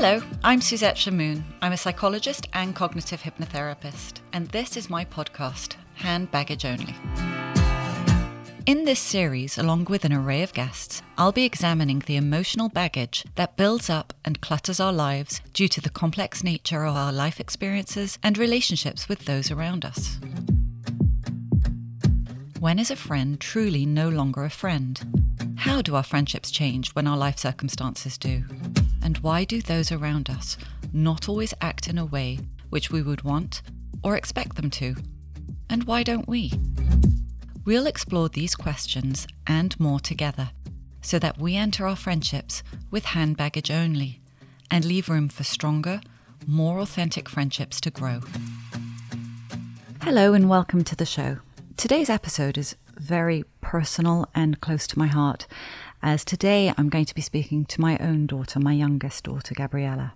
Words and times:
Hello, 0.00 0.22
I'm 0.44 0.60
Suzette 0.60 0.94
Shahmoon. 0.94 1.42
I'm 1.60 1.72
a 1.72 1.76
psychologist 1.76 2.46
and 2.52 2.72
cognitive 2.72 3.20
hypnotherapist, 3.20 4.20
and 4.32 4.46
this 4.50 4.76
is 4.76 4.88
my 4.88 5.04
podcast, 5.04 5.74
Hand 5.94 6.30
Baggage 6.30 6.64
Only. 6.64 6.94
In 8.64 8.84
this 8.84 9.00
series, 9.00 9.58
along 9.58 9.86
with 9.86 10.04
an 10.04 10.12
array 10.12 10.44
of 10.44 10.52
guests, 10.52 11.02
I'll 11.18 11.32
be 11.32 11.44
examining 11.44 11.98
the 11.98 12.14
emotional 12.14 12.68
baggage 12.68 13.24
that 13.34 13.56
builds 13.56 13.90
up 13.90 14.14
and 14.24 14.40
clutters 14.40 14.78
our 14.78 14.92
lives 14.92 15.40
due 15.52 15.66
to 15.66 15.80
the 15.80 15.90
complex 15.90 16.44
nature 16.44 16.84
of 16.84 16.94
our 16.94 17.12
life 17.12 17.40
experiences 17.40 18.20
and 18.22 18.38
relationships 18.38 19.08
with 19.08 19.24
those 19.24 19.50
around 19.50 19.84
us. 19.84 20.20
When 22.60 22.78
is 22.78 22.92
a 22.92 22.96
friend 22.96 23.40
truly 23.40 23.84
no 23.84 24.08
longer 24.08 24.44
a 24.44 24.50
friend? 24.50 25.17
How 25.58 25.82
do 25.82 25.96
our 25.96 26.04
friendships 26.04 26.52
change 26.52 26.90
when 26.90 27.08
our 27.08 27.16
life 27.16 27.36
circumstances 27.36 28.16
do? 28.16 28.44
And 29.02 29.18
why 29.18 29.42
do 29.42 29.60
those 29.60 29.90
around 29.90 30.30
us 30.30 30.56
not 30.92 31.28
always 31.28 31.52
act 31.60 31.88
in 31.88 31.98
a 31.98 32.06
way 32.06 32.38
which 32.70 32.92
we 32.92 33.02
would 33.02 33.22
want 33.22 33.62
or 34.04 34.16
expect 34.16 34.54
them 34.54 34.70
to? 34.70 34.94
And 35.68 35.82
why 35.82 36.04
don't 36.04 36.28
we? 36.28 36.52
We'll 37.64 37.88
explore 37.88 38.28
these 38.28 38.54
questions 38.54 39.26
and 39.48 39.78
more 39.80 39.98
together 39.98 40.50
so 41.02 41.18
that 41.18 41.38
we 41.38 41.56
enter 41.56 41.88
our 41.88 41.96
friendships 41.96 42.62
with 42.92 43.06
hand 43.06 43.36
baggage 43.36 43.72
only 43.72 44.20
and 44.70 44.84
leave 44.84 45.08
room 45.08 45.28
for 45.28 45.42
stronger, 45.42 46.00
more 46.46 46.78
authentic 46.78 47.28
friendships 47.28 47.80
to 47.80 47.90
grow. 47.90 48.20
Hello, 50.02 50.34
and 50.34 50.48
welcome 50.48 50.84
to 50.84 50.94
the 50.94 51.04
show. 51.04 51.38
Today's 51.76 52.08
episode 52.08 52.56
is 52.56 52.76
very 52.98 53.44
personal 53.60 54.28
and 54.34 54.60
close 54.60 54.86
to 54.88 54.98
my 54.98 55.06
heart 55.06 55.46
as 56.02 56.24
today 56.24 56.72
I'm 56.76 56.88
going 56.88 57.04
to 57.06 57.14
be 57.14 57.20
speaking 57.20 57.64
to 57.66 57.80
my 57.80 57.98
own 57.98 58.26
daughter, 58.26 58.60
my 58.60 58.72
youngest 58.72 59.24
daughter, 59.24 59.54
Gabriella. 59.54 60.14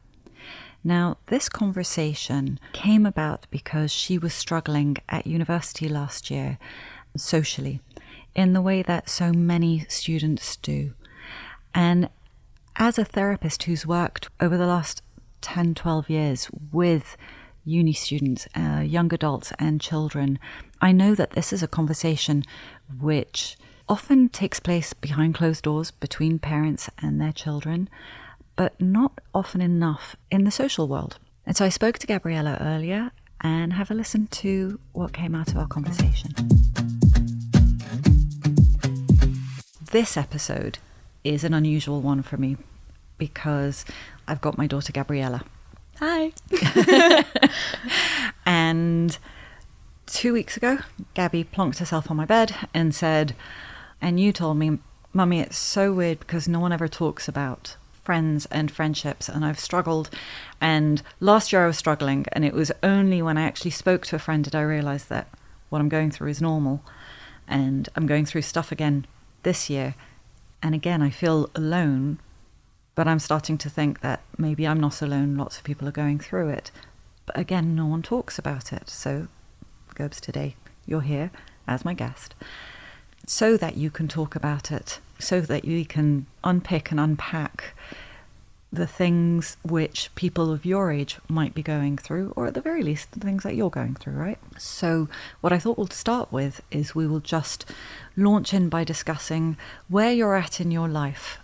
Now, 0.84 1.18
this 1.26 1.48
conversation 1.48 2.58
came 2.72 3.06
about 3.06 3.46
because 3.50 3.92
she 3.92 4.18
was 4.18 4.34
struggling 4.34 4.96
at 5.08 5.26
university 5.26 5.88
last 5.88 6.30
year 6.30 6.58
socially 7.16 7.80
in 8.34 8.52
the 8.52 8.62
way 8.62 8.82
that 8.82 9.08
so 9.08 9.32
many 9.32 9.86
students 9.88 10.56
do. 10.56 10.94
And 11.74 12.08
as 12.76 12.98
a 12.98 13.04
therapist 13.04 13.64
who's 13.64 13.86
worked 13.86 14.28
over 14.40 14.56
the 14.56 14.66
last 14.66 15.02
10, 15.40 15.74
12 15.74 16.10
years 16.10 16.50
with 16.72 17.16
uni 17.64 17.92
students, 17.92 18.48
uh, 18.56 18.80
young 18.80 19.12
adults, 19.12 19.52
and 19.58 19.80
children, 19.80 20.38
I 20.80 20.92
know 20.92 21.14
that 21.14 21.30
this 21.30 21.52
is 21.52 21.62
a 21.62 21.68
conversation 21.68 22.44
which 23.00 23.56
often 23.88 24.28
takes 24.28 24.60
place 24.60 24.92
behind 24.92 25.34
closed 25.34 25.64
doors 25.64 25.90
between 25.90 26.38
parents 26.38 26.88
and 26.98 27.20
their 27.20 27.32
children, 27.32 27.88
but 28.56 28.80
not 28.80 29.20
often 29.34 29.60
enough 29.60 30.16
in 30.30 30.44
the 30.44 30.50
social 30.50 30.88
world. 30.88 31.18
And 31.46 31.56
so 31.56 31.64
I 31.64 31.68
spoke 31.68 31.98
to 31.98 32.06
Gabriella 32.06 32.58
earlier 32.60 33.10
and 33.40 33.72
have 33.72 33.90
a 33.90 33.94
listen 33.94 34.28
to 34.28 34.78
what 34.92 35.12
came 35.12 35.34
out 35.34 35.48
of 35.48 35.56
our 35.56 35.66
conversation. 35.66 36.30
This 39.90 40.16
episode 40.16 40.78
is 41.24 41.44
an 41.44 41.52
unusual 41.52 42.00
one 42.00 42.22
for 42.22 42.36
me 42.36 42.56
because 43.18 43.84
I've 44.26 44.40
got 44.40 44.56
my 44.56 44.66
daughter 44.66 44.92
Gabriella. 44.92 45.44
Hi. 46.04 46.32
and 48.44 49.16
two 50.04 50.32
weeks 50.32 50.56
ago, 50.56 50.78
Gabbi 51.14 51.46
plonked 51.46 51.78
herself 51.78 52.10
on 52.10 52.16
my 52.16 52.24
bed 52.24 52.56
and 52.74 52.92
said, 52.92 53.36
and 54.00 54.18
you 54.18 54.32
told 54.32 54.56
me, 54.56 54.80
Mummy, 55.12 55.38
it's 55.38 55.56
so 55.56 55.92
weird 55.92 56.18
because 56.18 56.48
no 56.48 56.58
one 56.58 56.72
ever 56.72 56.88
talks 56.88 57.28
about 57.28 57.76
friends 58.02 58.46
and 58.46 58.68
friendships, 58.68 59.28
and 59.28 59.44
I've 59.44 59.60
struggled. 59.60 60.10
And 60.60 61.02
last 61.20 61.52
year 61.52 61.62
I 61.62 61.68
was 61.68 61.78
struggling, 61.78 62.26
and 62.32 62.44
it 62.44 62.52
was 62.52 62.72
only 62.82 63.22
when 63.22 63.38
I 63.38 63.42
actually 63.42 63.70
spoke 63.70 64.04
to 64.06 64.16
a 64.16 64.18
friend 64.18 64.42
did 64.42 64.56
I 64.56 64.62
realize 64.62 65.04
that 65.04 65.28
what 65.68 65.78
I'm 65.80 65.88
going 65.88 66.10
through 66.10 66.30
is 66.30 66.42
normal. 66.42 66.82
And 67.46 67.88
I'm 67.94 68.08
going 68.08 68.26
through 68.26 68.42
stuff 68.42 68.72
again 68.72 69.06
this 69.44 69.70
year. 69.70 69.94
And 70.64 70.74
again, 70.74 71.00
I 71.00 71.10
feel 71.10 71.48
alone, 71.54 72.18
but 72.94 73.08
I'm 73.08 73.18
starting 73.18 73.58
to 73.58 73.70
think 73.70 74.00
that 74.00 74.20
maybe 74.36 74.66
I'm 74.66 74.80
not 74.80 75.02
alone. 75.02 75.36
Lots 75.36 75.58
of 75.58 75.64
people 75.64 75.88
are 75.88 75.92
going 75.92 76.18
through 76.18 76.48
it. 76.48 76.70
But 77.26 77.38
again, 77.38 77.74
no 77.74 77.86
one 77.86 78.02
talks 78.02 78.38
about 78.38 78.72
it. 78.72 78.88
So, 78.88 79.28
Gobes, 79.94 80.20
today 80.20 80.56
you're 80.86 81.02
here 81.02 81.30
as 81.66 81.84
my 81.84 81.94
guest 81.94 82.34
so 83.26 83.56
that 83.56 83.76
you 83.76 83.90
can 83.90 84.08
talk 84.08 84.34
about 84.34 84.72
it, 84.72 85.00
so 85.18 85.40
that 85.40 85.64
you 85.64 85.84
can 85.84 86.26
unpick 86.42 86.90
and 86.90 86.98
unpack 86.98 87.74
the 88.72 88.86
things 88.86 89.58
which 89.62 90.10
people 90.14 90.50
of 90.50 90.64
your 90.64 90.90
age 90.90 91.18
might 91.28 91.54
be 91.54 91.62
going 91.62 91.98
through, 91.98 92.32
or 92.34 92.46
at 92.46 92.54
the 92.54 92.60
very 92.60 92.82
least, 92.82 93.12
the 93.12 93.20
things 93.20 93.42
that 93.42 93.54
you're 93.54 93.70
going 93.70 93.94
through, 93.94 94.14
right? 94.14 94.38
So, 94.58 95.08
what 95.42 95.52
I 95.52 95.58
thought 95.58 95.76
we'll 95.76 95.88
start 95.88 96.32
with 96.32 96.62
is 96.70 96.94
we 96.94 97.06
will 97.06 97.20
just 97.20 97.66
launch 98.16 98.54
in 98.54 98.70
by 98.70 98.82
discussing 98.82 99.58
where 99.88 100.12
you're 100.12 100.36
at 100.36 100.60
in 100.60 100.70
your 100.70 100.88
life. 100.88 101.38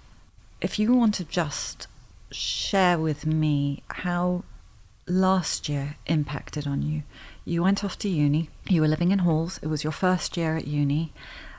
If 0.60 0.78
you 0.78 0.92
want 0.92 1.14
to 1.14 1.24
just 1.24 1.86
share 2.30 2.98
with 2.98 3.24
me 3.26 3.82
how 3.88 4.44
last 5.08 5.68
year 5.68 5.96
impacted 6.06 6.66
on 6.66 6.82
you. 6.82 7.02
You 7.44 7.62
went 7.62 7.82
off 7.82 7.98
to 8.00 8.08
uni, 8.08 8.50
you 8.68 8.82
were 8.82 8.88
living 8.88 9.10
in 9.10 9.20
halls, 9.20 9.58
it 9.62 9.68
was 9.68 9.82
your 9.82 9.92
first 9.92 10.36
year 10.36 10.56
at 10.56 10.66
uni. 10.66 11.12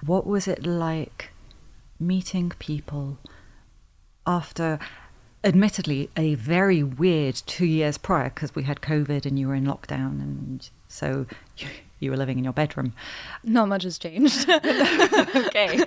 What 0.05 0.25
was 0.27 0.47
it 0.47 0.65
like 0.65 1.31
meeting 1.99 2.51
people 2.59 3.17
after, 4.25 4.79
admittedly, 5.43 6.09
a 6.15 6.35
very 6.35 6.83
weird 6.83 7.35
two 7.35 7.65
years 7.65 7.97
prior 7.97 8.29
because 8.29 8.53
we 8.53 8.63
had 8.63 8.81
COVID 8.81 9.25
and 9.25 9.39
you 9.39 9.47
were 9.47 9.55
in 9.55 9.65
lockdown, 9.65 10.21
and 10.21 10.69
so 10.88 11.25
you, 11.57 11.67
you 11.99 12.11
were 12.11 12.17
living 12.17 12.38
in 12.38 12.43
your 12.43 12.53
bedroom. 12.53 12.93
Not 13.43 13.67
much 13.67 13.83
has 13.83 13.97
changed. 13.97 14.47
okay, 14.49 15.77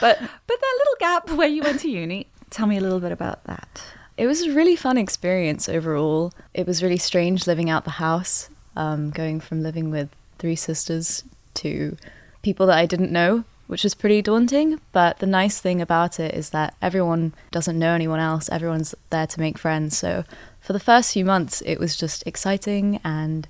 but 0.00 0.18
but 0.18 0.60
that 0.60 0.78
little 0.78 0.96
gap 0.98 1.30
where 1.32 1.48
you 1.48 1.62
went 1.62 1.80
to 1.80 1.90
uni. 1.90 2.28
Tell 2.52 2.66
me 2.66 2.76
a 2.76 2.80
little 2.80 3.00
bit 3.00 3.12
about 3.12 3.42
that. 3.44 3.82
It 4.16 4.26
was 4.26 4.42
a 4.42 4.52
really 4.52 4.76
fun 4.76 4.98
experience 4.98 5.68
overall. 5.68 6.32
It 6.54 6.66
was 6.66 6.82
really 6.82 6.98
strange 6.98 7.46
living 7.46 7.68
out 7.68 7.84
the 7.84 7.90
house, 7.90 8.48
um, 8.76 9.10
going 9.10 9.40
from 9.40 9.62
living 9.62 9.90
with 9.90 10.08
three 10.38 10.56
sisters 10.56 11.24
to 11.54 11.96
people 12.42 12.66
that 12.66 12.78
I 12.78 12.86
didn't 12.86 13.10
know 13.10 13.44
which 13.72 13.84
was 13.84 13.94
pretty 13.94 14.20
daunting. 14.20 14.78
But 14.92 15.20
the 15.20 15.26
nice 15.26 15.58
thing 15.58 15.80
about 15.80 16.20
it 16.20 16.34
is 16.34 16.50
that 16.50 16.74
everyone 16.82 17.32
doesn't 17.50 17.78
know 17.78 17.94
anyone 17.94 18.20
else, 18.20 18.50
everyone's 18.50 18.94
there 19.08 19.26
to 19.26 19.40
make 19.40 19.56
friends. 19.56 19.96
So 19.96 20.24
for 20.60 20.74
the 20.74 20.78
first 20.78 21.14
few 21.14 21.24
months, 21.24 21.62
it 21.64 21.78
was 21.78 21.96
just 21.96 22.22
exciting, 22.26 23.00
and 23.02 23.48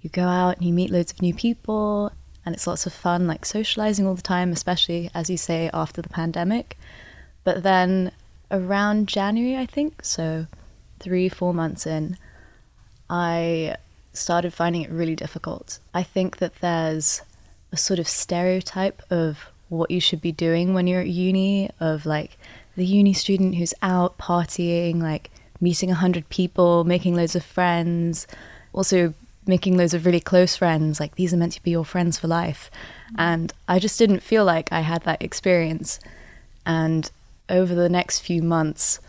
you 0.00 0.10
go 0.10 0.22
out 0.22 0.58
and 0.58 0.64
you 0.64 0.72
meet 0.72 0.92
loads 0.92 1.10
of 1.10 1.20
new 1.20 1.34
people, 1.34 2.12
and 2.46 2.54
it's 2.54 2.68
lots 2.68 2.86
of 2.86 2.92
fun, 2.92 3.26
like 3.26 3.44
socializing 3.44 4.06
all 4.06 4.14
the 4.14 4.22
time, 4.22 4.52
especially 4.52 5.10
as 5.12 5.28
you 5.28 5.36
say, 5.36 5.70
after 5.74 6.00
the 6.00 6.08
pandemic. 6.08 6.78
But 7.42 7.64
then 7.64 8.12
around 8.50 9.08
January, 9.08 9.56
I 9.56 9.66
think, 9.66 10.04
so 10.04 10.46
three, 11.00 11.28
four 11.28 11.54
months 11.54 11.86
in, 11.86 12.16
I 13.08 13.76
started 14.12 14.52
finding 14.52 14.82
it 14.82 14.90
really 14.90 15.14
difficult. 15.14 15.78
I 15.94 16.02
think 16.02 16.38
that 16.38 16.60
there's 16.60 17.22
a 17.72 17.76
sort 17.76 17.98
of 17.98 18.08
stereotype 18.08 19.02
of 19.10 19.46
what 19.68 19.90
you 19.90 20.00
should 20.00 20.20
be 20.20 20.32
doing 20.32 20.74
when 20.74 20.86
you're 20.86 21.02
at 21.02 21.08
uni 21.08 21.70
of 21.78 22.06
like 22.06 22.38
the 22.76 22.86
uni 22.86 23.12
student 23.12 23.56
who's 23.56 23.74
out 23.82 24.16
partying 24.18 25.02
like 25.02 25.30
meeting 25.60 25.90
a 25.90 25.94
hundred 25.94 26.26
people 26.30 26.84
making 26.84 27.14
loads 27.14 27.36
of 27.36 27.44
friends 27.44 28.26
also 28.72 29.12
making 29.46 29.76
loads 29.76 29.92
of 29.92 30.06
really 30.06 30.20
close 30.20 30.56
friends 30.56 31.00
like 31.00 31.14
these 31.16 31.34
are 31.34 31.36
meant 31.36 31.52
to 31.52 31.62
be 31.62 31.70
your 31.70 31.84
friends 31.84 32.18
for 32.18 32.28
life. 32.28 32.70
Mm. 33.12 33.14
And 33.18 33.52
i 33.68 33.78
just 33.78 33.98
didn't 33.98 34.20
feel 34.20 34.44
like 34.44 34.72
i 34.72 34.80
had 34.80 35.02
that 35.02 35.22
experience. 35.22 36.00
And 36.64 37.10
over 37.48 37.74
the 37.74 37.88
next 37.88 38.20
few 38.20 38.42
months 38.42 39.00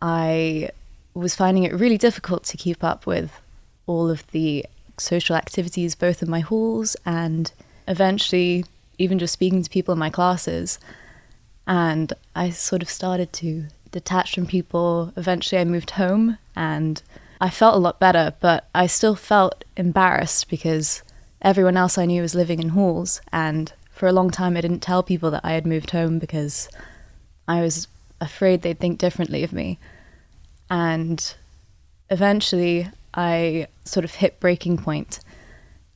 i 0.00 0.68
was 1.14 1.34
finding 1.34 1.64
it 1.64 1.74
really 1.74 1.98
difficult 1.98 2.44
to 2.44 2.56
keep 2.56 2.82
up 2.84 3.06
with 3.06 3.40
all 3.86 4.08
of 4.08 4.26
the 4.30 4.64
social 4.98 5.34
activities 5.34 5.94
both 5.94 6.22
in 6.22 6.30
my 6.30 6.40
halls 6.40 6.96
and 7.04 7.52
eventually 7.88 8.64
even 9.00 9.18
just 9.18 9.32
speaking 9.32 9.62
to 9.62 9.70
people 9.70 9.92
in 9.92 9.98
my 9.98 10.10
classes. 10.10 10.78
And 11.66 12.12
I 12.36 12.50
sort 12.50 12.82
of 12.82 12.90
started 12.90 13.32
to 13.34 13.64
detach 13.90 14.34
from 14.34 14.46
people. 14.46 15.12
Eventually, 15.16 15.60
I 15.60 15.64
moved 15.64 15.92
home 15.92 16.36
and 16.54 17.02
I 17.40 17.48
felt 17.48 17.74
a 17.74 17.78
lot 17.78 17.98
better, 17.98 18.34
but 18.40 18.68
I 18.74 18.86
still 18.86 19.14
felt 19.14 19.64
embarrassed 19.76 20.50
because 20.50 21.02
everyone 21.40 21.78
else 21.78 21.96
I 21.96 22.04
knew 22.04 22.20
was 22.20 22.34
living 22.34 22.60
in 22.60 22.70
halls. 22.70 23.22
And 23.32 23.72
for 23.90 24.06
a 24.06 24.12
long 24.12 24.30
time, 24.30 24.56
I 24.56 24.60
didn't 24.60 24.80
tell 24.80 25.02
people 25.02 25.30
that 25.30 25.44
I 25.44 25.52
had 25.52 25.66
moved 25.66 25.92
home 25.92 26.18
because 26.18 26.68
I 27.50 27.62
was 27.62 27.88
afraid 28.20 28.62
they'd 28.62 28.78
think 28.78 28.98
differently 28.98 29.42
of 29.42 29.52
me. 29.52 29.80
And 30.70 31.34
eventually, 32.08 32.88
I 33.12 33.66
sort 33.84 34.04
of 34.04 34.14
hit 34.14 34.38
breaking 34.38 34.78
point. 34.78 35.18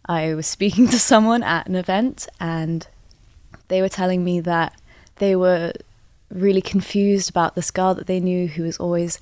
I 0.05 0.35
was 0.35 0.47
speaking 0.56 0.89
to 0.89 0.99
someone 0.99 1.45
at 1.45 1.69
an 1.69 1.77
event 1.77 2.27
and 2.41 2.85
they 3.69 3.81
were 3.81 3.89
telling 3.89 4.25
me 4.25 4.41
that 4.41 4.75
they 5.17 5.37
were 5.37 5.73
really 6.29 6.61
confused 6.61 7.31
about 7.31 7.55
this 7.55 7.71
girl 7.71 7.95
that 7.95 8.09
they 8.09 8.19
knew 8.19 8.49
who 8.49 8.65
was 8.65 8.79
always 8.79 9.21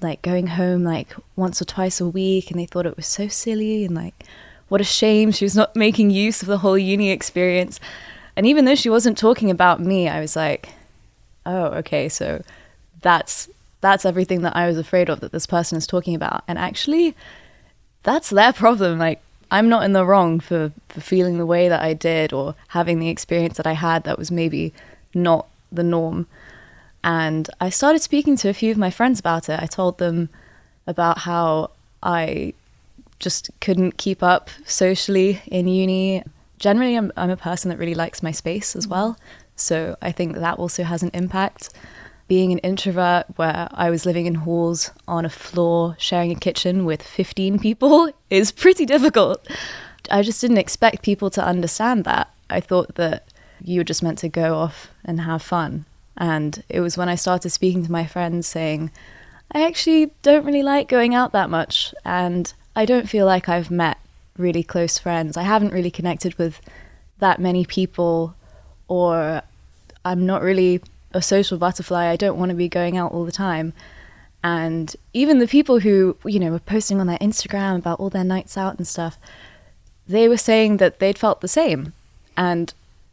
like 0.00 0.20
going 0.20 0.48
home 0.48 0.82
like 0.82 1.14
once 1.36 1.62
or 1.62 1.64
twice 1.64 2.00
a 2.00 2.08
week 2.08 2.50
and 2.50 2.58
they 2.58 2.66
thought 2.66 2.86
it 2.86 2.96
was 2.96 3.06
so 3.06 3.28
silly 3.28 3.84
and 3.84 3.94
like 3.94 4.24
what 4.68 4.80
a 4.80 4.84
shame 4.84 5.30
she 5.30 5.44
was 5.44 5.54
not 5.54 5.76
making 5.86 6.10
use 6.10 6.42
of 6.42 6.48
the 6.48 6.58
whole 6.58 6.76
uni 6.76 7.10
experience. 7.10 7.78
And 8.34 8.46
even 8.46 8.64
though 8.64 8.74
she 8.74 8.90
wasn't 8.90 9.16
talking 9.16 9.48
about 9.48 9.78
me, 9.78 10.08
I 10.08 10.18
was 10.18 10.34
like, 10.34 10.70
oh, 11.46 11.66
okay, 11.66 12.08
so 12.08 12.42
that's 13.00 13.48
that's 13.80 14.04
everything 14.04 14.42
that 14.42 14.56
I 14.56 14.66
was 14.66 14.78
afraid 14.78 15.10
of 15.10 15.20
that 15.20 15.32
this 15.32 15.46
person 15.46 15.76
is 15.76 15.86
talking 15.86 16.14
about. 16.14 16.44
And 16.46 16.58
actually, 16.58 17.16
that's 18.04 18.30
their 18.30 18.52
problem. 18.52 18.98
Like, 18.98 19.20
I'm 19.50 19.68
not 19.68 19.82
in 19.82 19.92
the 19.92 20.06
wrong 20.06 20.40
for, 20.40 20.72
for 20.88 21.00
feeling 21.00 21.36
the 21.36 21.46
way 21.46 21.68
that 21.68 21.82
I 21.82 21.92
did 21.92 22.32
or 22.32 22.54
having 22.68 23.00
the 23.00 23.08
experience 23.08 23.56
that 23.56 23.66
I 23.66 23.72
had 23.72 24.04
that 24.04 24.18
was 24.18 24.30
maybe 24.30 24.72
not 25.14 25.48
the 25.70 25.82
norm. 25.82 26.26
And 27.04 27.50
I 27.60 27.70
started 27.70 28.00
speaking 28.02 28.36
to 28.38 28.48
a 28.48 28.54
few 28.54 28.70
of 28.70 28.78
my 28.78 28.90
friends 28.90 29.18
about 29.18 29.48
it. 29.48 29.60
I 29.60 29.66
told 29.66 29.98
them 29.98 30.28
about 30.86 31.18
how 31.18 31.70
I 32.02 32.54
just 33.18 33.50
couldn't 33.60 33.96
keep 33.96 34.22
up 34.22 34.48
socially 34.64 35.42
in 35.46 35.66
uni. 35.66 36.22
Generally, 36.58 36.96
I'm, 36.96 37.12
I'm 37.16 37.30
a 37.30 37.36
person 37.36 37.68
that 37.70 37.78
really 37.78 37.94
likes 37.94 38.22
my 38.22 38.30
space 38.30 38.76
as 38.76 38.84
mm-hmm. 38.84 38.94
well. 38.94 39.18
So 39.62 39.96
I 40.02 40.12
think 40.12 40.36
that 40.36 40.58
also 40.58 40.82
has 40.82 41.02
an 41.02 41.10
impact. 41.14 41.70
Being 42.28 42.52
an 42.52 42.58
introvert, 42.58 43.26
where 43.36 43.68
I 43.72 43.90
was 43.90 44.06
living 44.06 44.26
in 44.26 44.36
halls 44.36 44.90
on 45.06 45.24
a 45.24 45.30
floor, 45.30 45.96
sharing 45.98 46.32
a 46.32 46.36
kitchen 46.36 46.84
with 46.84 47.02
15 47.02 47.58
people, 47.58 48.10
is 48.30 48.52
pretty 48.52 48.86
difficult. 48.86 49.46
I 50.10 50.22
just 50.22 50.40
didn't 50.40 50.58
expect 50.58 51.02
people 51.02 51.30
to 51.30 51.44
understand 51.44 52.04
that. 52.04 52.32
I 52.48 52.60
thought 52.60 52.94
that 52.96 53.26
you 53.62 53.80
were 53.80 53.84
just 53.84 54.02
meant 54.02 54.18
to 54.18 54.28
go 54.28 54.54
off 54.56 54.90
and 55.04 55.20
have 55.20 55.42
fun. 55.42 55.84
And 56.16 56.62
it 56.68 56.80
was 56.80 56.96
when 56.96 57.08
I 57.08 57.14
started 57.14 57.50
speaking 57.50 57.84
to 57.84 57.92
my 57.92 58.06
friends 58.06 58.46
saying, 58.46 58.90
I 59.52 59.66
actually 59.66 60.12
don't 60.22 60.44
really 60.44 60.62
like 60.62 60.88
going 60.88 61.14
out 61.14 61.32
that 61.32 61.50
much. 61.50 61.94
And 62.04 62.52
I 62.74 62.84
don't 62.84 63.08
feel 63.08 63.26
like 63.26 63.48
I've 63.48 63.70
met 63.70 63.98
really 64.36 64.62
close 64.62 64.98
friends. 64.98 65.36
I 65.36 65.42
haven't 65.42 65.72
really 65.72 65.90
connected 65.90 66.34
with 66.36 66.60
that 67.18 67.40
many 67.40 67.64
people, 67.64 68.34
or 68.88 69.42
I'm 70.04 70.26
not 70.26 70.42
really 70.42 70.80
a 71.12 71.22
social 71.22 71.58
butterfly. 71.58 72.06
I 72.06 72.16
don't 72.16 72.38
want 72.38 72.50
to 72.50 72.56
be 72.56 72.68
going 72.68 72.96
out 72.96 73.12
all 73.12 73.24
the 73.24 73.32
time. 73.32 73.72
And 74.44 74.94
even 75.12 75.38
the 75.38 75.46
people 75.46 75.80
who, 75.80 76.16
you 76.24 76.40
know, 76.40 76.50
were 76.50 76.58
posting 76.58 77.00
on 77.00 77.06
their 77.06 77.18
Instagram 77.18 77.76
about 77.76 78.00
all 78.00 78.10
their 78.10 78.24
nights 78.24 78.56
out 78.56 78.76
and 78.76 78.86
stuff, 78.86 79.18
they 80.08 80.28
were 80.28 80.36
saying 80.36 80.78
that 80.78 80.98
they'd 80.98 81.18
felt 81.18 81.40
the 81.40 81.48
same. 81.48 81.92
And 82.36 82.72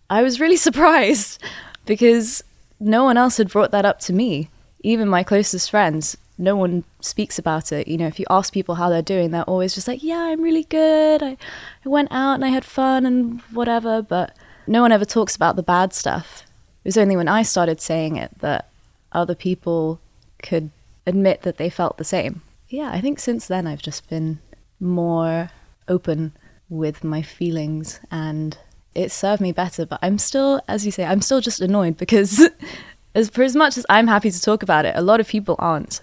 I 0.10 0.24
was 0.24 0.40
really 0.40 0.58
surprised 0.68 1.42
because 1.86 2.44
no 2.80 3.04
one 3.04 3.18
else 3.18 3.38
had 3.38 3.50
brought 3.50 3.72
that 3.72 3.86
up 3.86 4.00
to 4.02 4.14
me. 4.14 4.50
Even 4.82 5.08
my 5.10 5.24
closest 5.24 5.70
friends, 5.70 6.16
no 6.38 6.56
one 6.56 6.86
speaks 7.02 7.38
about 7.38 7.72
it. 7.72 7.88
You 7.88 7.98
know, 7.98 8.08
if 8.08 8.18
you 8.18 8.26
ask 8.30 8.54
people 8.54 8.76
how 8.76 8.90
they're 8.90 9.02
doing, 9.02 9.32
they're 9.32 9.44
always 9.44 9.76
just 9.76 9.88
like, 9.88 10.02
yeah, 10.02 10.22
I'm 10.22 10.42
really 10.42 10.64
good. 10.64 11.22
I, 11.22 11.38
I 11.86 11.90
went 11.90 12.12
out 12.12 12.36
and 12.36 12.46
I 12.46 12.48
had 12.48 12.64
fun 12.64 13.06
and 13.06 13.42
whatever. 13.52 14.02
But 14.02 14.36
no 14.66 14.82
one 14.82 14.94
ever 14.94 15.06
talks 15.06 15.36
about 15.36 15.58
the 15.58 15.64
bad 15.64 15.94
stuff. 15.94 16.46
It 16.84 16.88
was 16.88 16.98
only 16.98 17.16
when 17.16 17.28
I 17.28 17.44
started 17.44 17.82
saying 17.82 18.16
it 18.16 18.32
that 18.40 18.70
other 19.12 19.36
people 19.36 20.00
could 20.42 20.72
admit 21.06 21.42
that 21.42 21.58
they 21.58 21.70
felt 21.70 21.98
the 21.98 22.04
same. 22.04 22.42
Yeah, 22.68 22.92
I 22.92 23.02
think 23.02 23.20
since 23.20 23.48
then 23.48 23.68
I've 23.68 23.82
just 23.82 24.10
been 24.10 24.40
more 24.80 25.52
open 25.88 26.34
with 26.70 27.04
my 27.04 27.22
feelings 27.22 28.00
and 28.12 28.58
it 28.96 29.12
served 29.12 29.42
me 29.42 29.52
better. 29.52 29.86
But 29.86 30.00
I'm 30.02 30.18
still, 30.18 30.62
as 30.68 30.86
you 30.86 30.92
say, 30.92 31.06
I'm 31.06 31.22
still 31.22 31.42
just 31.42 31.62
annoyed 31.62 31.98
because 31.98 32.48
as 33.16 33.30
for 33.30 33.44
as 33.44 33.56
much 33.56 33.78
as 33.78 33.86
I'm 33.90 34.08
happy 34.08 34.32
to 34.32 34.42
talk 34.42 34.64
about 34.64 34.86
it, 34.86 34.96
a 34.96 35.02
lot 35.02 35.20
of 35.20 35.28
people 35.28 35.56
aren't. 35.60 36.02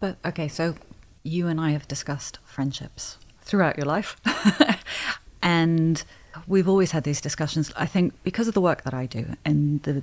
But 0.00 0.16
okay, 0.24 0.48
so 0.48 0.74
you 1.22 1.48
and 1.48 1.60
I 1.60 1.70
have 1.70 1.88
discussed 1.88 2.38
friendships 2.44 3.18
throughout 3.40 3.76
your 3.76 3.86
life. 3.86 4.16
and 5.42 6.02
we've 6.46 6.68
always 6.68 6.92
had 6.92 7.04
these 7.04 7.20
discussions. 7.20 7.72
I 7.76 7.86
think 7.86 8.14
because 8.24 8.48
of 8.48 8.54
the 8.54 8.60
work 8.60 8.82
that 8.84 8.94
I 8.94 9.06
do 9.06 9.26
and 9.44 9.82
the 9.82 10.02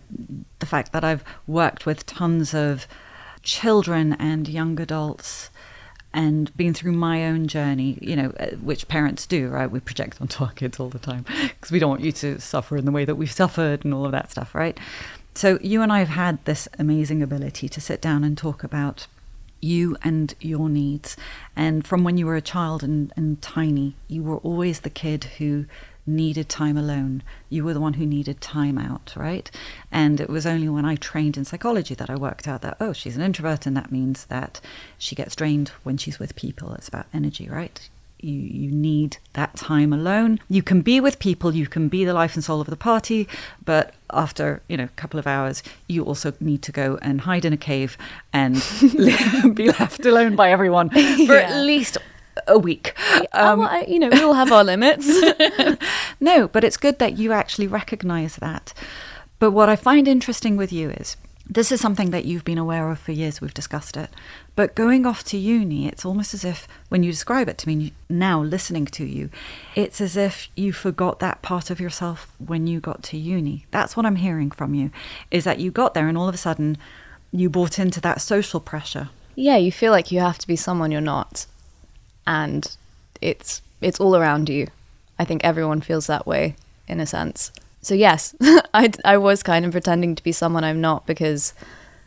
the 0.59 0.65
fact 0.65 0.91
that 0.93 1.03
I've 1.03 1.23
worked 1.47 1.85
with 1.85 2.05
tons 2.05 2.53
of 2.53 2.87
children 3.41 4.13
and 4.13 4.47
young 4.47 4.79
adults 4.79 5.49
and 6.13 6.55
been 6.57 6.73
through 6.73 6.93
my 6.93 7.25
own 7.25 7.47
journey, 7.47 7.97
you 8.01 8.15
know, 8.15 8.33
uh, 8.39 8.47
which 8.57 8.87
parents 8.87 9.25
do, 9.27 9.47
right? 9.49 9.69
We 9.69 9.79
project 9.79 10.19
onto 10.19 10.43
our 10.43 10.51
kids 10.51 10.79
all 10.79 10.89
the 10.89 10.99
time 10.99 11.25
because 11.47 11.71
we 11.71 11.79
don't 11.79 11.89
want 11.89 12.01
you 12.01 12.11
to 12.13 12.39
suffer 12.39 12.77
in 12.77 12.85
the 12.85 12.91
way 12.91 13.05
that 13.05 13.15
we've 13.15 13.31
suffered 13.31 13.85
and 13.85 13.93
all 13.93 14.05
of 14.05 14.11
that 14.11 14.31
stuff, 14.31 14.55
right? 14.55 14.77
So 15.35 15.59
you 15.61 15.81
and 15.81 15.93
I 15.93 15.99
have 15.99 16.09
had 16.09 16.43
this 16.45 16.67
amazing 16.79 17.21
ability 17.21 17.69
to 17.69 17.79
sit 17.79 18.01
down 18.01 18.23
and 18.23 18.37
talk 18.37 18.63
about 18.63 19.07
you 19.61 19.95
and 20.03 20.33
your 20.39 20.69
needs. 20.69 21.15
And 21.55 21.85
from 21.85 22.03
when 22.03 22.17
you 22.17 22.25
were 22.25 22.35
a 22.35 22.41
child 22.41 22.83
and, 22.83 23.13
and 23.15 23.41
tiny, 23.41 23.95
you 24.07 24.23
were 24.23 24.37
always 24.37 24.79
the 24.79 24.89
kid 24.89 25.25
who 25.37 25.65
needed 26.05 26.49
time 26.49 26.77
alone. 26.77 27.23
You 27.49 27.63
were 27.63 27.73
the 27.73 27.79
one 27.79 27.93
who 27.93 28.05
needed 28.05 28.41
time 28.41 28.77
out, 28.77 29.13
right? 29.15 29.49
And 29.91 30.19
it 30.19 30.29
was 30.29 30.45
only 30.45 30.69
when 30.69 30.85
I 30.85 30.95
trained 30.95 31.37
in 31.37 31.45
psychology 31.45 31.95
that 31.95 32.09
I 32.09 32.15
worked 32.15 32.47
out 32.47 32.61
that, 32.61 32.77
oh, 32.79 32.93
she's 32.93 33.15
an 33.15 33.23
introvert, 33.23 33.65
and 33.65 33.75
that 33.77 33.91
means 33.91 34.25
that 34.25 34.59
she 34.97 35.15
gets 35.15 35.35
drained 35.35 35.69
when 35.83 35.97
she's 35.97 36.19
with 36.19 36.35
people. 36.35 36.73
It's 36.73 36.87
about 36.87 37.07
energy, 37.13 37.47
right? 37.49 37.89
You, 38.21 38.33
you 38.33 38.71
need 38.71 39.17
that 39.33 39.55
time 39.55 39.93
alone. 39.93 40.41
You 40.49 40.61
can 40.61 40.81
be 40.81 40.99
with 40.99 41.19
people, 41.19 41.55
you 41.55 41.67
can 41.67 41.87
be 41.87 42.03
the 42.03 42.13
life 42.13 42.35
and 42.35 42.43
soul 42.43 42.59
of 42.59 42.67
the 42.67 42.75
party, 42.75 43.29
but 43.63 43.93
after 44.11 44.61
you 44.67 44.75
know 44.75 44.85
a 44.85 44.97
couple 44.99 45.19
of 45.19 45.27
hours, 45.27 45.63
you 45.87 46.03
also 46.03 46.33
need 46.41 46.61
to 46.63 46.73
go 46.73 46.99
and 47.01 47.21
hide 47.21 47.45
in 47.45 47.53
a 47.53 47.57
cave 47.57 47.97
and 48.33 48.55
be 49.55 49.67
left 49.67 50.05
alone 50.05 50.35
by 50.35 50.51
everyone 50.51 50.89
for 50.89 50.99
yeah. 50.99 51.49
at 51.49 51.63
least 51.63 51.97
a 52.47 52.57
week. 52.57 52.93
Um, 53.33 53.59
well, 53.59 53.67
I, 53.67 53.81
you 53.87 53.99
know, 53.99 54.09
we 54.09 54.21
all 54.21 54.33
have 54.33 54.51
our 54.51 54.63
limits. 54.63 55.07
no, 56.19 56.47
but 56.47 56.63
it's 56.63 56.77
good 56.77 56.99
that 56.99 57.17
you 57.17 57.31
actually 57.31 57.67
recognize 57.67 58.37
that. 58.37 58.73
But 59.39 59.51
what 59.51 59.69
I 59.69 59.75
find 59.75 60.07
interesting 60.07 60.57
with 60.57 60.73
you 60.73 60.89
is 60.89 61.15
this 61.51 61.71
is 61.71 61.81
something 61.81 62.11
that 62.11 62.25
you've 62.25 62.45
been 62.45 62.59
aware 62.59 62.91
of 62.91 62.99
for 62.99 63.11
years. 63.11 63.41
We've 63.41 63.53
discussed 63.53 63.97
it. 63.97 64.11
But 64.55 64.75
going 64.75 65.05
off 65.05 65.23
to 65.25 65.37
uni, 65.37 65.87
it's 65.87 66.05
almost 66.05 66.33
as 66.35 66.45
if 66.45 66.67
when 66.89 67.01
you 67.01 67.11
describe 67.11 67.49
it 67.49 67.57
to 67.59 67.67
me 67.67 67.93
now, 68.07 68.41
listening 68.41 68.85
to 68.87 69.05
you, 69.05 69.31
it's 69.75 69.99
as 69.99 70.15
if 70.15 70.49
you 70.55 70.71
forgot 70.71 71.19
that 71.19 71.41
part 71.41 71.71
of 71.71 71.79
yourself 71.79 72.31
when 72.37 72.67
you 72.67 72.79
got 72.79 73.01
to 73.03 73.17
uni. 73.17 73.65
That's 73.71 73.97
what 73.97 74.05
I'm 74.05 74.17
hearing 74.17 74.51
from 74.51 74.75
you, 74.75 74.91
is 75.31 75.43
that 75.45 75.59
you 75.59 75.71
got 75.71 75.95
there 75.95 76.07
and 76.07 76.17
all 76.17 76.27
of 76.27 76.35
a 76.35 76.37
sudden 76.37 76.77
you 77.31 77.49
bought 77.49 77.79
into 77.79 77.99
that 78.01 78.21
social 78.21 78.59
pressure. 78.59 79.09
Yeah, 79.35 79.57
you 79.57 79.71
feel 79.71 79.91
like 79.91 80.11
you 80.11 80.19
have 80.19 80.37
to 80.39 80.47
be 80.47 80.55
someone 80.55 80.91
you're 80.91 81.01
not. 81.01 81.47
And 82.29 82.77
it's 83.21 83.63
it's 83.81 83.99
all 83.99 84.15
around 84.15 84.49
you. 84.49 84.67
I 85.17 85.25
think 85.25 85.43
everyone 85.43 85.81
feels 85.81 86.05
that 86.07 86.27
way 86.27 86.55
in 86.87 86.99
a 86.99 87.07
sense. 87.07 87.51
So 87.81 87.95
yes, 87.95 88.35
I 88.73 88.91
I 89.03 89.17
was 89.17 89.41
kind 89.41 89.65
of 89.65 89.71
pretending 89.71 90.13
to 90.13 90.23
be 90.23 90.31
someone 90.31 90.63
I'm 90.63 90.79
not 90.79 91.07
because 91.07 91.53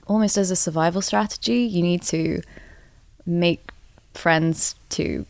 almost 0.06 0.38
as 0.38 0.52
a 0.52 0.56
survival 0.56 1.02
strategy, 1.02 1.62
you 1.62 1.82
need 1.82 2.02
to 2.02 2.40
make 3.26 3.72
friends 4.14 4.76
to 4.90 5.26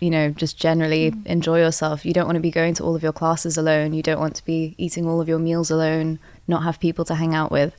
you 0.00 0.10
know 0.10 0.30
just 0.30 0.58
generally 0.58 1.12
mm. 1.12 1.24
enjoy 1.26 1.60
yourself. 1.60 2.04
You 2.04 2.12
don't 2.12 2.26
want 2.26 2.36
to 2.36 2.48
be 2.48 2.50
going 2.50 2.74
to 2.74 2.82
all 2.82 2.96
of 2.96 3.02
your 3.04 3.12
classes 3.12 3.56
alone. 3.56 3.94
You 3.94 4.02
don't 4.02 4.20
want 4.20 4.34
to 4.34 4.44
be 4.44 4.74
eating 4.76 5.06
all 5.06 5.20
of 5.20 5.28
your 5.28 5.38
meals 5.38 5.70
alone, 5.70 6.18
not 6.48 6.64
have 6.64 6.80
people 6.80 7.04
to 7.04 7.14
hang 7.14 7.32
out 7.32 7.52
with. 7.52 7.76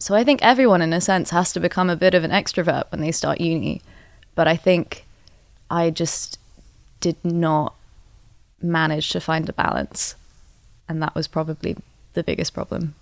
So 0.00 0.16
I 0.16 0.24
think 0.24 0.42
everyone 0.42 0.82
in 0.82 0.92
a 0.92 1.00
sense 1.00 1.30
has 1.30 1.52
to 1.52 1.60
become 1.60 1.88
a 1.88 1.94
bit 1.94 2.12
of 2.12 2.24
an 2.24 2.32
extrovert 2.32 2.90
when 2.90 3.00
they 3.00 3.12
start 3.12 3.40
uni. 3.40 3.82
But 4.34 4.48
I 4.48 4.56
think 4.56 5.04
I 5.72 5.88
just 5.88 6.38
did 7.00 7.16
not 7.24 7.74
manage 8.60 9.08
to 9.10 9.20
find 9.20 9.48
a 9.48 9.54
balance. 9.54 10.14
And 10.88 11.02
that 11.02 11.14
was 11.14 11.26
probably 11.26 11.76
the 12.12 12.22
biggest 12.22 12.52
problem. 12.52 12.94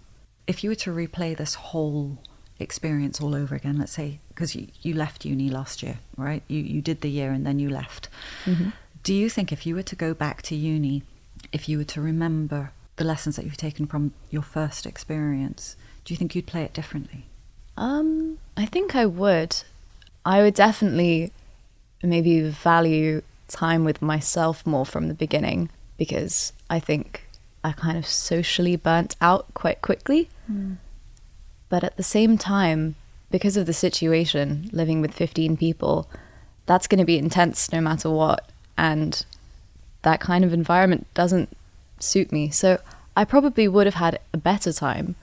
If 0.46 0.62
you 0.62 0.70
were 0.70 0.76
to 0.76 0.92
replay 0.92 1.36
this 1.36 1.54
whole 1.54 2.18
experience 2.60 3.20
all 3.20 3.34
over 3.34 3.56
again, 3.56 3.78
let's 3.78 3.92
say, 3.92 4.20
because 4.28 4.54
you, 4.54 4.68
you 4.82 4.94
left 4.94 5.24
uni 5.24 5.50
last 5.50 5.82
year, 5.82 5.98
right? 6.16 6.44
You, 6.46 6.60
you 6.60 6.80
did 6.80 7.00
the 7.00 7.10
year 7.10 7.32
and 7.32 7.44
then 7.44 7.58
you 7.58 7.68
left. 7.68 8.08
Mm-hmm. 8.44 8.70
Do 9.02 9.14
you 9.14 9.28
think 9.28 9.50
if 9.50 9.66
you 9.66 9.74
were 9.74 9.82
to 9.82 9.96
go 9.96 10.14
back 10.14 10.40
to 10.42 10.54
uni, 10.54 11.02
if 11.52 11.68
you 11.68 11.76
were 11.78 11.84
to 11.84 12.00
remember 12.00 12.70
the 12.96 13.04
lessons 13.04 13.34
that 13.34 13.44
you've 13.44 13.56
taken 13.56 13.86
from 13.86 14.12
your 14.30 14.42
first 14.42 14.86
experience, 14.86 15.74
do 16.04 16.14
you 16.14 16.18
think 16.18 16.36
you'd 16.36 16.46
play 16.46 16.62
it 16.62 16.72
differently? 16.72 17.24
Um, 17.76 18.38
I 18.56 18.66
think 18.66 18.94
I 18.94 19.06
would. 19.06 19.56
I 20.24 20.42
would 20.42 20.54
definitely 20.54 21.32
maybe 22.02 22.40
value 22.48 23.22
time 23.48 23.84
with 23.84 24.00
myself 24.00 24.64
more 24.66 24.86
from 24.86 25.08
the 25.08 25.14
beginning 25.14 25.70
because 25.96 26.52
I 26.70 26.80
think 26.80 27.28
I 27.62 27.72
kind 27.72 27.98
of 27.98 28.06
socially 28.06 28.76
burnt 28.76 29.16
out 29.20 29.52
quite 29.54 29.82
quickly. 29.82 30.28
Mm. 30.50 30.76
But 31.68 31.84
at 31.84 31.96
the 31.96 32.02
same 32.02 32.38
time, 32.38 32.96
because 33.30 33.56
of 33.56 33.66
the 33.66 33.72
situation, 33.72 34.70
living 34.72 35.00
with 35.00 35.14
15 35.14 35.56
people, 35.56 36.08
that's 36.66 36.86
going 36.86 36.98
to 36.98 37.04
be 37.04 37.18
intense 37.18 37.72
no 37.72 37.80
matter 37.80 38.10
what. 38.10 38.48
And 38.76 39.24
that 40.02 40.20
kind 40.20 40.44
of 40.44 40.52
environment 40.52 41.06
doesn't 41.14 41.56
suit 41.98 42.32
me. 42.32 42.50
So 42.50 42.80
I 43.16 43.24
probably 43.24 43.68
would 43.68 43.86
have 43.86 43.94
had 43.94 44.18
a 44.32 44.38
better 44.38 44.72
time, 44.72 45.16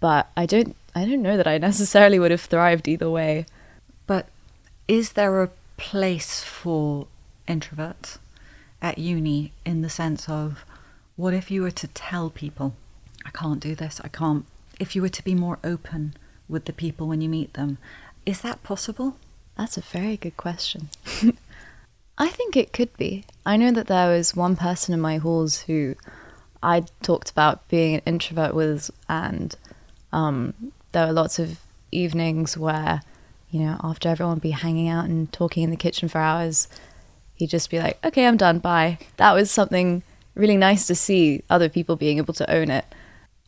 but 0.00 0.28
I 0.36 0.46
don't 0.46 0.76
I 0.94 1.04
don't 1.04 1.22
know 1.22 1.36
that 1.36 1.48
I 1.48 1.58
necessarily 1.58 2.18
would 2.18 2.30
have 2.30 2.42
thrived 2.42 2.86
either 2.86 3.10
way. 3.10 3.46
But 4.06 4.28
Is 4.86 5.12
there 5.12 5.42
a 5.42 5.50
place 5.76 6.42
for 6.42 7.06
introverts 7.48 8.18
at 8.80 8.98
uni 8.98 9.52
in 9.64 9.82
the 9.82 9.90
sense 9.90 10.28
of 10.28 10.64
what 11.16 11.34
if 11.34 11.50
you 11.50 11.62
were 11.62 11.70
to 11.70 11.88
tell 11.88 12.30
people, 12.30 12.74
I 13.24 13.30
can't 13.30 13.60
do 13.60 13.74
this, 13.74 14.00
I 14.02 14.08
can't, 14.08 14.44
if 14.80 14.96
you 14.96 15.02
were 15.02 15.08
to 15.08 15.24
be 15.24 15.34
more 15.34 15.58
open 15.62 16.14
with 16.48 16.64
the 16.64 16.72
people 16.72 17.06
when 17.06 17.20
you 17.20 17.28
meet 17.28 17.54
them, 17.54 17.78
is 18.26 18.40
that 18.40 18.62
possible? 18.62 19.16
That's 19.56 19.76
a 19.76 19.82
very 19.82 20.16
good 20.16 20.36
question. 20.36 20.90
I 22.18 22.28
think 22.28 22.56
it 22.56 22.72
could 22.72 22.96
be. 22.96 23.24
I 23.44 23.56
know 23.56 23.72
that 23.72 23.86
there 23.86 24.10
was 24.10 24.36
one 24.36 24.56
person 24.56 24.94
in 24.94 25.00
my 25.00 25.18
halls 25.18 25.62
who 25.62 25.96
I 26.62 26.84
talked 27.02 27.30
about 27.30 27.66
being 27.68 27.94
an 27.94 28.02
introvert 28.06 28.54
with, 28.54 28.90
and 29.08 29.54
um, 30.12 30.54
there 30.92 31.06
were 31.06 31.12
lots 31.12 31.38
of 31.38 31.60
evenings 31.90 32.56
where, 32.56 33.02
you 33.54 33.60
know, 33.60 33.78
after 33.84 34.08
everyone 34.08 34.34
would 34.34 34.42
be 34.42 34.50
hanging 34.50 34.88
out 34.88 35.04
and 35.04 35.32
talking 35.32 35.62
in 35.62 35.70
the 35.70 35.76
kitchen 35.76 36.08
for 36.08 36.18
hours, 36.18 36.66
he'd 37.36 37.50
just 37.50 37.70
be 37.70 37.78
like, 37.78 38.04
okay, 38.04 38.26
I'm 38.26 38.36
done, 38.36 38.58
bye. 38.58 38.98
That 39.16 39.32
was 39.32 39.48
something 39.48 40.02
really 40.34 40.56
nice 40.56 40.88
to 40.88 40.96
see 40.96 41.44
other 41.48 41.68
people 41.68 41.94
being 41.94 42.18
able 42.18 42.34
to 42.34 42.50
own 42.50 42.68
it. 42.68 42.84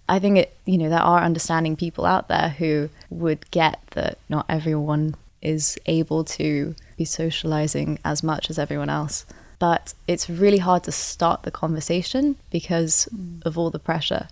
I 0.09 0.21
think 0.21 0.39
it, 0.39 0.57
you 0.65 0.79
know, 0.79 0.89
there 0.89 1.01
are 1.01 1.25
understanding 1.25 1.75
people 1.75 2.07
out 2.07 2.29
there 2.29 2.51
who 2.51 2.89
would 3.11 3.51
get 3.51 3.81
that 3.97 4.19
not 4.29 4.47
everyone 4.49 5.17
is 5.43 5.77
able 5.87 6.23
to 6.23 6.77
be 6.97 7.05
socializing 7.05 7.99
as 8.05 8.23
much 8.23 8.49
as 8.49 8.61
everyone 8.61 8.89
else 8.89 9.27
but 9.59 9.95
it's 10.07 10.29
really 10.29 10.59
hard 10.59 10.85
to 10.85 10.93
start 10.93 11.43
the 11.43 11.51
conversation 11.51 12.37
because 12.51 13.09
of 13.43 13.57
all 13.57 13.71
the 13.71 13.79
pressure. 13.79 14.29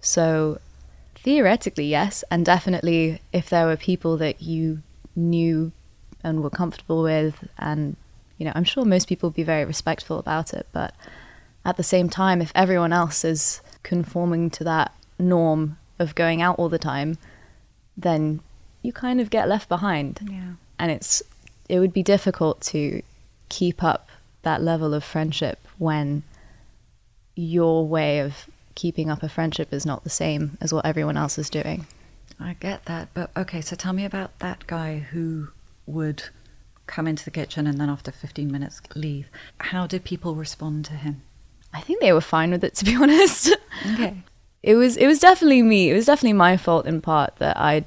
So, 0.00 0.58
theoretically, 1.14 1.86
yes, 1.86 2.22
and 2.30 2.44
definitely 2.44 3.20
if 3.32 3.48
there 3.48 3.66
were 3.66 3.76
people 3.76 4.16
that 4.18 4.42
you 4.42 4.82
knew 5.16 5.72
and 6.22 6.42
were 6.42 6.50
comfortable 6.50 7.02
with, 7.02 7.48
and 7.58 7.96
you 8.38 8.44
know, 8.44 8.52
I'm 8.54 8.64
sure 8.64 8.84
most 8.84 9.08
people 9.08 9.30
would 9.30 9.36
be 9.36 9.42
very 9.42 9.64
respectful 9.64 10.18
about 10.18 10.52
it, 10.52 10.66
but 10.72 10.94
at 11.64 11.76
the 11.76 11.82
same 11.82 12.08
time, 12.08 12.40
if 12.40 12.52
everyone 12.54 12.92
else 12.92 13.24
is 13.24 13.60
conforming 13.82 14.50
to 14.50 14.64
that 14.64 14.94
norm 15.18 15.78
of 15.98 16.14
going 16.14 16.42
out 16.42 16.58
all 16.58 16.68
the 16.68 16.78
time, 16.78 17.18
then 17.96 18.40
you 18.82 18.92
kind 18.92 19.20
of 19.20 19.30
get 19.30 19.48
left 19.48 19.68
behind. 19.68 20.20
Yeah. 20.30 20.52
And 20.78 20.92
it's 20.92 21.22
it 21.68 21.80
would 21.80 21.92
be 21.92 22.02
difficult 22.02 22.60
to 22.60 23.02
keep 23.48 23.82
up 23.82 24.08
that 24.42 24.62
level 24.62 24.94
of 24.94 25.02
friendship 25.02 25.58
when 25.78 26.22
your 27.34 27.86
way 27.86 28.20
of 28.20 28.48
keeping 28.74 29.10
up 29.10 29.22
a 29.22 29.28
friendship 29.28 29.72
is 29.72 29.84
not 29.84 30.04
the 30.04 30.10
same 30.10 30.56
as 30.60 30.72
what 30.72 30.86
everyone 30.86 31.16
else 31.16 31.38
is 31.38 31.50
doing. 31.50 31.86
I 32.38 32.54
get 32.54 32.84
that, 32.84 33.08
but 33.14 33.30
okay, 33.36 33.60
so 33.60 33.76
tell 33.76 33.92
me 33.92 34.04
about 34.04 34.38
that 34.40 34.66
guy 34.66 34.98
who 34.98 35.48
would 35.86 36.24
come 36.86 37.06
into 37.06 37.24
the 37.24 37.30
kitchen 37.30 37.66
and 37.66 37.80
then 37.80 37.88
after 37.88 38.12
15 38.12 38.50
minutes 38.50 38.80
leave. 38.94 39.28
How 39.58 39.86
did 39.86 40.04
people 40.04 40.34
respond 40.34 40.84
to 40.86 40.92
him? 40.92 41.22
I 41.72 41.80
think 41.80 42.00
they 42.00 42.12
were 42.12 42.20
fine 42.20 42.50
with 42.50 42.62
it 42.62 42.74
to 42.76 42.84
be 42.84 42.94
honest. 43.00 43.54
Okay. 43.92 44.22
it 44.62 44.76
was 44.76 44.96
it 44.96 45.06
was 45.06 45.18
definitely 45.18 45.62
me. 45.62 45.90
It 45.90 45.94
was 45.94 46.06
definitely 46.06 46.34
my 46.34 46.56
fault 46.56 46.86
in 46.86 47.00
part 47.00 47.36
that 47.36 47.56
I 47.56 47.84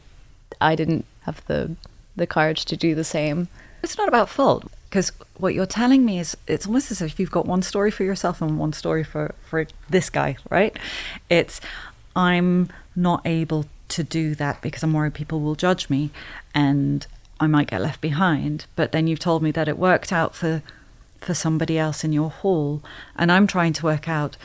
I 0.59 0.75
didn't 0.75 1.05
have 1.21 1.45
the 1.47 1.75
the 2.15 2.27
courage 2.27 2.65
to 2.65 2.77
do 2.77 2.95
the 2.95 3.03
same. 3.03 3.47
It's 3.81 3.97
not 3.97 4.07
about 4.07 4.29
fault 4.29 4.69
because 4.89 5.11
what 5.37 5.53
you're 5.53 5.65
telling 5.65 6.03
me 6.05 6.19
is 6.19 6.35
it's 6.47 6.65
almost 6.65 6.91
as 6.91 7.01
if 7.01 7.19
you've 7.19 7.31
got 7.31 7.45
one 7.45 7.61
story 7.61 7.91
for 7.91 8.03
yourself 8.03 8.41
and 8.41 8.57
one 8.57 8.73
story 8.73 9.03
for 9.03 9.33
for 9.43 9.67
this 9.89 10.09
guy 10.09 10.35
right 10.49 10.75
it's 11.29 11.61
i'm 12.15 12.69
not 12.95 13.21
able 13.25 13.65
to 13.89 14.03
do 14.03 14.35
that 14.35 14.61
because 14.61 14.83
i'm 14.83 14.93
worried 14.93 15.13
people 15.13 15.39
will 15.41 15.55
judge 15.55 15.89
me 15.89 16.09
and 16.53 17.07
i 17.39 17.47
might 17.47 17.69
get 17.69 17.81
left 17.81 18.01
behind. 18.01 18.65
But 18.75 18.91
then 18.91 19.07
you've 19.07 19.19
told 19.19 19.43
me 19.43 19.51
that 19.51 19.67
it 19.67 19.77
worked 19.77 20.11
out 20.11 20.35
for 20.35 20.61
for 21.19 21.33
somebody 21.33 21.77
else 21.77 22.03
in 22.03 22.13
your 22.13 22.29
hall. 22.29 22.81
And 23.15 23.31
i'm 23.31 23.47
trying 23.47 23.73
to 23.73 23.85
work 23.85 24.07
out 24.07 24.37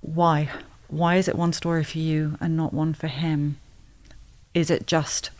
why. 0.00 0.50
Why 0.88 1.16
is 1.16 1.26
it 1.26 1.34
one 1.36 1.52
story 1.52 1.82
for 1.82 1.98
you 1.98 2.38
and 2.40 2.56
not 2.56 2.72
one 2.72 2.94
for 2.94 3.08
him? 3.08 3.58
Is 4.54 4.70
it 4.70 4.86
just 4.86 5.30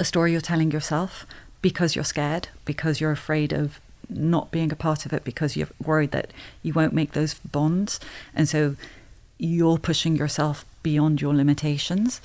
a 0.00 0.04
story 0.04 0.32
you're 0.32 0.40
telling 0.40 0.72
yourself 0.72 1.24
because 1.62 1.94
you're 1.94 2.04
scared, 2.04 2.48
because 2.64 3.00
you're 3.00 3.12
afraid 3.12 3.52
of 3.52 3.80
not 4.08 4.50
being 4.50 4.72
a 4.72 4.76
part 4.76 5.06
of 5.06 5.12
it, 5.12 5.24
because 5.24 5.56
you're 5.56 5.68
worried 5.82 6.10
that 6.12 6.32
you 6.62 6.72
won't 6.72 6.92
make 6.92 7.12
those 7.12 7.34
bonds. 7.34 7.98
And 8.34 8.48
so 8.48 8.76
you're 9.38 9.78
pushing 9.78 10.16
yourself 10.16 10.64
beyond 10.86 11.20
your 11.20 11.34
limitations? 11.34 12.20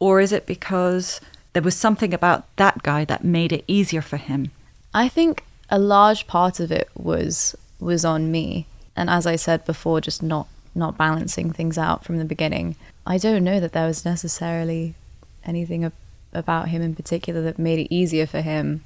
Or 0.00 0.20
is 0.20 0.32
it 0.32 0.44
because 0.54 1.20
there 1.52 1.62
was 1.62 1.76
something 1.76 2.12
about 2.12 2.44
that 2.56 2.82
guy 2.82 3.04
that 3.04 3.22
made 3.38 3.52
it 3.52 3.64
easier 3.68 4.02
for 4.02 4.16
him? 4.16 4.50
I 4.92 5.06
think 5.08 5.44
a 5.68 5.78
large 5.78 6.26
part 6.26 6.58
of 6.58 6.72
it 6.72 6.88
was 6.96 7.56
was 7.78 8.04
on 8.04 8.32
me. 8.36 8.66
And 8.96 9.08
as 9.08 9.26
I 9.32 9.36
said 9.36 9.64
before, 9.64 10.00
just 10.00 10.22
not 10.22 10.48
not 10.74 10.98
balancing 10.98 11.52
things 11.52 11.78
out 11.78 12.04
from 12.04 12.18
the 12.18 12.32
beginning. 12.34 12.74
I 13.06 13.16
don't 13.18 13.44
know 13.44 13.60
that 13.60 13.72
there 13.72 13.86
was 13.86 14.04
necessarily 14.04 14.94
anything 15.44 15.80
about 16.32 16.68
him 16.68 16.82
in 16.82 16.94
particular 16.94 17.40
that 17.42 17.58
made 17.58 17.78
it 17.78 17.94
easier 17.94 18.26
for 18.26 18.40
him, 18.40 18.84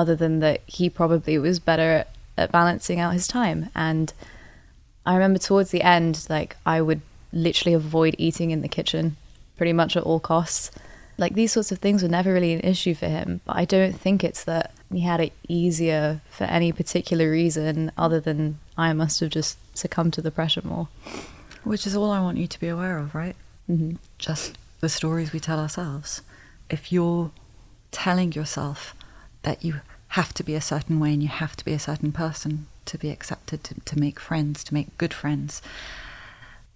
other 0.00 0.14
than 0.22 0.40
that 0.40 0.60
he 0.66 0.90
probably 0.90 1.38
was 1.38 1.58
better 1.70 1.90
at, 2.00 2.08
at 2.36 2.52
balancing 2.52 3.00
out 3.00 3.14
his 3.14 3.26
time. 3.26 3.70
And 3.74 4.12
I 5.06 5.14
remember 5.14 5.38
towards 5.38 5.70
the 5.70 5.82
end, 5.82 6.26
like 6.28 6.56
I 6.66 6.80
would 6.82 7.00
literally 7.32 7.74
avoid 7.74 8.14
eating 8.18 8.50
in 8.50 8.62
the 8.62 8.68
kitchen 8.68 9.16
pretty 9.56 9.72
much 9.72 9.96
at 9.96 10.02
all 10.02 10.20
costs. 10.20 10.70
Like 11.18 11.34
these 11.34 11.52
sorts 11.52 11.72
of 11.72 11.78
things 11.78 12.02
were 12.02 12.08
never 12.08 12.32
really 12.32 12.52
an 12.52 12.60
issue 12.60 12.94
for 12.94 13.06
him, 13.08 13.40
but 13.46 13.56
I 13.56 13.64
don't 13.64 13.94
think 13.94 14.22
it's 14.22 14.44
that 14.44 14.72
he 14.92 15.00
had 15.00 15.20
it 15.20 15.32
easier 15.48 16.20
for 16.30 16.44
any 16.44 16.72
particular 16.72 17.30
reason 17.30 17.90
other 17.96 18.20
than 18.20 18.58
I 18.76 18.92
must 18.92 19.20
have 19.20 19.30
just 19.30 19.56
succumbed 19.76 20.12
to 20.14 20.22
the 20.22 20.30
pressure 20.30 20.62
more. 20.62 20.88
Which 21.64 21.86
is 21.86 21.96
all 21.96 22.10
I 22.10 22.20
want 22.20 22.38
you 22.38 22.46
to 22.46 22.60
be 22.60 22.68
aware 22.68 22.98
of, 22.98 23.14
right? 23.14 23.34
Mm-hmm. 23.68 23.96
Just 24.18 24.58
the 24.80 24.88
stories 24.88 25.32
we 25.32 25.40
tell 25.40 25.58
ourselves 25.58 26.22
if 26.68 26.92
you're 26.92 27.30
telling 27.90 28.32
yourself 28.32 28.94
that 29.42 29.64
you 29.64 29.80
have 30.08 30.34
to 30.34 30.42
be 30.42 30.54
a 30.54 30.60
certain 30.60 31.00
way 31.00 31.12
and 31.12 31.22
you 31.22 31.28
have 31.28 31.56
to 31.56 31.64
be 31.64 31.72
a 31.72 31.78
certain 31.78 32.12
person 32.12 32.66
to 32.84 32.98
be 32.98 33.10
accepted, 33.10 33.64
to, 33.64 33.74
to 33.80 33.98
make 33.98 34.20
friends, 34.20 34.62
to 34.64 34.74
make 34.74 34.96
good 34.98 35.14
friends, 35.14 35.62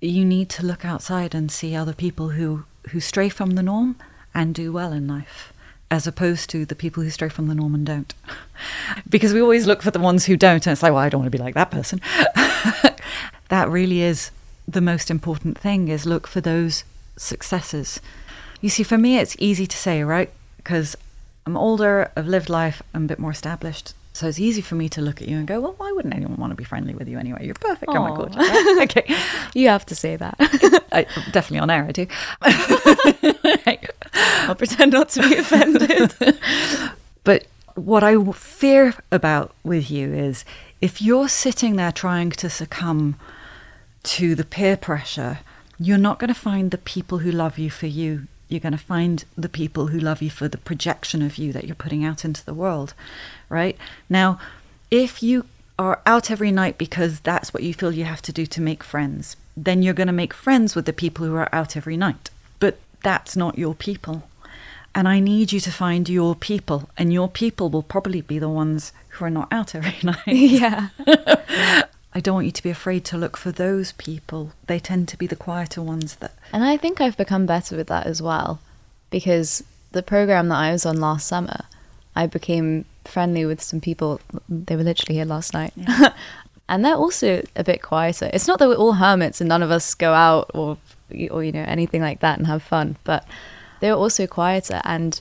you 0.01 0.25
need 0.25 0.49
to 0.51 0.67
look 0.67 0.85
outside 0.85 1.35
and 1.35 1.51
see 1.51 1.75
other 1.75 1.93
people 1.93 2.31
who, 2.31 2.65
who 2.91 3.01
stray 3.01 3.29
from 3.29 3.51
the 3.51 3.63
norm 3.63 3.97
and 4.35 4.55
do 4.55 4.73
well 4.73 4.93
in 4.93 5.07
life, 5.07 5.53
as 5.91 6.07
opposed 6.07 6.49
to 6.51 6.65
the 6.65 6.75
people 6.75 7.03
who 7.03 7.11
stray 7.11 7.29
from 7.29 7.49
the 7.49 7.55
norm 7.55 7.75
and 7.75 7.87
don't. 7.87 8.15
because 9.09 9.35
we 9.35 9.41
always 9.41 9.67
look 9.67 9.83
for 9.83 9.91
the 9.91 9.99
ones 9.99 10.27
who 10.27 10.37
don't, 10.37 10.67
and 10.67 10.73
it's 10.73 10.83
like, 10.83 10.93
well, 10.93 11.03
I 11.03 11.09
don't 11.09 11.21
want 11.21 11.33
to 11.33 11.37
be 11.39 11.43
like 11.43 11.55
that 11.55 11.71
person. 11.71 12.01
that 13.49 13.69
really 13.69 14.01
is 14.03 14.31
the 14.67 14.81
most 14.81 15.11
important 15.11 15.59
thing 15.59 15.89
is 15.89 16.07
look 16.07 16.27
for 16.27 16.41
those 16.41 16.85
successes 17.17 18.01
you 18.61 18.69
see, 18.69 18.83
for 18.83 18.99
me, 18.99 19.19
it's 19.19 19.37
easy 19.39 19.67
to 19.67 19.77
say, 19.77 20.03
right? 20.03 20.31
Because 20.59 20.97
I'm 21.47 21.57
older, 21.57 22.11
I've 22.17 22.27
lived 22.27 22.51
life, 22.51 22.83
I'm 22.93 23.05
a 23.05 23.09
bit 23.09 23.19
more 23.19 23.31
established. 23.31 23.95
So 24.21 24.27
it's 24.27 24.39
easy 24.39 24.61
for 24.61 24.75
me 24.75 24.91
to 24.91 25.01
look 25.01 25.23
at 25.23 25.29
you 25.29 25.39
and 25.39 25.47
go, 25.47 25.61
well, 25.61 25.75
why 25.79 25.93
wouldn't 25.93 26.15
anyone 26.15 26.37
want 26.37 26.51
to 26.51 26.55
be 26.55 26.63
friendly 26.63 26.95
with 26.95 27.09
you 27.09 27.19
anyway? 27.19 27.47
You're 27.47 27.55
perfect. 27.55 27.91
Aww. 27.91 27.97
Oh 27.97 28.07
my 28.07 28.15
god. 28.15 28.37
Right? 28.37 28.83
okay. 28.83 29.17
You 29.55 29.69
have 29.69 29.87
to 29.87 29.95
say 29.95 30.17
that. 30.17 30.35
I, 30.93 31.05
definitely 31.33 31.61
on 31.61 31.71
air, 31.71 31.87
I 31.89 31.93
do. 31.93 32.07
I'll 34.47 34.57
pretend 34.57 34.93
not 34.93 35.09
to 35.11 35.23
be 35.23 35.37
offended. 35.37 36.39
but 37.25 37.47
what 37.77 38.05
I 38.05 38.23
fear 38.33 38.95
about 39.11 39.55
with 39.65 39.91
you 39.91 40.13
is 40.13 40.45
if 40.83 41.01
you're 41.01 41.31
sitting 41.31 41.77
there 41.77 41.91
trying 41.91 42.29
to 42.33 42.51
succumb 42.51 43.19
to 44.03 44.35
the 44.35 44.45
peer 44.45 44.77
pressure, 44.77 45.39
you're 45.79 45.97
not 45.97 46.19
going 46.19 46.29
to 46.29 46.39
find 46.39 46.73
the 46.73 46.77
people 46.77 47.21
who 47.21 47.33
love 47.33 47.57
you 47.57 47.71
for 47.71 47.87
you 47.87 48.27
you're 48.51 48.61
going 48.61 48.73
to 48.73 48.79
find 48.79 49.25
the 49.37 49.49
people 49.49 49.89
who 49.89 49.99
love 49.99 50.23
you 50.23 50.31
for 50.31 50.49
the 50.49 50.59
projection 50.59 51.23
of 51.23 51.39
you 51.39 51.53
that 51.53 51.65
you're 51.65 51.75
putting 51.75 52.05
out 52.05 52.25
into 52.25 52.45
the 52.45 52.55
world, 52.55 52.95
right? 53.49 53.77
Now, 54.09 54.39
if 54.91 55.23
you 55.23 55.47
are 55.79 56.01
out 56.05 56.31
every 56.31 56.51
night 56.51 56.77
because 56.77 57.21
that's 57.21 57.55
what 57.55 57.63
you 57.63 57.73
feel 57.73 57.93
you 57.93 58.05
have 58.05 58.23
to 58.23 58.33
do 58.33 58.45
to 58.47 58.61
make 58.61 58.85
friends, 58.85 59.37
then 59.57 59.83
you're 59.83 59.95
going 59.95 60.07
to 60.07 60.13
make 60.13 60.35
friends 60.35 60.75
with 60.75 60.85
the 60.87 60.93
people 60.93 61.27
who 61.27 61.35
are 61.35 61.55
out 61.55 61.77
every 61.77 61.97
night. 61.97 62.31
But 62.59 62.79
that's 63.03 63.37
not 63.37 63.59
your 63.59 63.75
people. 63.75 64.29
And 64.95 65.07
I 65.07 65.21
need 65.21 65.53
you 65.53 65.61
to 65.61 65.71
find 65.71 66.09
your 66.09 66.35
people, 66.35 66.91
and 66.99 67.13
your 67.13 67.29
people 67.29 67.71
will 67.71 67.85
probably 67.85 68.23
be 68.23 68.41
the 68.41 68.49
ones 68.49 68.93
who 69.11 69.25
are 69.25 69.31
not 69.31 69.49
out 69.53 69.75
every 69.75 69.97
night. 70.03 70.27
Yeah. 70.27 70.89
I 72.13 72.21
don't 72.21 72.35
want 72.35 72.47
you 72.47 72.53
to 72.53 72.63
be 72.63 72.71
afraid 72.71 73.05
to 73.07 73.19
look 73.19 73.37
for 73.37 73.53
those 73.53 73.93
people. 73.93 74.53
They 74.67 74.81
tend 74.81 75.09
to 75.09 75.17
be 75.17 75.27
the 75.27 75.37
quieter 75.37 75.81
ones 75.81 76.17
that. 76.17 76.35
And 76.53 76.65
I 76.65 76.77
think 76.77 77.01
I've 77.01 77.17
become 77.17 77.47
better 77.47 77.77
with 77.77 77.87
that 77.87 78.07
as 78.07 78.21
well, 78.21 78.61
because 79.11 79.63
the 79.93 80.03
program 80.03 80.49
that 80.49 80.57
I 80.57 80.73
was 80.73 80.85
on 80.85 80.97
last 80.97 81.27
summer, 81.27 81.65
I 82.17 82.27
became 82.27 82.85
friendly 83.05 83.47
with 83.47 83.63
some 83.63 83.81
people. 83.81 84.21
They 84.49 84.77
were 84.77 84.83
literally 84.83 85.17
here 85.17 85.25
last 85.25 85.55
night. 85.55 85.73
Yeah. 85.77 86.13
and 86.69 86.85
they're 86.85 86.95
also 86.95 87.45
a 87.55 87.63
bit 87.63 87.81
quieter. 87.81 88.29
It's 88.33 88.49
not 88.49 88.59
that 88.59 88.69
we're 88.69 88.75
all 88.75 88.95
hermits 88.95 89.41
and 89.41 89.49
none 89.49 89.63
of 89.63 89.71
us 89.71 89.95
go 89.95 90.13
out 90.13 90.51
or, 90.53 90.79
or 91.31 91.45
you 91.45 91.53
know, 91.53 91.65
anything 91.67 92.03
like 92.03 92.21
that 92.21 92.39
and 92.39 92.47
have 92.49 92.63
fun, 92.63 92.97
but 93.05 93.25
they 93.79 93.91
were 93.91 93.97
also 93.99 94.27
quieter. 94.27 94.81
And 94.85 95.21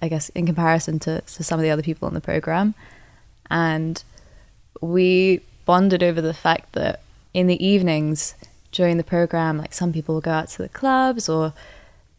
I 0.00 0.08
guess, 0.08 0.28
in 0.30 0.46
comparison 0.46 1.00
to, 1.00 1.20
to 1.20 1.44
some 1.44 1.58
of 1.58 1.64
the 1.64 1.70
other 1.70 1.82
people 1.82 2.06
in 2.08 2.14
the 2.14 2.20
program. 2.20 2.74
And 3.50 4.02
we 4.80 5.40
bonded 5.70 6.02
over 6.02 6.20
the 6.20 6.34
fact 6.34 6.72
that 6.72 6.98
in 7.32 7.46
the 7.46 7.64
evenings 7.64 8.34
during 8.72 8.96
the 8.96 9.04
program, 9.04 9.56
like 9.56 9.72
some 9.72 9.92
people 9.92 10.16
would 10.16 10.24
go 10.24 10.32
out 10.32 10.48
to 10.48 10.58
the 10.58 10.68
clubs 10.68 11.28
or 11.28 11.52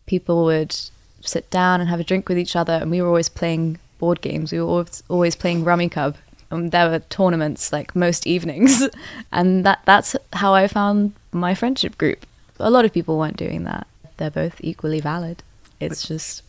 people 0.05 0.45
would 0.45 0.73
sit 1.19 1.49
down 1.49 1.81
and 1.81 1.89
have 1.89 1.99
a 1.99 2.05
drink 2.05 2.29
with 2.29 2.37
each 2.37 2.55
other. 2.55 2.71
And 2.71 2.89
we 2.89 3.01
were 3.01 3.09
always 3.09 3.27
playing 3.27 3.77
board 3.99 4.21
games. 4.21 4.53
We 4.53 4.61
were 4.61 4.69
always, 4.69 5.03
always 5.09 5.35
playing 5.35 5.65
Rummikub. 5.65 6.15
And 6.49 6.71
there 6.71 6.89
were 6.89 6.99
tournaments 6.99 7.73
like 7.73 7.93
most 7.93 8.25
evenings. 8.25 8.87
and 9.33 9.65
that, 9.65 9.81
that's 9.83 10.15
how 10.31 10.53
I 10.53 10.69
found 10.69 11.11
my 11.33 11.53
friendship 11.53 11.97
group. 11.97 12.25
A 12.57 12.69
lot 12.69 12.85
of 12.85 12.93
people 12.93 13.19
weren't 13.19 13.35
doing 13.35 13.65
that. 13.65 13.85
They're 14.15 14.31
both 14.31 14.61
equally 14.61 15.01
valid. 15.01 15.43
It's 15.81 16.07
just 16.07 16.41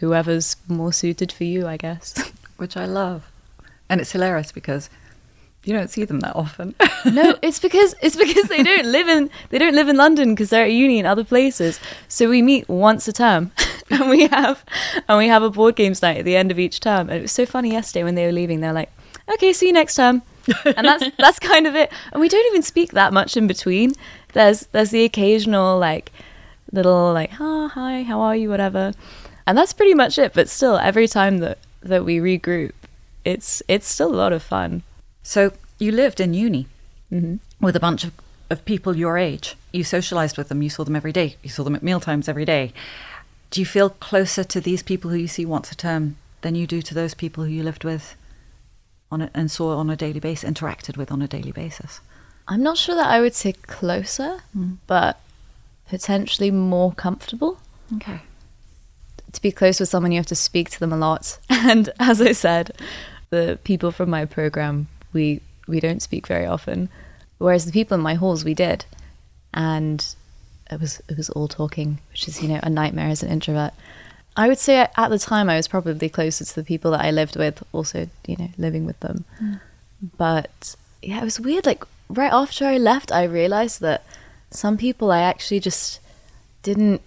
whoever's 0.00 0.56
more 0.68 0.92
suited 0.92 1.32
for 1.32 1.44
you, 1.44 1.66
I 1.66 1.78
guess. 1.78 2.12
Which 2.58 2.76
I 2.76 2.84
love. 2.84 3.30
And 3.88 3.98
it's 4.02 4.12
hilarious 4.12 4.52
because 4.52 4.90
you 5.64 5.72
don't 5.72 5.88
see 5.88 6.04
them 6.04 6.20
that 6.20 6.36
often. 6.36 6.74
no, 7.06 7.36
it's 7.42 7.58
because 7.58 7.94
it's 8.02 8.16
because 8.16 8.48
they 8.48 8.62
don't 8.62 8.86
live 8.86 9.08
in 9.08 9.30
they 9.50 9.58
don't 9.58 9.74
live 9.74 9.88
in 9.88 9.96
London 9.96 10.34
because 10.34 10.50
they're 10.50 10.64
at 10.64 10.72
uni 10.72 10.98
in 10.98 11.06
other 11.06 11.24
places. 11.24 11.80
So 12.08 12.28
we 12.28 12.42
meet 12.42 12.68
once 12.68 13.08
a 13.08 13.12
term, 13.12 13.50
and 13.90 14.10
we 14.10 14.26
have 14.26 14.64
and 15.08 15.18
we 15.18 15.28
have 15.28 15.42
a 15.42 15.50
board 15.50 15.76
games 15.76 16.02
night 16.02 16.18
at 16.18 16.24
the 16.24 16.36
end 16.36 16.50
of 16.50 16.58
each 16.58 16.80
term. 16.80 17.08
And 17.08 17.18
it 17.18 17.22
was 17.22 17.32
so 17.32 17.46
funny 17.46 17.72
yesterday 17.72 18.04
when 18.04 18.14
they 18.14 18.26
were 18.26 18.32
leaving. 18.32 18.60
They're 18.60 18.72
like, 18.72 18.92
"Okay, 19.34 19.52
see 19.52 19.66
you 19.66 19.72
next 19.72 19.94
term," 19.96 20.22
and 20.64 20.86
that's 20.86 21.04
that's 21.18 21.38
kind 21.38 21.66
of 21.66 21.74
it. 21.74 21.90
And 22.12 22.20
we 22.20 22.28
don't 22.28 22.46
even 22.46 22.62
speak 22.62 22.92
that 22.92 23.12
much 23.12 23.36
in 23.36 23.46
between. 23.46 23.92
There's 24.34 24.66
there's 24.66 24.90
the 24.90 25.04
occasional 25.04 25.78
like 25.78 26.12
little 26.72 27.12
like, 27.12 27.32
"Oh, 27.40 27.68
hi, 27.68 28.02
how 28.02 28.20
are 28.20 28.36
you?" 28.36 28.50
whatever, 28.50 28.92
and 29.46 29.56
that's 29.56 29.72
pretty 29.72 29.94
much 29.94 30.18
it. 30.18 30.34
But 30.34 30.50
still, 30.50 30.76
every 30.76 31.08
time 31.08 31.38
that 31.38 31.58
that 31.82 32.04
we 32.04 32.18
regroup, 32.18 32.72
it's 33.24 33.62
it's 33.66 33.88
still 33.88 34.12
a 34.12 34.16
lot 34.16 34.34
of 34.34 34.42
fun. 34.42 34.82
So 35.24 35.52
you 35.80 35.90
lived 35.90 36.20
in 36.20 36.32
uni 36.34 36.68
Mm-hmm. 37.12 37.36
with 37.64 37.76
a 37.76 37.80
bunch 37.80 38.02
of, 38.02 38.12
of 38.50 38.64
people 38.64 38.96
your 38.96 39.18
age. 39.18 39.56
You 39.72 39.84
socialized 39.84 40.36
with 40.36 40.48
them. 40.48 40.62
You 40.62 40.70
saw 40.70 40.82
them 40.84 40.96
every 40.96 41.12
day. 41.12 41.36
You 41.44 41.50
saw 41.50 41.62
them 41.62 41.76
at 41.76 41.82
mealtimes 41.82 42.28
every 42.28 42.44
day. 42.44 42.72
Do 43.50 43.60
you 43.60 43.66
feel 43.66 43.90
closer 43.90 44.42
to 44.42 44.60
these 44.60 44.82
people 44.82 45.10
who 45.10 45.16
you 45.18 45.28
see 45.28 45.44
once 45.46 45.70
a 45.70 45.76
term 45.76 46.16
than 46.40 46.56
you 46.56 46.66
do 46.66 46.82
to 46.82 46.94
those 46.94 47.14
people 47.14 47.44
who 47.44 47.50
you 47.50 47.62
lived 47.62 47.84
with 47.84 48.16
on 49.12 49.22
a, 49.22 49.30
and 49.32 49.48
saw 49.48 49.76
on 49.76 49.90
a 49.90 49.96
daily 49.96 50.18
basis, 50.18 50.50
interacted 50.50 50.96
with 50.96 51.12
on 51.12 51.22
a 51.22 51.28
daily 51.28 51.52
basis? 51.52 52.00
I'm 52.48 52.62
not 52.62 52.78
sure 52.78 52.96
that 52.96 53.06
I 53.06 53.20
would 53.20 53.34
say 53.34 53.52
closer, 53.52 54.40
but 54.88 55.20
potentially 55.88 56.50
more 56.50 56.92
comfortable. 56.92 57.60
Okay. 57.96 58.22
To 59.30 59.42
be 59.42 59.52
close 59.52 59.78
with 59.78 59.88
someone, 59.88 60.10
you 60.10 60.18
have 60.18 60.26
to 60.26 60.34
speak 60.34 60.70
to 60.70 60.80
them 60.80 60.92
a 60.92 60.96
lot. 60.96 61.38
And 61.50 61.90
as 62.00 62.20
I 62.20 62.32
said, 62.32 62.72
the 63.30 63.58
people 63.62 63.92
from 63.92 64.10
my 64.10 64.24
program, 64.24 64.88
we 65.14 65.40
we 65.66 65.80
don't 65.80 66.02
speak 66.02 66.26
very 66.26 66.44
often, 66.44 66.88
whereas 67.38 67.64
the 67.64 67.72
people 67.72 67.94
in 67.94 68.02
my 68.02 68.14
halls, 68.14 68.44
we 68.44 68.54
did, 68.54 68.84
and 69.54 70.14
it 70.70 70.80
was 70.80 71.00
it 71.08 71.16
was 71.16 71.30
all 71.30 71.48
talking, 71.48 72.00
which 72.10 72.28
is 72.28 72.42
you 72.42 72.48
know 72.48 72.60
a 72.62 72.70
nightmare 72.70 73.08
as 73.08 73.22
an 73.22 73.30
introvert. 73.30 73.72
I 74.36 74.48
would 74.48 74.58
say 74.58 74.88
at 74.96 75.08
the 75.08 75.18
time 75.18 75.48
I 75.48 75.56
was 75.56 75.68
probably 75.68 76.08
closer 76.08 76.44
to 76.44 76.54
the 76.54 76.64
people 76.64 76.90
that 76.90 77.04
I 77.04 77.10
lived 77.10 77.36
with, 77.36 77.62
also 77.72 78.08
you 78.26 78.36
know 78.36 78.50
living 78.58 78.84
with 78.84 79.00
them. 79.00 79.24
Hmm. 79.38 79.54
But 80.18 80.76
yeah, 81.02 81.20
it 81.20 81.24
was 81.24 81.40
weird. 81.40 81.66
Like 81.66 81.84
right 82.08 82.32
after 82.32 82.66
I 82.66 82.76
left, 82.76 83.12
I 83.12 83.24
realized 83.24 83.80
that 83.80 84.04
some 84.50 84.76
people 84.76 85.10
I 85.10 85.20
actually 85.20 85.60
just 85.60 86.00
didn't, 86.62 87.02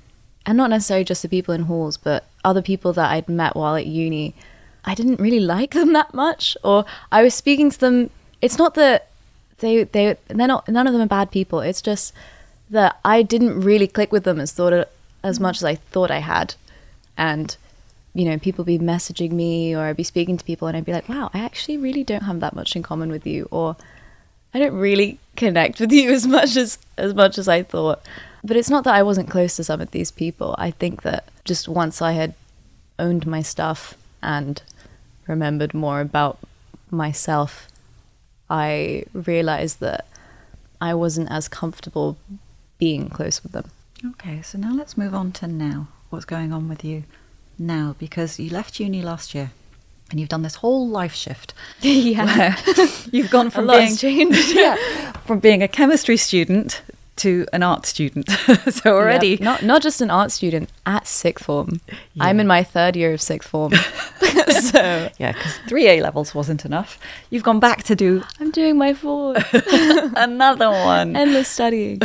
and 0.46 0.58
not 0.58 0.70
necessarily 0.70 1.06
just 1.06 1.22
the 1.22 1.30
people 1.30 1.54
in 1.54 1.64
halls, 1.64 1.98
but 1.98 2.26
other 2.44 2.62
people 2.62 2.94
that 2.94 3.12
I'd 3.12 3.30
met 3.30 3.56
while 3.56 3.76
at 3.76 3.86
uni, 3.86 4.36
I 4.86 4.96
didn't 4.96 5.20
really 5.20 5.40
like 5.40 5.74
them 5.74 5.94
that 5.94 6.14
much. 6.14 6.58
Or 6.64 6.86
I 7.12 7.24
was 7.24 7.34
speaking 7.34 7.70
to 7.72 7.80
them. 7.80 8.10
It's 8.42 8.58
not 8.58 8.76
that 8.76 9.10
they 9.60 9.84
they 9.84 10.18
they're 10.28 10.48
not 10.48 10.68
none 10.68 10.88
of 10.88 10.94
them 10.94 11.02
are 11.02 11.08
bad 11.08 11.32
people. 11.32 11.60
It's 11.60 11.82
just 11.82 12.14
that 12.70 13.00
I 13.04 13.22
didn't 13.22 13.62
really 13.62 13.88
click 13.88 14.12
with 14.12 14.24
them 14.24 14.40
as 14.40 14.52
thought 14.52 14.88
as 15.24 15.40
mm. 15.40 15.42
much 15.42 15.58
as 15.58 15.64
I 15.64 15.76
thought 15.76 16.12
I 16.12 16.20
had, 16.20 16.56
and 17.18 17.56
you 18.14 18.26
know, 18.26 18.40
people 18.40 18.66
be 18.66 18.80
messaging 18.80 19.32
me 19.32 19.76
or 19.76 19.82
I'd 19.82 19.96
be 19.96 20.04
speaking 20.04 20.38
to 20.38 20.44
people 20.44 20.68
and 20.68 20.76
I'd 20.76 20.86
be 20.86 20.92
like, 20.92 21.08
wow, 21.08 21.30
I 21.36 21.40
actually 21.40 21.78
really 21.78 22.04
don't 22.04 22.24
have 22.24 22.40
that 22.40 22.56
much 22.56 22.76
in 22.76 22.82
common 22.82 23.12
with 23.12 23.28
you, 23.28 23.48
or 23.52 23.76
I 24.56 24.60
don't 24.60 24.74
really 24.74 25.20
connect 25.36 25.80
with 25.80 25.92
you 25.92 26.12
as 26.14 26.26
much 26.26 26.56
as 26.56 26.80
as 26.98 27.14
much 27.14 27.38
as 27.38 27.48
I 27.48 27.64
thought. 27.64 28.02
But 28.44 28.58
it's 28.58 28.70
not 28.70 28.84
that 28.86 28.96
I 28.96 29.04
wasn't 29.04 29.30
close 29.30 29.56
to 29.58 29.64
some 29.64 29.82
of 29.82 29.92
these 29.92 30.12
people. 30.12 30.56
I 30.58 30.72
think 30.72 31.02
that 31.02 31.26
just 31.44 31.68
once 31.68 32.02
I 32.02 32.14
had 32.14 32.34
owned 33.00 33.28
my 33.28 33.42
stuff 33.42 33.96
and 34.24 34.62
remembered 35.28 35.74
more 35.74 36.02
about 36.02 36.40
myself, 36.90 37.68
I 38.50 39.04
realized 39.14 39.80
that 39.82 40.08
I 40.80 40.94
wasn't 40.94 41.32
as 41.32 41.48
comfortable 41.48 42.18
being 42.78 43.10
close 43.10 43.44
with 43.44 43.52
them. 43.52 43.70
Okay, 44.06 44.42
so 44.42 44.58
now 44.58 44.74
let's 44.74 44.98
move 44.98 45.14
on 45.14 45.32
to 45.34 45.48
now. 45.48 45.88
What's 46.10 46.26
going 46.26 46.54
on 46.54 46.70
with 46.70 46.84
you 46.84 47.04
now? 47.58 47.96
Because 47.98 48.40
you 48.40 48.50
left 48.50 48.80
uni 48.80 49.02
last 49.02 49.34
year 49.34 49.52
and 50.10 50.20
you've 50.20 50.30
done 50.30 50.44
this 50.44 50.56
whole 50.56 50.88
life 50.88 51.14
shift. 51.14 51.54
yeah. 51.82 52.58
you've 53.12 53.32
gone 53.32 53.50
from 53.50 53.68
being 53.68 53.96
changed. 53.96 54.52
yeah, 54.56 55.12
from 55.26 55.40
being 55.40 55.62
a 55.64 55.68
chemistry 55.68 56.18
student 56.18 56.82
to 57.18 57.46
an 57.54 57.64
art 57.64 57.86
student. 57.86 58.30
so 58.70 58.96
already 58.96 59.30
Yep. 59.30 59.40
not 59.42 59.64
not 59.64 59.82
just 59.82 60.02
an 60.02 60.10
art 60.12 60.32
student 60.32 60.70
at 60.86 61.08
sixth 61.08 61.46
form. 61.46 61.82
I'm 62.20 62.40
in 62.40 62.48
my 62.48 62.64
third 62.64 62.96
year 62.96 63.14
of 63.14 63.22
sixth 63.22 63.50
form, 63.50 63.74
so 64.50 65.10
yeah, 65.18 65.32
because 65.34 65.58
three 65.68 65.88
A 65.88 66.02
levels 66.02 66.34
wasn't 66.36 66.66
enough. 66.66 67.00
You've 67.30 67.44
gone 67.44 67.60
back 67.60 67.84
to 67.84 67.96
do 67.96 68.24
I'm 68.40 68.52
doing 68.52 68.78
my 68.78 68.94
fourth. 68.94 69.46
another 70.16 70.70
one. 70.70 71.16
Endless 71.16 71.48
studying. 71.48 72.00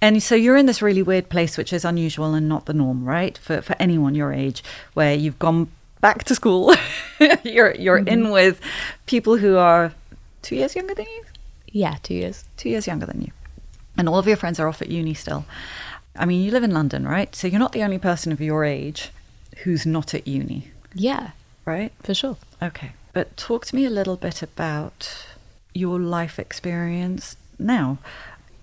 And 0.00 0.22
so 0.22 0.36
you're 0.36 0.56
in 0.56 0.66
this 0.66 0.80
really 0.80 1.02
weird 1.02 1.28
place, 1.28 1.58
which 1.58 1.72
is 1.72 1.84
unusual 1.84 2.32
and 2.34 2.48
not 2.48 2.66
the 2.66 2.72
norm, 2.72 3.04
right? 3.04 3.36
For 3.36 3.60
for 3.62 3.74
anyone 3.80 4.14
your 4.14 4.32
age, 4.32 4.62
where 4.94 5.12
you've 5.14 5.38
gone 5.40 5.68
back 6.00 6.22
to 6.24 6.34
school, 6.36 6.72
you're 7.42 7.74
you're 7.74 7.98
in 7.98 8.22
mm-hmm. 8.22 8.30
with 8.30 8.60
people 9.06 9.36
who 9.38 9.56
are 9.56 9.92
two 10.42 10.54
years 10.54 10.76
younger 10.76 10.94
than 10.94 11.06
you, 11.06 11.24
Yeah, 11.72 11.96
two 12.04 12.14
years. 12.14 12.44
two 12.56 12.68
years 12.68 12.86
younger 12.86 13.06
than 13.06 13.22
you, 13.22 13.32
and 13.98 14.08
all 14.08 14.18
of 14.18 14.26
your 14.26 14.36
friends 14.36 14.58
are 14.60 14.68
off 14.68 14.80
at 14.80 14.88
uni 14.88 15.12
still. 15.14 15.44
I 16.16 16.24
mean, 16.24 16.42
you 16.42 16.50
live 16.50 16.62
in 16.64 16.70
London, 16.72 17.06
right? 17.06 17.34
So 17.34 17.46
you're 17.46 17.58
not 17.60 17.72
the 17.72 17.82
only 17.82 17.98
person 17.98 18.32
of 18.32 18.40
your 18.40 18.64
age 18.64 19.10
who's 19.64 19.84
not 19.84 20.14
at 20.14 20.26
uni, 20.26 20.70
Yeah, 20.94 21.30
right? 21.64 21.92
for 22.02 22.14
sure. 22.14 22.36
Okay. 22.62 22.92
But 23.12 23.36
talk 23.36 23.66
to 23.66 23.76
me 23.76 23.84
a 23.84 23.90
little 23.90 24.16
bit 24.16 24.42
about 24.42 25.26
your 25.74 25.98
life 25.98 26.38
experience 26.38 27.36
now. 27.58 27.98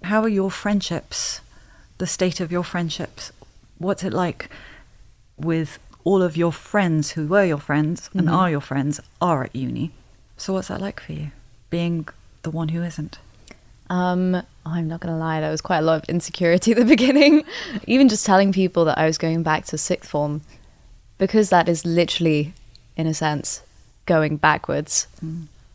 How 0.03 0.21
are 0.23 0.29
your 0.29 0.51
friendships? 0.51 1.41
The 1.97 2.07
state 2.07 2.39
of 2.39 2.51
your 2.51 2.63
friendships? 2.63 3.31
What's 3.77 4.03
it 4.03 4.13
like 4.13 4.49
with 5.37 5.79
all 6.03 6.21
of 6.21 6.37
your 6.37 6.51
friends 6.51 7.11
who 7.11 7.27
were 7.27 7.43
your 7.45 7.57
friends 7.59 8.09
and 8.13 8.27
Mhm. 8.27 8.33
are 8.33 8.49
your 8.51 8.61
friends 8.61 8.99
are 9.21 9.43
at 9.43 9.55
uni? 9.55 9.91
So 10.37 10.53
what's 10.53 10.67
that 10.67 10.81
like 10.81 10.99
for 10.99 11.13
you? 11.13 11.31
Being 11.69 12.07
the 12.43 12.51
one 12.51 12.69
who 12.69 12.83
isn't? 12.83 13.17
Um, 13.89 14.41
I'm 14.65 14.87
not 14.87 14.99
gonna 14.99 15.17
lie, 15.17 15.41
there 15.41 15.51
was 15.51 15.61
quite 15.61 15.79
a 15.79 15.81
lot 15.81 16.03
of 16.03 16.09
insecurity 16.09 16.71
at 16.73 16.77
the 16.77 16.85
beginning. 16.85 17.43
Even 17.87 18.09
just 18.09 18.25
telling 18.25 18.51
people 18.51 18.85
that 18.85 18.97
I 18.97 19.05
was 19.05 19.17
going 19.17 19.43
back 19.43 19.65
to 19.65 19.77
sixth 19.77 20.09
form, 20.09 20.41
because 21.17 21.49
that 21.49 21.69
is 21.69 21.85
literally, 21.85 22.53
in 22.95 23.07
a 23.07 23.13
sense, 23.13 23.61
going 24.05 24.37
backwards. 24.37 25.07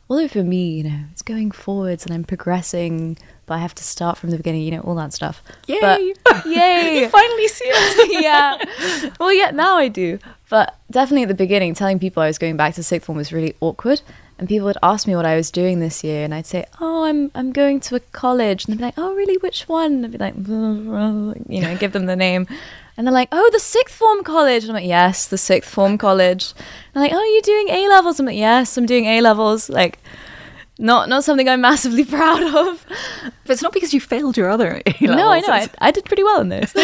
Although 0.08 0.28
for 0.28 0.42
me, 0.42 0.70
you 0.70 0.84
know, 0.84 1.00
it's 1.12 1.22
going 1.22 1.52
forwards 1.52 2.04
and 2.04 2.12
I'm 2.12 2.24
progressing, 2.24 3.16
but 3.46 3.54
I 3.54 3.58
have 3.58 3.76
to 3.76 3.84
start 3.84 4.18
from 4.18 4.30
the 4.30 4.36
beginning, 4.36 4.62
you 4.62 4.72
know, 4.72 4.80
all 4.80 4.96
that 4.96 5.12
stuff. 5.12 5.40
But 5.80 6.00
yay! 6.46 7.00
you 7.00 7.08
finally 7.08 7.46
see 7.48 7.64
it. 7.66 8.22
yeah. 8.22 9.10
Well, 9.20 9.32
yeah, 9.32 9.52
now 9.52 9.76
I 9.76 9.86
do. 9.86 10.18
But 10.48 10.76
definitely 10.90 11.22
at 11.22 11.28
the 11.28 11.34
beginning, 11.34 11.74
telling 11.74 12.00
people 12.00 12.24
I 12.24 12.26
was 12.26 12.38
going 12.38 12.56
back 12.56 12.74
to 12.74 12.82
sixth 12.82 13.06
form 13.06 13.18
was 13.18 13.32
really 13.32 13.54
awkward. 13.60 14.02
And 14.40 14.48
people 14.48 14.64
would 14.64 14.78
ask 14.82 15.06
me 15.06 15.14
what 15.14 15.26
I 15.26 15.36
was 15.36 15.50
doing 15.50 15.80
this 15.80 16.02
year, 16.02 16.24
and 16.24 16.32
I'd 16.34 16.46
say, 16.46 16.64
"Oh, 16.80 17.04
I'm 17.04 17.30
I'm 17.34 17.52
going 17.52 17.78
to 17.80 17.96
a 17.96 18.00
college." 18.00 18.64
And 18.64 18.72
they'd 18.72 18.78
be 18.78 18.84
like, 18.84 18.94
"Oh, 18.96 19.14
really? 19.14 19.36
Which 19.36 19.68
one?" 19.68 20.02
And 20.02 20.06
I'd 20.06 20.12
be 20.12 20.16
like, 20.16 20.34
you 21.54 21.60
know, 21.60 21.76
give 21.76 21.92
them 21.92 22.06
the 22.06 22.16
name, 22.16 22.46
and 22.96 23.06
they're 23.06 23.12
like, 23.12 23.28
"Oh, 23.32 23.50
the 23.52 23.60
sixth 23.60 23.94
form 23.94 24.24
college." 24.24 24.62
And 24.64 24.70
I'm 24.70 24.76
like, 24.76 24.88
"Yes, 24.88 25.26
the 25.26 25.36
sixth 25.36 25.70
form 25.70 25.98
college." 25.98 26.54
And 26.56 26.94
they're 26.94 27.02
like, 27.02 27.12
"Oh, 27.12 27.22
you're 27.22 27.42
doing 27.42 27.68
A 27.68 27.88
levels?" 27.90 28.18
I'm 28.18 28.24
like, 28.24 28.38
"Yes, 28.38 28.78
I'm 28.78 28.86
doing 28.86 29.04
A 29.04 29.20
levels." 29.20 29.68
Like, 29.68 29.98
not 30.78 31.10
not 31.10 31.22
something 31.22 31.46
I'm 31.46 31.60
massively 31.70 32.06
proud 32.06 32.42
of. 32.42 32.86
But 33.44 33.52
it's 33.52 33.62
not 33.62 33.74
because 33.74 33.92
you 33.92 34.00
failed 34.00 34.38
your 34.38 34.48
other 34.48 34.80
A 34.86 34.94
No, 35.04 35.28
I 35.28 35.40
know. 35.40 35.52
I, 35.52 35.68
I 35.80 35.90
did 35.90 36.06
pretty 36.06 36.24
well 36.24 36.40
in 36.40 36.48
this. 36.48 36.72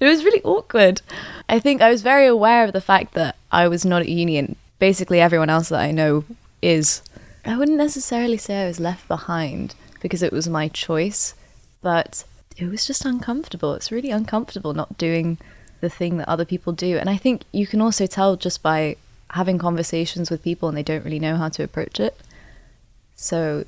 It 0.00 0.08
was 0.08 0.24
really 0.24 0.42
awkward. 0.42 1.00
I 1.48 1.58
think 1.58 1.80
I 1.80 1.88
was 1.90 2.02
very 2.02 2.26
aware 2.26 2.64
of 2.64 2.72
the 2.72 2.80
fact 2.80 3.14
that 3.14 3.36
I 3.50 3.68
was 3.68 3.84
not 3.86 4.02
at 4.02 4.08
uni 4.08 4.36
and 4.36 4.54
basically 4.88 5.18
everyone 5.18 5.48
else 5.48 5.70
that 5.70 5.80
I 5.80 5.92
know 5.92 6.24
is. 6.60 7.00
I 7.42 7.56
wouldn't 7.56 7.78
necessarily 7.78 8.36
say 8.36 8.64
I 8.64 8.66
was 8.66 8.78
left 8.78 9.08
behind 9.08 9.74
because 10.02 10.22
it 10.22 10.30
was 10.30 10.46
my 10.46 10.68
choice, 10.68 11.32
but 11.80 12.24
it 12.58 12.66
was 12.66 12.84
just 12.84 13.06
uncomfortable. 13.06 13.72
It's 13.72 13.90
really 13.90 14.10
uncomfortable 14.10 14.74
not 14.74 14.98
doing 14.98 15.38
the 15.80 15.88
thing 15.88 16.18
that 16.18 16.28
other 16.28 16.44
people 16.44 16.74
do. 16.74 16.98
And 16.98 17.08
I 17.08 17.16
think 17.16 17.44
you 17.50 17.66
can 17.66 17.80
also 17.80 18.06
tell 18.06 18.36
just 18.36 18.62
by 18.62 18.96
having 19.30 19.56
conversations 19.56 20.30
with 20.30 20.44
people 20.44 20.68
and 20.68 20.76
they 20.76 20.82
don't 20.82 21.04
really 21.06 21.18
know 21.18 21.36
how 21.36 21.48
to 21.48 21.64
approach 21.64 21.98
it. 21.98 22.14
So 23.16 23.64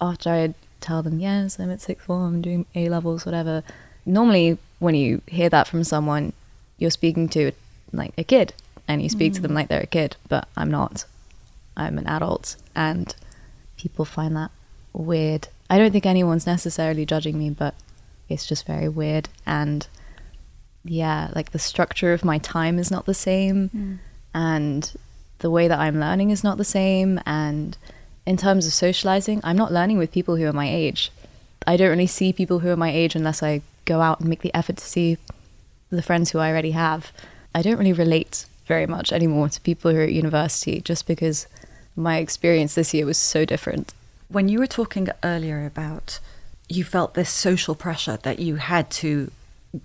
after 0.00 0.28
I 0.30 0.54
tell 0.80 1.04
them, 1.04 1.20
yes, 1.20 1.60
I'm 1.60 1.70
at 1.70 1.80
sixth 1.80 2.06
form, 2.06 2.34
I'm 2.34 2.42
doing 2.42 2.66
A 2.74 2.88
levels, 2.88 3.24
whatever. 3.24 3.62
Normally, 4.04 4.58
when 4.80 4.96
you 4.96 5.22
hear 5.28 5.48
that 5.50 5.68
from 5.68 5.84
someone, 5.84 6.32
you're 6.78 6.90
speaking 6.90 7.28
to 7.28 7.52
like 7.92 8.12
a 8.18 8.24
kid 8.24 8.54
and 8.88 9.02
you 9.02 9.08
speak 9.08 9.32
mm. 9.32 9.36
to 9.36 9.42
them 9.42 9.54
like 9.54 9.68
they're 9.68 9.82
a 9.82 9.86
kid, 9.86 10.16
but 10.28 10.48
I'm 10.56 10.70
not. 10.70 11.04
I'm 11.76 11.98
an 11.98 12.06
adult 12.08 12.56
and 12.74 13.14
people 13.76 14.04
find 14.04 14.34
that 14.36 14.50
weird. 14.92 15.48
I 15.70 15.78
don't 15.78 15.92
think 15.92 16.06
anyone's 16.06 16.46
necessarily 16.46 17.06
judging 17.06 17.38
me, 17.38 17.50
but 17.50 17.74
it's 18.28 18.46
just 18.46 18.66
very 18.66 18.88
weird. 18.88 19.28
And 19.46 19.86
yeah, 20.84 21.30
like 21.34 21.52
the 21.52 21.58
structure 21.58 22.12
of 22.12 22.24
my 22.24 22.38
time 22.38 22.78
is 22.78 22.90
not 22.90 23.06
the 23.06 23.14
same. 23.14 23.68
Mm. 23.68 23.98
And 24.34 24.92
the 25.38 25.50
way 25.50 25.68
that 25.68 25.78
I'm 25.78 26.00
learning 26.00 26.30
is 26.30 26.42
not 26.42 26.58
the 26.58 26.64
same. 26.64 27.20
And 27.26 27.76
in 28.26 28.36
terms 28.36 28.66
of 28.66 28.72
socializing, 28.72 29.40
I'm 29.44 29.56
not 29.56 29.72
learning 29.72 29.98
with 29.98 30.12
people 30.12 30.36
who 30.36 30.46
are 30.46 30.52
my 30.52 30.68
age. 30.68 31.12
I 31.66 31.76
don't 31.76 31.90
really 31.90 32.06
see 32.06 32.32
people 32.32 32.60
who 32.60 32.70
are 32.70 32.76
my 32.76 32.90
age 32.90 33.14
unless 33.14 33.42
I 33.42 33.62
go 33.84 34.00
out 34.00 34.20
and 34.20 34.28
make 34.28 34.42
the 34.42 34.54
effort 34.54 34.78
to 34.78 34.84
see 34.84 35.18
the 35.90 36.02
friends 36.02 36.30
who 36.30 36.38
I 36.38 36.50
already 36.50 36.72
have. 36.72 37.12
I 37.54 37.62
don't 37.62 37.78
really 37.78 37.92
relate 37.92 38.46
very 38.68 38.86
much 38.86 39.12
anymore 39.12 39.48
to 39.48 39.60
people 39.62 39.90
who 39.90 39.98
are 39.98 40.02
at 40.02 40.12
university 40.12 40.80
just 40.80 41.06
because 41.06 41.48
my 41.96 42.18
experience 42.18 42.74
this 42.74 42.94
year 42.94 43.04
was 43.04 43.18
so 43.18 43.44
different. 43.44 43.92
When 44.28 44.48
you 44.48 44.60
were 44.60 44.66
talking 44.66 45.08
earlier 45.24 45.66
about 45.66 46.20
you 46.68 46.84
felt 46.84 47.14
this 47.14 47.30
social 47.30 47.74
pressure 47.74 48.18
that 48.22 48.38
you 48.38 48.56
had 48.56 48.90
to 48.90 49.30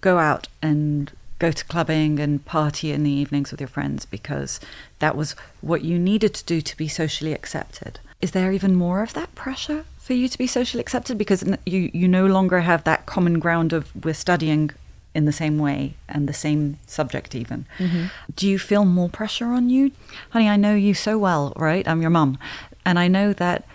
go 0.01 0.17
out 0.17 0.47
and 0.61 1.11
go 1.39 1.51
to 1.51 1.65
clubbing 1.65 2.19
and 2.19 2.45
party 2.45 2.91
in 2.91 3.03
the 3.03 3.11
evenings 3.11 3.51
with 3.51 3.59
your 3.59 3.67
friends 3.67 4.05
because 4.05 4.59
that 4.99 5.15
was 5.15 5.35
what 5.61 5.83
you 5.83 5.97
needed 5.97 6.33
to 6.33 6.45
do 6.45 6.61
to 6.61 6.77
be 6.77 6.87
socially 6.87 7.33
accepted. 7.33 7.99
Is 8.21 8.31
there 8.31 8.51
even 8.51 8.75
more 8.75 9.01
of 9.01 9.13
that 9.13 9.33
pressure 9.35 9.85
for 9.97 10.13
you 10.13 10.27
to 10.27 10.37
be 10.37 10.47
socially 10.47 10.81
accepted 10.81 11.17
because 11.17 11.43
you 11.65 11.89
you 11.93 12.07
no 12.07 12.25
longer 12.25 12.61
have 12.61 12.83
that 12.83 13.05
common 13.05 13.39
ground 13.39 13.73
of 13.73 13.93
we're 14.05 14.13
studying 14.13 14.71
in 15.15 15.25
the 15.25 15.31
same 15.31 15.57
way 15.59 15.95
and 16.09 16.27
the 16.27 16.33
same 16.33 16.79
subject 16.87 17.35
even. 17.35 17.65
Mm-hmm. 17.77 18.05
Do 18.35 18.47
you 18.47 18.57
feel 18.57 18.85
more 18.85 19.09
pressure 19.09 19.47
on 19.47 19.69
you? 19.69 19.91
Honey, 20.31 20.49
I 20.49 20.55
know 20.55 20.75
you 20.75 20.93
so 20.93 21.17
well, 21.17 21.53
right? 21.55 21.87
I'm 21.87 22.01
your 22.01 22.09
mum. 22.09 22.37
And 22.85 22.97
I 22.97 23.07
know 23.07 23.33
that 23.33 23.65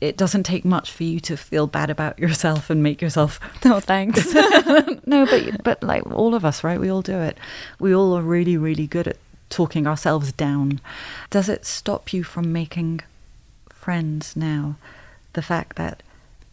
it 0.00 0.16
doesn't 0.16 0.42
take 0.42 0.64
much 0.64 0.90
for 0.90 1.04
you 1.04 1.20
to 1.20 1.36
feel 1.36 1.66
bad 1.66 1.90
about 1.90 2.18
yourself 2.18 2.68
and 2.70 2.82
make 2.82 3.00
yourself 3.00 3.40
no 3.64 3.80
thanks 3.80 4.34
no 5.06 5.24
but 5.24 5.62
but 5.64 5.82
like 5.82 6.04
all 6.12 6.34
of 6.34 6.44
us 6.44 6.62
right 6.62 6.78
we 6.78 6.90
all 6.90 7.00
do 7.00 7.18
it 7.18 7.38
we 7.78 7.94
all 7.94 8.14
are 8.14 8.22
really 8.22 8.58
really 8.58 8.86
good 8.86 9.08
at 9.08 9.16
talking 9.48 9.86
ourselves 9.86 10.32
down 10.32 10.80
does 11.30 11.48
it 11.48 11.64
stop 11.64 12.12
you 12.12 12.22
from 12.22 12.52
making 12.52 13.00
friends 13.70 14.36
now 14.36 14.76
the 15.32 15.42
fact 15.42 15.76
that 15.76 16.02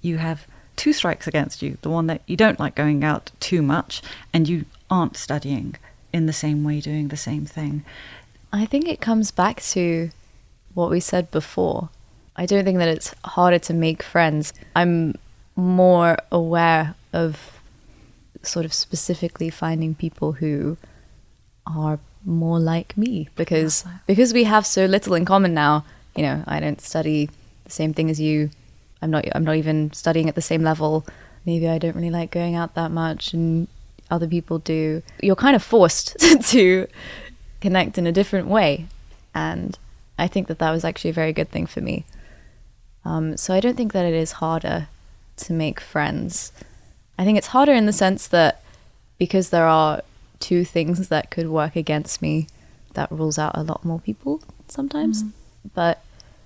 you 0.02 0.18
have 0.18 0.48
two 0.78 0.94
strikes 0.94 1.28
against 1.28 1.62
you 1.62 1.78
the 1.82 1.90
one 1.90 2.08
that 2.08 2.22
you 2.26 2.38
don't 2.38 2.60
like 2.60 2.76
going 2.76 3.04
out 3.04 3.32
too 3.40 3.62
much 3.62 4.02
and 4.34 4.48
you 4.48 4.64
aren't 4.90 5.18
studying 5.18 5.76
in 6.14 6.26
the 6.26 6.34
same 6.34 6.64
way 6.64 6.80
doing 6.80 7.10
the 7.10 7.18
same 7.18 7.46
thing 7.46 7.84
i 8.54 8.66
think 8.66 8.88
it 8.88 9.02
comes 9.02 9.30
back 9.32 9.62
to 9.62 10.10
what 10.74 10.90
we 10.90 11.00
said 11.02 11.30
before 11.32 11.90
I 12.38 12.46
don't 12.46 12.64
think 12.64 12.78
that 12.78 12.88
it's 12.88 13.16
harder 13.26 13.58
to 13.60 13.74
make 13.74 14.04
friends. 14.04 14.54
I'm 14.76 15.16
more 15.56 16.18
aware 16.32 16.94
of 17.12 17.60
sort 18.44 18.64
of 18.64 18.74
specifically 18.74 19.50
finding 19.50 19.96
people 19.96 20.34
who 20.34 20.78
are 21.66 22.00
more 22.24 22.60
like 22.60 22.96
me 22.96 23.30
because 23.36 23.84
because 24.06 24.34
we 24.34 24.44
have 24.44 24.66
so 24.66 24.86
little 24.86 25.16
in 25.16 25.26
common 25.26 25.54
now. 25.54 25.84
You 26.16 26.24
know, 26.24 26.44
I 26.48 26.60
don't 26.60 26.80
study 26.80 27.30
the 27.64 27.72
same 27.72 27.94
thing 27.94 28.10
as 28.10 28.20
you. 28.20 28.52
I'm 29.02 29.12
not 29.12 29.26
I'm 29.34 29.44
not 29.44 29.56
even 29.56 29.92
studying 29.94 30.30
at 30.30 30.36
the 30.36 30.42
same 30.42 30.64
level. 30.64 31.06
Maybe 31.46 31.68
I 31.68 31.78
don't 31.78 31.96
really 31.96 32.10
like 32.10 32.32
going 32.32 32.56
out 32.56 32.76
that 32.76 32.92
much 32.92 33.34
and 33.34 33.68
other 34.10 34.28
people 34.28 34.60
do. 34.60 35.02
You're 35.22 35.36
kind 35.36 35.56
of 35.56 35.64
forced 35.64 36.18
to 36.50 36.88
connect 37.62 37.98
in 37.98 38.08
a 38.08 38.12
different 38.12 38.48
way. 38.48 38.88
And 39.34 39.78
I 40.18 40.28
think 40.28 40.48
that 40.48 40.60
that 40.60 40.72
was 40.72 40.84
actually 40.84 41.12
a 41.12 41.14
very 41.14 41.34
good 41.34 41.50
thing 41.50 41.68
for 41.68 41.82
me. 41.82 42.06
Um, 43.06 43.38
so 43.38 43.54
I 43.54 43.60
don't 43.60 43.78
think 43.78 43.94
that 43.94 44.06
it 44.06 44.14
is 44.14 44.34
harder 44.34 44.88
to 45.38 45.54
make 45.54 45.80
friends. 45.80 46.52
I 47.18 47.24
think 47.24 47.38
it's 47.38 47.48
harder 47.48 47.74
in 47.74 47.86
the 47.86 47.94
sense 47.94 48.28
that 48.28 48.62
because 49.18 49.50
there 49.50 49.66
are 49.66 50.02
two 50.40 50.66
things 50.66 51.10
that 51.10 51.32
could 51.32 51.50
work 51.50 51.76
against 51.76 52.22
me, 52.22 52.48
that 52.94 53.12
rules 53.12 53.40
out 53.40 53.56
a 53.56 53.64
lot 53.64 53.86
more 53.86 54.00
people 54.00 54.42
sometimes. 54.68 55.24
Mm. 55.24 55.32
But 55.74 56.02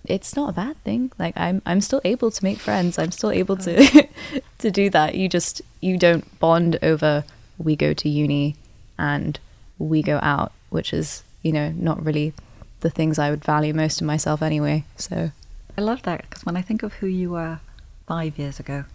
it's 0.05 0.35
not 0.35 0.49
a 0.49 0.53
bad 0.53 0.77
thing. 0.83 1.11
Like 1.19 1.35
I'm 1.37 1.61
I'm 1.65 1.81
still 1.81 2.01
able 2.03 2.31
to 2.31 2.43
make 2.43 2.57
friends. 2.57 2.97
I'm 2.97 3.11
still 3.11 3.31
able 3.31 3.57
to 3.57 4.07
oh. 4.33 4.39
to 4.59 4.71
do 4.71 4.89
that. 4.89 5.15
You 5.15 5.29
just 5.29 5.61
you 5.79 5.97
don't 5.97 6.39
bond 6.39 6.79
over 6.81 7.23
we 7.57 7.75
go 7.75 7.93
to 7.93 8.09
uni 8.09 8.55
and 8.97 9.39
we 9.77 10.01
go 10.01 10.19
out, 10.21 10.51
which 10.69 10.93
is, 10.93 11.23
you 11.41 11.51
know, 11.51 11.71
not 11.71 12.03
really 12.03 12.33
the 12.81 12.89
things 12.89 13.19
I 13.19 13.29
would 13.29 13.43
value 13.43 13.73
most 13.73 14.01
in 14.01 14.07
myself 14.07 14.41
anyway. 14.41 14.85
So 14.95 15.31
I 15.77 15.81
love 15.81 16.03
that 16.03 16.23
because 16.29 16.45
when 16.45 16.57
I 16.57 16.61
think 16.61 16.83
of 16.83 16.93
who 16.93 17.07
you 17.07 17.31
were 17.31 17.59
five 18.07 18.37
years 18.37 18.59
ago, 18.59 18.85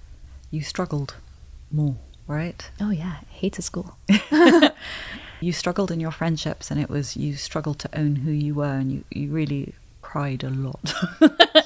you 0.50 0.62
struggled 0.62 1.14
more, 1.70 1.96
right? 2.26 2.68
Oh, 2.80 2.90
yeah. 2.90 3.16
I 3.22 3.32
hated 3.32 3.62
school. 3.62 3.96
you 5.40 5.52
struggled 5.52 5.90
in 5.90 6.00
your 6.00 6.10
friendships, 6.10 6.70
and 6.70 6.80
it 6.80 6.88
was 6.88 7.16
you 7.16 7.34
struggled 7.34 7.78
to 7.80 7.98
own 7.98 8.16
who 8.16 8.30
you 8.30 8.54
were, 8.54 8.74
and 8.74 8.92
you, 8.92 9.04
you 9.10 9.30
really 9.30 9.74
cried 10.16 10.44
a 10.44 10.48
lot. 10.48 10.94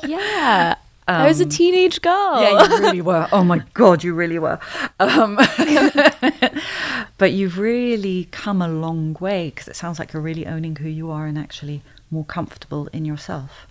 yeah. 0.08 0.74
Um, 1.06 1.16
I 1.22 1.28
was 1.28 1.40
a 1.40 1.44
um, 1.44 1.50
teenage 1.50 2.02
girl. 2.02 2.40
Yeah, 2.40 2.66
you 2.66 2.82
really 2.82 3.00
were. 3.10 3.28
Oh 3.30 3.44
my 3.44 3.62
God, 3.74 4.02
you 4.02 4.12
really 4.12 4.40
were. 4.40 4.58
Um, 4.98 5.36
but 7.18 7.32
you've 7.32 7.58
really 7.58 8.26
come 8.32 8.60
a 8.60 8.66
long 8.66 9.16
way 9.20 9.50
because 9.50 9.68
it 9.68 9.76
sounds 9.76 10.00
like 10.00 10.12
you're 10.12 10.22
really 10.22 10.46
owning 10.46 10.74
who 10.74 10.88
you 10.88 11.12
are 11.12 11.26
and 11.26 11.38
actually 11.38 11.82
more 12.10 12.24
comfortable 12.24 12.88
in 12.92 13.04
yourself 13.04 13.68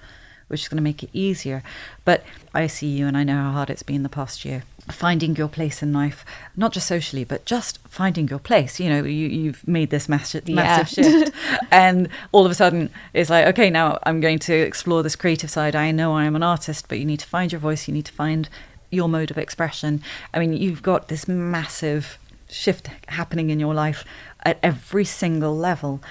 which 0.47 0.63
is 0.63 0.67
going 0.67 0.77
to 0.77 0.83
make 0.83 1.03
it 1.03 1.11
easier. 1.13 1.61
But 2.05 2.23
I 2.55 2.65
see 2.65 2.87
you 2.87 3.05
and 3.05 3.15
I 3.15 3.23
know 3.23 3.35
how 3.35 3.51
hard 3.51 3.69
it's 3.69 3.83
been 3.83 4.01
the 4.01 4.09
past 4.09 4.43
year. 4.43 4.63
Finding 4.91 5.36
your 5.36 5.47
place 5.47 5.84
in 5.84 5.93
life, 5.93 6.25
not 6.56 6.73
just 6.73 6.88
socially, 6.88 7.23
but 7.23 7.45
just 7.45 7.80
finding 7.88 8.28
your 8.28 8.39
place. 8.39 8.80
You 8.80 8.89
know, 8.89 9.04
you, 9.04 9.28
you've 9.28 9.67
made 9.67 9.89
this 9.91 10.10
massive, 10.10 10.47
massive 10.47 10.97
yeah. 10.97 11.04
shift. 11.04 11.36
and 11.71 12.10
all 12.32 12.45
of 12.45 12.52
a 12.52 12.56
sudden, 12.56 12.89
it's 13.13 13.30
like, 13.30 13.45
okay, 13.47 13.69
now 13.69 13.99
I'm 14.04 14.19
going 14.19 14.39
to 14.39 14.54
explore 14.54 15.04
this 15.04 15.15
creative 15.15 15.49
side. 15.49 15.75
I 15.75 15.91
know 15.91 16.13
I 16.13 16.25
am 16.25 16.36
an 16.36 16.43
artist, 16.43 16.88
but 16.89 16.99
you 16.99 17.06
need 17.06 17.19
to 17.19 17.28
find 17.28 17.52
your 17.52 17.60
voice, 17.60 17.88
you 17.88 17.93
need 17.93 18.06
to 18.06 18.13
find 18.13 18.49
your 18.91 19.08
mode 19.08 19.30
of 19.30 19.38
expression. 19.38 20.02
I 20.34 20.39
mean, 20.39 20.54
you've 20.54 20.82
got 20.82 21.08
this 21.08 21.28
massive 21.28 22.17
shift 22.49 22.88
happening 23.08 23.52
in 23.52 23.60
your 23.60 23.75
life 23.75 24.04
at 24.43 24.58
every 24.63 25.06
single 25.06 25.56
level. 25.56 26.02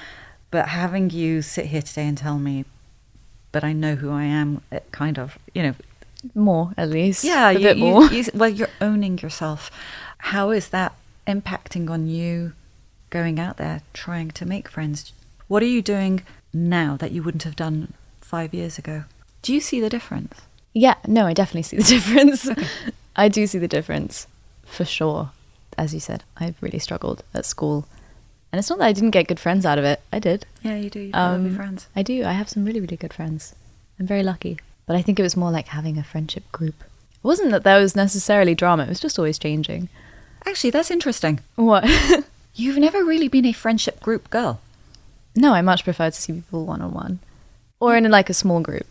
But 0.51 0.69
having 0.69 1.11
you 1.11 1.43
sit 1.43 1.67
here 1.67 1.83
today 1.83 2.07
and 2.07 2.17
tell 2.17 2.39
me 2.39 2.65
but 3.53 3.65
I 3.65 3.73
know 3.73 3.95
who 3.95 4.11
I 4.11 4.25
am, 4.25 4.63
kind 4.93 5.19
of, 5.19 5.39
you 5.55 5.63
know. 5.63 5.75
More, 6.35 6.73
at 6.77 6.89
least. 6.91 7.25
Yeah, 7.25 7.51
a 7.51 7.53
you, 7.53 7.59
bit 7.61 7.79
more. 7.79 8.05
You, 8.05 8.25
well, 8.35 8.49
you're 8.49 8.71
owning 8.81 9.19
yourself. 9.19 9.71
How 10.19 10.51
is 10.51 10.69
that 10.69 10.95
impacting 11.27 11.91
on 11.91 12.07
you 12.07 12.53
going 13.11 13.39
out 13.39 13.57
there 13.57 13.83
trying 13.93 14.31
to 14.33 14.47
make 14.47 14.69
friends? 14.69 15.13
What 15.47 15.63
are 15.63 15.67
you 15.67 15.83
doing 15.83 16.23
now 16.53 16.97
that 16.97 17.13
you 17.13 17.23
wouldn't 17.23 17.45
have 17.45 17.57
done 17.57 17.95
five 18.21 18.53
years 18.53 18.79
ago? 18.79 19.05
Do 19.43 19.55
you 19.55 19.61
see 19.61 19.81
the 19.81 19.91
difference? 19.91 20.41
Yeah, 20.75 20.95
no, 21.07 21.27
I 21.27 21.33
definitely 21.33 21.63
see 21.63 21.77
the 21.77 21.83
difference. 21.97 22.49
Okay. 22.49 22.67
I 23.17 23.29
do 23.29 23.47
see 23.47 23.59
the 23.59 23.69
difference 23.69 24.27
for 24.65 24.85
sure. 24.85 25.31
As 25.77 25.95
you 25.95 26.01
said, 26.01 26.25
I've 26.37 26.61
really 26.61 26.81
struggled 26.81 27.23
at 27.33 27.47
school 27.47 27.87
and 28.51 28.59
it's 28.59 28.71
not 28.71 28.79
that 28.79 28.87
I 28.87 28.93
didn't 28.93 29.11
get 29.11 29.29
good 29.29 29.41
friends 29.41 29.67
out 29.67 29.79
of 29.79 29.85
it. 29.85 30.01
I 30.13 30.19
did. 30.19 30.47
Yeah, 30.63 30.77
you 30.77 30.89
do. 30.89 31.01
You 31.01 31.11
um, 31.13 31.55
friends. 31.55 31.89
I 31.95 32.03
do. 32.03 32.25
I 32.25 32.33
have 32.33 32.49
some 32.49 32.65
really, 32.65 32.81
really 32.81 32.97
good 32.97 33.13
friends. 33.13 33.55
I'm 34.01 34.07
very 34.07 34.23
lucky. 34.23 34.59
But 34.89 34.97
I 34.97 35.03
think 35.03 35.21
it 35.21 35.23
was 35.23 35.37
more 35.37 35.53
like 35.53 35.69
having 35.69 35.99
a 35.99 36.03
friendship 36.03 36.51
group. 36.51 36.81
It 36.81 37.23
wasn't 37.23 37.51
that 37.51 37.63
there 37.63 37.79
was 37.79 37.95
necessarily 37.95 38.55
drama. 38.55 38.85
It 38.85 38.89
was 38.89 39.01
just 39.01 39.19
always 39.19 39.39
changing. 39.39 39.91
Actually, 40.47 40.71
that's 40.71 40.91
interesting. 40.91 41.41
What? 41.57 41.85
You've 42.55 42.79
never 42.79 43.05
really 43.05 43.29
been 43.29 43.45
a 43.45 43.53
friendship 43.53 44.01
group 44.01 44.31
girl. 44.31 44.61
No, 45.37 45.53
I 45.53 45.61
much 45.61 45.85
prefer 45.85 46.11
to 46.11 46.21
see 46.21 46.33
people 46.33 46.65
one 46.65 46.81
on 46.81 46.95
one, 46.95 47.19
or 47.79 47.97
in 47.97 48.11
like 48.11 48.31
a 48.31 48.35
small 48.35 48.61
group. 48.61 48.87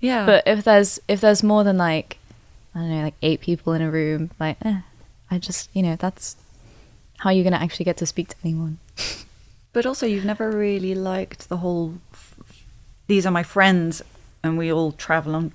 Yeah. 0.00 0.26
But 0.26 0.42
if 0.46 0.64
there's 0.64 0.98
if 1.06 1.20
there's 1.20 1.42
more 1.42 1.62
than 1.64 1.78
like 1.78 2.18
I 2.74 2.80
don't 2.80 2.90
know, 2.90 3.02
like 3.04 3.14
eight 3.22 3.40
people 3.40 3.72
in 3.72 3.82
a 3.82 3.90
room, 3.90 4.32
like 4.40 4.56
eh, 4.62 4.80
I 5.30 5.38
just 5.38 5.70
you 5.72 5.82
know 5.82 5.96
that's 5.96 6.36
how 7.18 7.30
you're 7.30 7.44
going 7.44 7.54
to 7.54 7.62
actually 7.62 7.84
get 7.84 7.96
to 7.98 8.06
speak 8.06 8.28
to 8.28 8.36
anyone. 8.44 8.78
but 9.72 9.86
also, 9.86 10.06
you've 10.06 10.24
never 10.24 10.50
really 10.50 10.94
liked 10.94 11.48
the 11.48 11.58
whole. 11.58 11.94
These 13.06 13.24
are 13.24 13.30
my 13.30 13.44
friends, 13.44 14.02
and 14.46 14.56
we 14.56 14.72
all 14.72 14.92
travel 14.92 15.34
on 15.34 15.52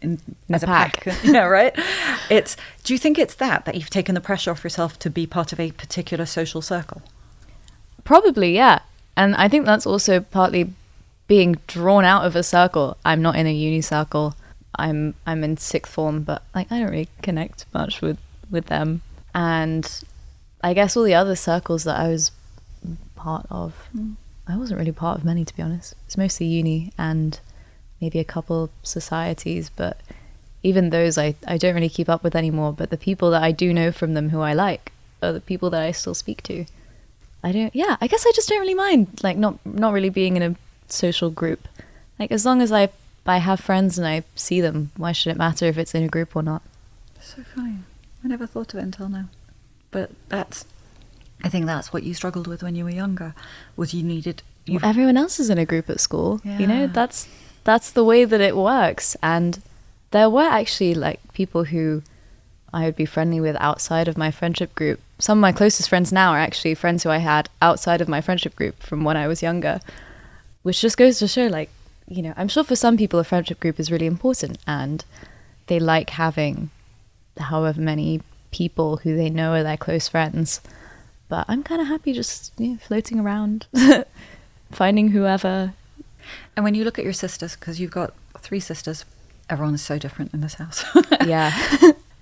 in, 0.00 0.18
in 0.48 0.54
as 0.54 0.62
a 0.62 0.66
pack. 0.66 1.04
pack. 1.04 1.18
yeah, 1.24 1.44
right. 1.44 1.74
It's. 2.30 2.56
Do 2.84 2.94
you 2.94 2.98
think 2.98 3.18
it's 3.18 3.34
that 3.34 3.64
that 3.66 3.74
you've 3.74 3.90
taken 3.90 4.14
the 4.14 4.20
pressure 4.20 4.50
off 4.50 4.64
yourself 4.64 4.98
to 5.00 5.10
be 5.10 5.26
part 5.26 5.52
of 5.52 5.60
a 5.60 5.70
particular 5.72 6.24
social 6.26 6.62
circle? 6.62 7.02
Probably, 8.04 8.54
yeah. 8.54 8.80
And 9.16 9.34
I 9.36 9.48
think 9.48 9.66
that's 9.66 9.86
also 9.86 10.20
partly 10.20 10.72
being 11.26 11.58
drawn 11.66 12.04
out 12.04 12.24
of 12.24 12.34
a 12.34 12.42
circle. 12.42 12.96
I'm 13.04 13.22
not 13.22 13.36
in 13.36 13.46
a 13.46 13.52
uni 13.52 13.80
circle. 13.80 14.34
I'm 14.78 15.14
I'm 15.26 15.44
in 15.44 15.56
sixth 15.58 15.92
form, 15.92 16.22
but 16.22 16.42
like 16.54 16.72
I 16.72 16.78
don't 16.80 16.90
really 16.90 17.08
connect 17.20 17.66
much 17.74 18.00
with 18.00 18.18
with 18.50 18.66
them. 18.66 19.02
And 19.34 20.02
I 20.62 20.74
guess 20.74 20.96
all 20.96 21.02
the 21.04 21.14
other 21.14 21.36
circles 21.36 21.84
that 21.84 21.98
I 21.98 22.08
was 22.08 22.30
part 23.14 23.46
of, 23.50 23.88
Mm. 23.96 24.16
I 24.48 24.56
wasn't 24.56 24.78
really 24.80 24.92
part 24.92 25.18
of 25.18 25.24
many 25.24 25.44
to 25.44 25.56
be 25.56 25.62
honest. 25.62 25.94
It's 26.06 26.16
mostly 26.16 26.46
uni 26.46 26.92
and 26.98 27.38
maybe 28.02 28.18
a 28.18 28.24
couple 28.24 28.68
societies, 28.82 29.70
but 29.74 29.98
even 30.62 30.90
those 30.90 31.16
I, 31.16 31.34
I 31.46 31.56
don't 31.56 31.74
really 31.74 31.88
keep 31.88 32.10
up 32.10 32.22
with 32.22 32.36
anymore. 32.36 32.74
But 32.74 32.90
the 32.90 32.98
people 32.98 33.30
that 33.30 33.42
I 33.42 33.52
do 33.52 33.72
know 33.72 33.90
from 33.92 34.12
them 34.12 34.28
who 34.28 34.40
I 34.40 34.52
like 34.52 34.92
are 35.22 35.32
the 35.32 35.40
people 35.40 35.70
that 35.70 35.82
I 35.82 35.92
still 35.92 36.14
speak 36.14 36.42
to. 36.42 36.66
I 37.42 37.52
don't 37.52 37.74
yeah, 37.74 37.96
I 38.00 38.06
guess 38.06 38.26
I 38.26 38.32
just 38.34 38.48
don't 38.50 38.60
really 38.60 38.74
mind 38.74 39.20
like 39.22 39.38
not 39.38 39.64
not 39.64 39.94
really 39.94 40.10
being 40.10 40.36
in 40.36 40.42
a 40.42 40.56
social 40.88 41.30
group. 41.30 41.66
Like 42.18 42.30
as 42.30 42.44
long 42.44 42.60
as 42.60 42.70
I 42.70 42.90
I 43.24 43.38
have 43.38 43.60
friends 43.60 43.98
and 43.98 44.06
I 44.06 44.24
see 44.34 44.60
them, 44.60 44.90
why 44.96 45.12
should 45.12 45.30
it 45.30 45.38
matter 45.38 45.66
if 45.66 45.78
it's 45.78 45.94
in 45.94 46.02
a 46.02 46.08
group 46.08 46.34
or 46.34 46.42
not? 46.42 46.62
So 47.20 47.42
fine. 47.42 47.84
I 48.24 48.28
never 48.28 48.46
thought 48.46 48.74
of 48.74 48.80
it 48.80 48.82
until 48.82 49.08
now. 49.08 49.28
But 49.90 50.10
that's, 50.28 50.64
I 51.44 51.48
think 51.48 51.66
that's 51.66 51.92
what 51.92 52.02
you 52.02 52.14
struggled 52.14 52.46
with 52.46 52.62
when 52.62 52.74
you 52.74 52.84
were 52.84 52.90
younger, 52.90 53.34
was 53.76 53.94
you 53.94 54.02
needed. 54.02 54.42
You, 54.64 54.78
Well, 54.80 54.88
everyone 54.88 55.16
else 55.16 55.38
is 55.38 55.50
in 55.50 55.58
a 55.58 55.66
group 55.66 55.90
at 55.90 56.00
school. 56.00 56.40
You 56.44 56.66
know, 56.66 56.86
that's 56.86 57.28
that's 57.64 57.90
the 57.90 58.04
way 58.04 58.24
that 58.24 58.40
it 58.40 58.56
works. 58.56 59.16
And 59.22 59.62
there 60.10 60.30
were 60.30 60.42
actually 60.42 60.94
like 60.94 61.20
people 61.32 61.64
who 61.64 62.02
I 62.72 62.84
would 62.84 62.96
be 62.96 63.04
friendly 63.04 63.40
with 63.40 63.56
outside 63.60 64.08
of 64.08 64.16
my 64.16 64.30
friendship 64.30 64.74
group. 64.74 65.00
Some 65.18 65.38
of 65.38 65.42
my 65.42 65.52
closest 65.52 65.88
friends 65.88 66.12
now 66.12 66.32
are 66.32 66.38
actually 66.38 66.74
friends 66.74 67.02
who 67.02 67.10
I 67.10 67.18
had 67.18 67.48
outside 67.60 68.00
of 68.00 68.08
my 68.08 68.20
friendship 68.20 68.56
group 68.56 68.82
from 68.82 69.04
when 69.04 69.16
I 69.16 69.28
was 69.28 69.42
younger, 69.42 69.80
which 70.62 70.80
just 70.80 70.96
goes 70.96 71.18
to 71.18 71.28
show 71.28 71.46
like, 71.46 71.70
you 72.08 72.22
know, 72.22 72.34
I'm 72.36 72.48
sure 72.48 72.64
for 72.64 72.76
some 72.76 72.96
people 72.96 73.20
a 73.20 73.24
friendship 73.24 73.60
group 73.60 73.78
is 73.78 73.92
really 73.92 74.06
important 74.06 74.58
and 74.66 75.04
they 75.66 75.78
like 75.78 76.10
having 76.10 76.70
however 77.38 77.80
many 77.80 78.20
people 78.50 78.98
who 78.98 79.16
they 79.16 79.30
know 79.30 79.52
are 79.52 79.62
their 79.62 79.76
close 79.76 80.08
friends. 80.08 80.60
But 81.28 81.46
I'm 81.48 81.62
kind 81.62 81.80
of 81.80 81.86
happy 81.86 82.12
just 82.12 82.52
you 82.58 82.72
know, 82.72 82.78
floating 82.78 83.20
around, 83.20 83.66
finding 84.70 85.08
whoever. 85.08 85.74
And 86.56 86.64
when 86.64 86.74
you 86.74 86.84
look 86.84 86.98
at 86.98 87.04
your 87.04 87.12
sisters, 87.12 87.56
because 87.56 87.80
you've 87.80 87.90
got 87.90 88.14
three 88.38 88.60
sisters, 88.60 89.04
everyone 89.48 89.74
is 89.74 89.82
so 89.82 89.98
different 89.98 90.32
in 90.32 90.40
this 90.40 90.54
house. 90.54 90.84
Yeah. 91.26 91.56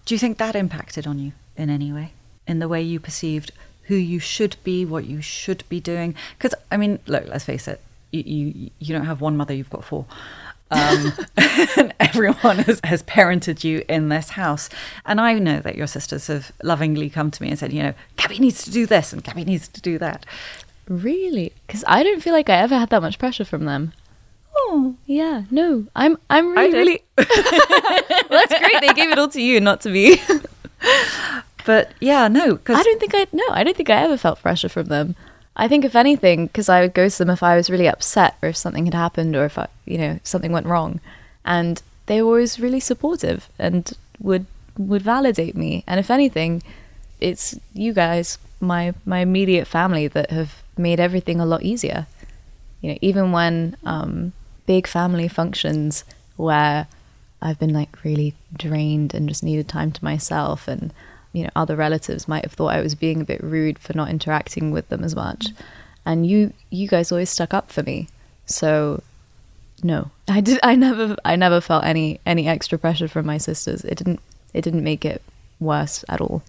Do 0.05 0.15
you 0.15 0.19
think 0.19 0.39
that 0.39 0.57
impacted 0.57 1.07
on 1.07 1.19
you 1.19 1.33
in 1.57 1.71
any 1.71 1.93
way? 1.93 2.13
In 2.47 2.59
the 2.59 2.69
way 2.69 2.83
you 2.83 2.99
perceived 3.01 3.53
who 3.85 3.95
you 3.95 4.19
should 4.19 4.57
be, 4.65 4.85
what 4.85 5.05
you 5.05 5.21
should 5.23 5.65
be 5.69 5.81
doing? 5.81 6.15
Because, 6.37 6.55
I 6.71 6.77
mean, 6.77 6.99
look, 7.07 7.25
let's 7.29 7.45
face 7.45 7.67
it, 7.69 7.81
you, 8.11 8.23
you, 8.23 8.71
you 8.79 8.95
don't 8.95 9.07
have 9.07 9.21
one 9.21 9.37
mother, 9.37 9.55
you've 9.55 9.71
got 9.71 9.85
four. 9.85 10.07
Um, 10.71 11.13
and 11.77 11.95
everyone 12.01 12.59
has, 12.59 12.81
has 12.85 13.03
parented 13.05 13.65
you 13.65 13.85
in 13.89 14.09
this 14.09 14.31
house. 14.31 14.69
And 15.07 15.21
I 15.21 15.35
know 15.35 15.61
that 15.61 15.77
your 15.77 15.87
sisters 15.87 16.27
have 16.27 16.53
lovingly 16.63 17.11
come 17.11 17.31
to 17.31 17.43
me 17.43 17.51
and 17.51 17.59
said, 17.59 17.73
you 17.73 17.83
know, 17.83 17.95
Gabbi 18.17 18.39
needs 18.39 18.65
to 18.65 18.71
do 18.71 18.87
this 18.87 19.13
and 19.13 19.25
Gabbi 19.25 19.47
needs 19.47 19.69
to 19.69 19.81
do 19.81 19.99
that. 19.99 20.27
really? 20.89 21.53
Because 21.67 21.85
I 21.87 22.03
don't 22.03 22.23
feel 22.23 22.33
like 22.33 22.49
I 22.51 22.57
ever 22.57 22.79
had 22.79 22.91
that 22.91 23.03
much 23.03 23.19
pressure 23.19 23.45
from 23.45 23.65
them. 23.65 23.93
Oh, 24.73 24.95
yeah. 25.07 25.43
No, 25.51 25.87
I'm. 25.97 26.17
I'm 26.31 26.53
really, 26.53 26.73
really. 26.73 27.03
well, 27.19 27.27
that's 28.31 28.59
great. 28.59 28.81
They 28.81 28.95
gave 28.95 29.11
it 29.11 29.19
all 29.19 29.29
to 29.31 29.43
you, 29.43 29.61
not 29.61 29.81
to 29.83 29.91
me. 29.91 30.23
But 31.67 31.93
yeah, 32.01 32.29
no, 32.29 32.55
because 32.55 32.79
I 32.79 32.83
don't 32.83 33.01
think 33.01 33.15
I. 33.15 33.27
No, 33.33 33.45
I 33.51 33.65
don't 33.65 33.77
think 33.77 33.91
I 33.91 34.03
ever 34.03 34.17
felt 34.17 34.41
pressure 34.41 34.69
from 34.69 34.87
them. 34.87 35.15
I 35.57 35.69
think 35.69 35.85
if 35.85 35.95
anything, 35.95 36.47
because 36.47 36.69
I 36.69 36.81
would 36.81 36.95
go 36.95 37.09
to 37.09 37.19
them 37.19 37.31
if 37.31 37.43
I 37.43 37.57
was 37.57 37.69
really 37.69 37.87
upset 37.87 38.37
or 38.43 38.49
if 38.49 38.57
something 38.57 38.87
had 38.87 38.95
happened 38.95 39.37
or 39.37 39.45
if 39.45 39.59
I, 39.59 39.67
you 39.85 39.99
know, 39.99 40.19
something 40.25 40.53
went 40.53 40.67
wrong, 40.67 41.01
and 41.45 41.83
they 42.07 42.23
were 42.23 42.29
always 42.29 42.59
really 42.59 42.81
supportive 42.81 43.49
and 43.59 43.93
would 44.19 44.47
would 44.79 45.03
validate 45.03 45.57
me. 45.57 45.85
And 45.87 46.01
if 46.01 46.11
anything, 46.11 46.63
it's 47.21 47.59
you 47.75 47.93
guys, 47.93 48.39
my 48.61 48.95
my 49.05 49.19
immediate 49.19 49.67
family, 49.67 50.09
that 50.09 50.31
have 50.31 50.63
made 50.79 50.99
everything 50.99 51.41
a 51.41 51.47
lot 51.47 51.63
easier. 51.63 52.07
You 52.81 52.93
know, 52.93 52.99
even 53.03 53.33
when 53.33 53.77
um, 53.85 54.33
big 54.71 54.87
family 54.87 55.27
functions 55.27 56.05
where 56.37 56.87
I've 57.43 57.59
been 57.59 57.73
like 57.73 58.05
really 58.05 58.35
drained 58.57 59.15
and 59.15 59.29
just 59.29 59.43
needed 59.43 59.67
time 59.67 59.91
to 59.91 60.05
myself 60.05 60.69
and 60.69 60.93
you 61.33 61.43
know 61.43 61.51
other 61.57 61.75
relatives 61.75 62.29
might 62.29 62.45
have 62.45 62.53
thought 62.53 62.77
I 62.77 62.81
was 62.81 62.95
being 62.95 63.21
a 63.21 63.25
bit 63.25 63.43
rude 63.43 63.81
for 63.81 63.95
not 63.97 64.11
interacting 64.11 64.71
with 64.71 64.89
them 64.89 65.03
as 65.03 65.17
much. 65.17 65.49
And 66.07 66.25
you 66.25 66.53
you 66.71 66.87
guys 66.87 67.11
always 67.11 67.31
stuck 67.31 67.53
up 67.53 67.73
for 67.73 67.83
me. 67.83 68.11
So 68.47 69.03
no 69.83 70.13
I 70.29 70.41
did 70.41 70.61
I 70.63 70.77
never 70.77 71.17
I 71.25 71.35
never 71.35 71.61
felt 71.61 71.83
any 71.85 72.21
any 72.25 72.47
extra 72.47 72.79
pressure 72.79 73.09
from 73.09 73.27
my 73.27 73.39
sisters. 73.39 73.85
It 73.85 73.99
didn't 73.99 74.21
it 74.55 74.63
didn't 74.63 74.85
make 74.85 75.05
it 75.05 75.21
worse 75.59 76.05
at 76.09 76.21
all. 76.21 76.45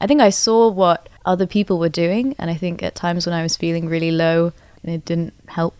I 0.00 0.08
think 0.08 0.20
I 0.20 0.30
saw 0.30 0.66
what 0.66 1.08
other 1.24 1.46
people 1.46 1.78
were 1.78 1.96
doing 2.04 2.34
and 2.36 2.50
I 2.50 2.54
think 2.54 2.82
at 2.82 2.96
times 2.96 3.26
when 3.26 3.36
I 3.40 3.44
was 3.44 3.56
feeling 3.56 3.88
really 3.88 4.10
low 4.10 4.52
it 4.82 5.04
didn't 5.04 5.34
help 5.46 5.76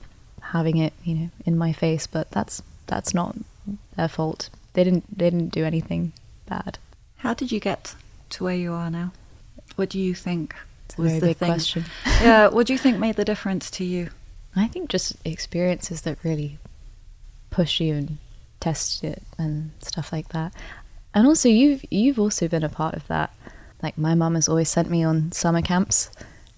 having 0.53 0.77
it 0.77 0.93
you 1.05 1.15
know 1.15 1.31
in 1.45 1.57
my 1.57 1.73
face 1.73 2.07
but 2.07 2.31
that's 2.31 2.63
that's 2.87 3.15
not 3.15 3.37
their 3.97 4.09
fault 4.09 4.51
they 4.75 4.85
didn't 4.85 5.05
they 5.17 5.31
didn't 5.31 5.51
do 5.51 5.65
anything 5.65 6.13
bad 6.47 6.79
how 7.21 7.35
did 7.35 7.53
you 7.53 7.61
get 7.61 7.95
to 8.31 8.45
where 8.45 8.55
you 8.55 8.73
are 8.73 8.91
now? 8.91 9.13
What 9.77 9.91
do 9.91 9.99
you 9.99 10.15
think 10.15 10.55
It's 10.87 10.99
a 10.99 11.03
very 11.03 11.21
big 11.21 11.39
question. 11.39 11.85
yeah, 12.23 12.49
what 12.49 12.67
do 12.67 12.73
you 12.73 12.79
think 12.79 12.99
made 12.99 13.17
the 13.17 13.25
difference 13.25 13.71
to 13.73 13.85
you? 13.85 14.09
I 14.57 14.67
think 14.67 14.89
just 14.89 15.17
experiences 15.25 16.03
that 16.03 16.19
really 16.25 16.59
push 17.51 17.81
you 17.81 17.95
and 17.95 18.19
test 18.59 19.05
it 19.05 19.23
and 19.39 19.71
stuff 19.81 20.13
like 20.13 20.31
that. 20.31 20.55
And 21.15 21.27
also 21.27 21.49
you've 21.49 21.85
you've 21.91 22.19
also 22.19 22.49
been 22.49 22.65
a 22.65 22.69
part 22.69 22.95
of 22.95 23.07
that. 23.09 23.35
Like 23.83 23.99
my 23.99 24.15
mum 24.15 24.35
has 24.35 24.49
always 24.49 24.71
sent 24.71 24.91
me 24.91 25.05
on 25.05 25.33
summer 25.33 25.63
camps 25.63 26.11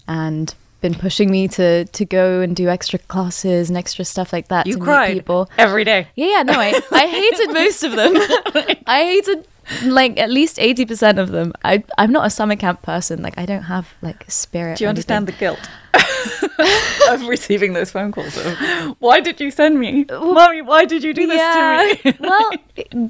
and 0.07 0.55
been 0.83 0.93
pushing 0.93 1.31
me 1.31 1.47
to 1.47 1.85
to 1.85 2.05
go 2.05 2.41
and 2.41 2.55
do 2.55 2.67
extra 2.69 2.99
classes 2.99 3.69
and 3.69 3.77
extra 3.77 4.05
stuff 4.05 4.31
like 4.31 4.49
that 4.49 4.67
You 4.67 4.73
to 4.75 4.79
cried 4.79 5.09
meet 5.13 5.19
people. 5.21 5.49
every 5.57 5.83
day. 5.83 6.07
Yeah, 6.15 6.27
yeah, 6.27 6.43
no, 6.43 6.53
I, 6.59 6.79
I 6.91 7.07
hated 7.19 7.53
most 7.53 7.83
of 7.83 7.93
them. 7.93 8.13
I 8.85 9.03
hated 9.05 9.47
like 9.85 10.19
at 10.19 10.29
least 10.29 10.59
eighty 10.59 10.85
percent 10.85 11.17
of 11.19 11.29
them. 11.31 11.53
I 11.63 11.83
I'm 11.97 12.11
not 12.11 12.25
a 12.27 12.29
summer 12.29 12.55
camp 12.57 12.81
person. 12.83 13.23
Like 13.23 13.37
I 13.37 13.45
don't 13.45 13.63
have 13.63 13.93
like 14.01 14.25
spirit. 14.29 14.77
Do 14.77 14.83
you 14.83 14.89
understand 14.89 15.25
the 15.25 15.31
guilt 15.31 15.63
of 17.09 17.27
receiving 17.27 17.71
those 17.73 17.89
phone 17.91 18.11
calls? 18.11 18.35
Of, 18.37 18.57
why 18.99 19.21
did 19.21 19.39
you 19.39 19.51
send 19.51 19.79
me, 19.79 20.05
mommy? 20.11 20.61
Why 20.61 20.83
did 20.85 21.01
you 21.03 21.13
do 21.13 21.25
this 21.27 21.41
to 21.55 22.11
me? 22.11 22.17
well, 22.19 22.51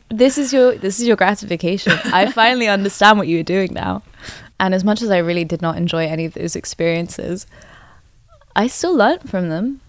this 0.09 0.37
is 0.37 0.53
your 0.53 0.75
this 0.75 0.99
is 0.99 1.07
your 1.07 1.15
gratification. 1.17 1.93
I 2.05 2.31
finally 2.31 2.67
understand 2.67 3.17
what 3.17 3.27
you 3.27 3.37
were 3.37 3.49
doing 3.57 3.73
now. 3.73 4.03
And 4.63 4.73
as 4.73 4.85
much 4.85 5.01
as 5.01 5.11
I 5.11 5.17
really 5.17 5.43
did 5.43 5.61
not 5.61 5.75
enjoy 5.75 6.05
any 6.05 6.23
of 6.23 6.35
those 6.35 6.55
experiences, 6.55 7.45
I 8.55 8.67
still 8.67 8.95
learned 8.95 9.29
from 9.29 9.49
them. 9.49 9.81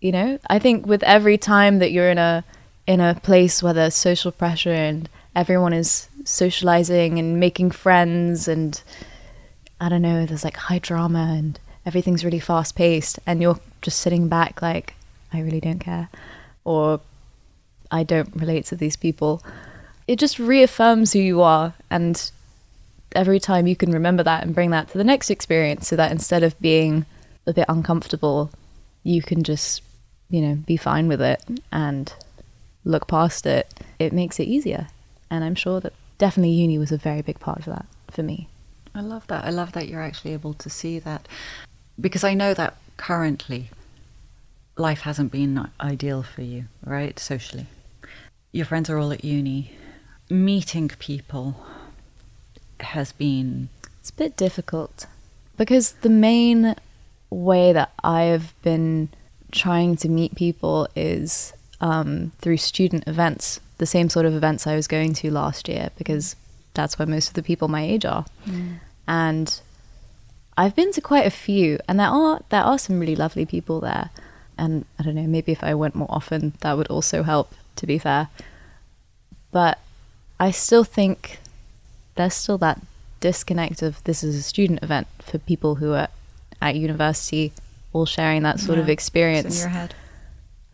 You 0.00 0.12
know, 0.12 0.38
I 0.48 0.60
think 0.60 0.86
with 0.86 1.02
every 1.02 1.36
time 1.36 1.80
that 1.80 1.90
you're 1.90 2.08
in 2.08 2.16
a 2.16 2.44
in 2.86 3.00
a 3.00 3.18
place 3.24 3.60
where 3.60 3.72
there's 3.72 3.96
social 3.96 4.30
pressure 4.30 4.72
and 4.72 5.08
everyone 5.34 5.72
is 5.72 6.08
socializing 6.24 7.18
and 7.18 7.40
making 7.40 7.72
friends 7.72 8.46
and 8.46 8.80
I 9.80 9.88
don't 9.88 10.02
know, 10.02 10.26
there's 10.26 10.44
like 10.44 10.58
high 10.58 10.78
drama 10.78 11.34
and 11.36 11.58
everything's 11.84 12.24
really 12.24 12.38
fast 12.38 12.76
paced 12.76 13.18
and 13.26 13.42
you're 13.42 13.58
just 13.80 13.98
sitting 13.98 14.28
back 14.28 14.62
like 14.62 14.94
I 15.32 15.40
really 15.40 15.60
don't 15.60 15.80
care 15.80 16.08
or 16.62 17.00
I 17.90 18.04
don't 18.04 18.30
relate 18.36 18.64
to 18.66 18.76
these 18.76 18.94
people. 18.94 19.42
It 20.06 20.20
just 20.20 20.38
reaffirms 20.38 21.14
who 21.14 21.18
you 21.18 21.42
are 21.42 21.74
and 21.90 22.30
every 23.14 23.40
time 23.40 23.66
you 23.66 23.76
can 23.76 23.90
remember 23.92 24.22
that 24.22 24.42
and 24.42 24.54
bring 24.54 24.70
that 24.70 24.88
to 24.90 24.98
the 24.98 25.04
next 25.04 25.30
experience 25.30 25.88
so 25.88 25.96
that 25.96 26.12
instead 26.12 26.42
of 26.42 26.58
being 26.60 27.06
a 27.46 27.52
bit 27.52 27.66
uncomfortable, 27.68 28.50
you 29.02 29.22
can 29.22 29.42
just, 29.42 29.82
you 30.30 30.40
know, 30.40 30.54
be 30.54 30.76
fine 30.76 31.08
with 31.08 31.20
it 31.20 31.42
and 31.70 32.12
look 32.84 33.08
past 33.08 33.46
it. 33.46 33.72
It 33.98 34.12
makes 34.12 34.38
it 34.38 34.44
easier. 34.44 34.88
And 35.30 35.44
I'm 35.44 35.54
sure 35.54 35.80
that 35.80 35.92
definitely 36.18 36.52
uni 36.52 36.78
was 36.78 36.92
a 36.92 36.98
very 36.98 37.22
big 37.22 37.40
part 37.40 37.58
of 37.60 37.66
that 37.66 37.86
for 38.10 38.22
me. 38.22 38.48
I 38.94 39.00
love 39.00 39.26
that. 39.28 39.44
I 39.44 39.50
love 39.50 39.72
that 39.72 39.88
you're 39.88 40.02
actually 40.02 40.32
able 40.32 40.54
to 40.54 40.68
see 40.68 40.98
that 40.98 41.26
because 42.00 42.24
I 42.24 42.34
know 42.34 42.54
that 42.54 42.76
currently 42.96 43.70
life 44.76 45.00
hasn't 45.00 45.32
been 45.32 45.68
ideal 45.80 46.22
for 46.22 46.42
you, 46.42 46.66
right? 46.84 47.18
Socially. 47.18 47.66
Your 48.52 48.66
friends 48.66 48.90
are 48.90 48.98
all 48.98 49.12
at 49.12 49.24
uni. 49.24 49.72
Meeting 50.28 50.88
people 50.88 51.56
has 52.82 53.12
been 53.12 53.68
It's 54.00 54.10
a 54.10 54.14
bit 54.14 54.36
difficult 54.36 55.06
because 55.56 55.92
the 55.92 56.10
main 56.10 56.74
way 57.30 57.72
that 57.72 57.92
I've 58.02 58.54
been 58.62 59.08
trying 59.52 59.96
to 59.96 60.08
meet 60.08 60.34
people 60.34 60.88
is 60.96 61.52
um, 61.80 62.32
through 62.38 62.56
student 62.56 63.04
events, 63.06 63.60
the 63.78 63.86
same 63.86 64.08
sort 64.08 64.26
of 64.26 64.34
events 64.34 64.66
I 64.66 64.74
was 64.74 64.86
going 64.86 65.12
to 65.14 65.30
last 65.30 65.68
year, 65.68 65.90
because 65.96 66.36
that's 66.74 66.98
where 66.98 67.06
most 67.06 67.28
of 67.28 67.34
the 67.34 67.42
people 67.42 67.68
my 67.68 67.82
age 67.82 68.04
are. 68.04 68.24
And 69.06 69.60
I've 70.56 70.74
been 70.74 70.92
to 70.92 71.00
quite 71.00 71.26
a 71.26 71.30
few, 71.30 71.78
and 71.88 71.98
there 71.98 72.08
are 72.08 72.40
there 72.48 72.62
are 72.62 72.78
some 72.78 72.98
really 72.98 73.16
lovely 73.16 73.46
people 73.46 73.80
there. 73.80 74.10
And 74.58 74.84
I 74.98 75.02
don't 75.02 75.14
know, 75.14 75.26
maybe 75.26 75.52
if 75.52 75.64
I 75.64 75.74
went 75.74 75.94
more 75.94 76.10
often, 76.10 76.54
that 76.60 76.76
would 76.76 76.88
also 76.88 77.22
help. 77.22 77.54
To 77.76 77.86
be 77.86 77.98
fair, 77.98 78.28
but 79.50 79.78
I 80.38 80.50
still 80.50 80.84
think 80.84 81.38
there's 82.14 82.34
still 82.34 82.58
that 82.58 82.80
disconnect 83.20 83.82
of 83.82 84.02
this 84.04 84.22
is 84.22 84.36
a 84.36 84.42
student 84.42 84.82
event 84.82 85.06
for 85.20 85.38
people 85.38 85.76
who 85.76 85.92
are 85.92 86.08
at 86.60 86.74
university, 86.76 87.52
all 87.92 88.06
sharing 88.06 88.42
that 88.42 88.60
sort 88.60 88.78
of 88.78 88.88
experience. 88.88 89.46
It's 89.46 89.56
in 89.64 89.70
your 89.70 89.78
head. 89.78 89.94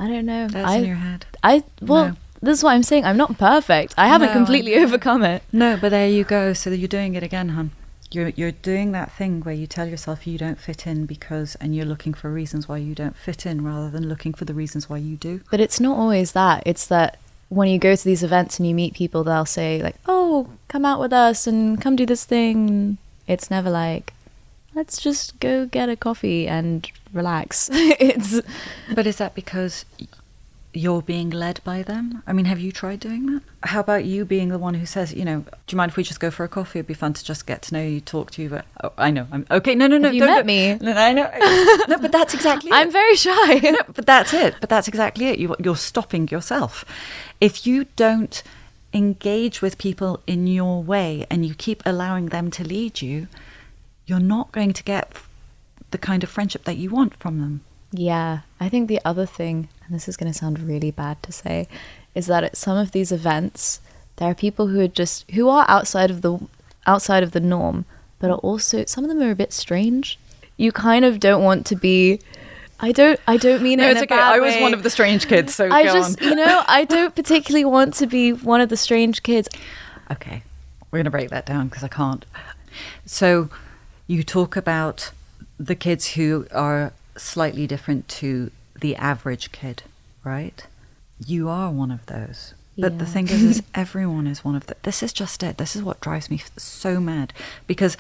I 0.01 0.09
don't 0.09 0.27
know. 0.27 0.49
That's 0.49 0.69
I, 0.69 0.77
in 0.77 0.85
your 0.87 0.97
head. 0.97 1.27
I 1.43 1.65
well, 1.81 2.09
No. 2.09 2.17
this 2.41 2.59
is 2.59 2.65
what 2.65 2.73
I'm 2.73 2.83
saying. 2.83 3.05
I'm 3.05 3.17
not 3.17 3.37
perfect. 3.39 3.95
I 3.97 4.07
haven't 4.09 4.29
No, 4.29 4.35
completely 4.35 4.77
know. 4.77 4.83
overcome 4.83 5.25
it. 5.25 5.43
No, 5.53 5.77
but 5.81 5.91
there 5.91 6.09
you 6.09 6.25
go. 6.25 6.53
So 6.53 6.71
you're 6.71 6.89
doing 6.89 7.15
it 7.15 7.23
again, 7.23 7.51
hun. 7.51 7.71
You're 8.11 8.29
you're 8.31 8.53
doing 8.53 8.93
that 8.93 9.13
thing 9.13 9.41
where 9.43 9.55
you 9.55 9.67
tell 9.67 9.87
yourself 9.87 10.27
you 10.27 10.39
don't 10.39 10.59
fit 10.59 10.87
in 10.87 11.05
because, 11.05 11.57
and 11.57 11.75
you're 11.77 11.85
looking 11.85 12.15
for 12.15 12.31
reasons 12.31 12.67
why 12.67 12.79
you 12.79 12.95
don't 12.95 13.17
fit 13.17 13.45
in 13.45 13.63
rather 13.63 13.91
than 13.91 14.09
looking 14.09 14.33
for 14.33 14.47
the 14.47 14.55
reasons 14.55 14.89
why 14.89 14.97
you 14.97 15.17
do. 15.17 15.43
But 15.51 15.61
it's 15.61 15.79
not 15.79 15.99
always 15.99 16.33
that. 16.33 16.63
It's 16.65 16.87
that 16.87 17.19
when 17.49 17.69
you 17.69 17.79
go 17.79 17.97
to 17.97 18.05
these 18.05 18.23
events 18.23 18.59
and 18.59 18.69
you 18.69 18.75
meet 18.75 18.95
people, 18.95 19.25
they'll 19.25 19.47
say 19.47 19.83
like, 19.83 19.97
"Oh, 20.07 20.49
come 20.69 20.85
out 20.85 21.01
with 21.01 21.13
us 21.13 21.47
and 21.47 21.81
come 21.81 21.97
do 21.97 22.07
this 22.07 22.25
thing." 22.25 22.99
It's 23.27 23.51
never 23.51 23.71
like, 23.71 24.13
"Let's 24.75 25.01
just 25.01 25.39
go 25.41 25.67
get 25.67 25.89
a 25.89 25.97
coffee 25.97 26.47
and 26.47 26.91
relax." 27.13 27.71
it's 27.73 28.41
But 28.95 29.07
is 29.07 29.17
that 29.17 29.35
because 29.35 29.85
you're 30.75 31.03
being 31.03 31.31
led 31.31 31.61
by 31.65 31.83
them? 31.83 32.23
I 32.27 32.33
mean, 32.33 32.45
have 32.45 32.61
you 32.61 32.73
tried 32.73 33.01
doing 33.01 33.27
that? 33.27 33.43
How 33.65 33.81
about 33.81 34.05
you 34.05 34.25
being 34.25 34.51
the 34.51 34.59
one 34.59 34.75
who 34.75 34.87
says, 34.87 35.13
you 35.15 35.25
know, 35.25 35.41
do 35.41 35.75
you 35.75 35.77
mind 35.77 35.91
if 35.91 35.97
we 35.97 36.03
just 36.03 36.21
go 36.21 36.31
for 36.31 36.45
a 36.45 36.49
coffee? 36.49 36.79
It'd 36.79 36.87
be 36.87 36.95
fun 36.95 37.15
to 37.15 37.25
just 37.25 37.47
get 37.47 37.63
to 37.63 37.75
know 37.75 37.83
you, 37.83 38.01
talk 38.01 38.31
to 38.33 38.43
you. 38.43 38.51
But 38.51 38.67
oh, 38.85 38.93
I 38.99 39.11
know, 39.11 39.27
I'm 39.33 39.47
okay. 39.51 39.75
No, 39.75 39.87
no, 39.87 39.99
no. 39.99 40.09
Have 40.09 40.15
you 40.15 40.21
don't 40.21 40.29
met 40.29 40.43
go- 40.43 40.47
me? 40.47 40.75
No, 40.81 40.93
no, 40.93 41.01
I 41.01 41.13
know. 41.13 41.85
no, 41.89 41.99
but 41.99 42.13
that's 42.13 42.35
exactly. 42.35 42.71
I'm 42.73 42.89
it. 42.89 42.93
very 42.93 43.17
shy. 43.17 43.55
no, 43.71 43.79
but 43.95 44.07
that's 44.07 44.33
it. 44.35 44.57
But 44.61 44.69
that's 44.69 44.89
exactly 44.89 45.27
it. 45.27 45.39
You, 45.39 45.57
you're 45.59 45.77
stopping 45.77 46.29
yourself. 46.29 46.85
If 47.41 47.67
you 47.67 47.87
don't 47.97 48.43
engage 48.93 49.61
with 49.61 49.79
people 49.79 50.21
in 50.27 50.47
your 50.47 50.83
way 50.83 51.27
and 51.31 51.45
you 51.45 51.55
keep 51.55 51.83
allowing 51.85 52.27
them 52.27 52.51
to 52.53 52.65
lead 52.65 53.03
you, 53.03 53.29
you're 54.07 54.19
not 54.21 54.53
going 54.53 54.73
to 54.73 54.83
get 54.83 55.13
the 55.91 55.99
kind 55.99 56.23
of 56.23 56.31
friendship 56.31 56.65
that 56.65 56.77
you 56.77 56.91
want 56.91 57.15
from 57.17 57.41
them. 57.41 57.63
Yeah, 57.91 58.41
I 58.61 58.69
think 58.69 58.89
the 58.89 59.01
other 59.05 59.27
thing, 59.27 59.69
and 59.89 59.97
this 59.97 60.09
is 60.09 60.17
going 60.17 60.31
to 60.31 60.39
sound 60.39 60.61
really 60.61 60.91
bad 60.91 61.23
to 61.23 61.33
say, 61.33 61.67
is 62.15 62.27
that 62.27 62.45
at 62.45 62.57
some 62.57 62.77
of 62.77 62.93
these 62.93 63.11
events, 63.11 63.81
there 64.17 64.29
are 64.29 64.35
people 64.35 64.69
who 64.69 64.81
are 64.81 64.89
just 64.89 65.29
who 65.31 65.49
are 65.49 65.65
outside 65.69 66.11
of 66.11 66.21
the 66.23 66.39
outside 66.87 67.23
of 67.23 67.33
the 67.33 67.41
norm, 67.41 67.87
but 68.19 68.31
are 68.31 68.39
also 68.39 68.85
some 68.85 69.05
of 69.05 69.09
them 69.09 69.23
are 69.23 69.31
a 69.31 69.37
bit 69.37 69.53
strange. 69.53 70.19
You 70.57 70.73
kind 70.73 71.05
of 71.05 71.21
don't 71.21 71.43
want 71.43 71.65
to 71.67 71.77
be. 71.77 72.21
I 72.81 72.93
don't. 72.93 73.19
I 73.27 73.39
don't 73.39 73.63
mean 73.63 73.81
it. 73.81 73.97
in 73.97 74.03
a 74.03 74.07
bad 74.07 74.33
way. 74.33 74.37
I 74.37 74.41
was 74.41 74.61
one 74.61 74.75
of 74.75 74.83
the 74.83 74.91
strange 74.91 75.27
kids, 75.27 75.55
so 75.55 75.69
I 75.71 75.85
just, 75.85 76.21
you 76.21 76.35
know, 76.35 76.63
I 76.69 76.85
don't 76.85 77.15
particularly 77.15 77.65
want 77.65 77.95
to 77.95 78.07
be 78.07 78.33
one 78.33 78.61
of 78.61 78.69
the 78.69 78.77
strange 78.77 79.23
kids. 79.23 79.49
Okay, 80.11 80.43
we're 80.91 80.99
going 80.99 81.05
to 81.05 81.11
break 81.11 81.31
that 81.31 81.47
down 81.47 81.69
because 81.69 81.83
I 81.83 81.89
can't. 81.89 82.25
So, 83.05 83.49
you 84.07 84.23
talk 84.23 84.57
about 84.57 85.11
the 85.59 85.75
kids 85.75 86.13
who 86.13 86.47
are 86.53 86.93
slightly 87.17 87.67
different 87.67 88.07
to 88.09 88.51
the 88.81 88.97
average 88.97 89.53
kid, 89.53 89.83
right? 90.25 90.67
You 91.25 91.49
are 91.49 91.71
one 91.71 91.91
of 91.91 92.07
those. 92.07 92.55
But 92.81 92.99
the 93.01 93.07
thing 93.07 93.29
is, 93.29 93.43
is 93.43 93.63
everyone 93.75 94.29
is 94.29 94.45
one 94.45 94.55
of 94.55 94.67
the. 94.67 94.77
This 94.83 95.03
is 95.03 95.13
just 95.13 95.43
it. 95.43 95.59
This 95.59 95.75
is 95.75 95.83
what 95.83 96.01
drives 96.01 96.31
me 96.31 96.41
so 96.57 97.01
mad 97.01 97.33
because 97.67 97.97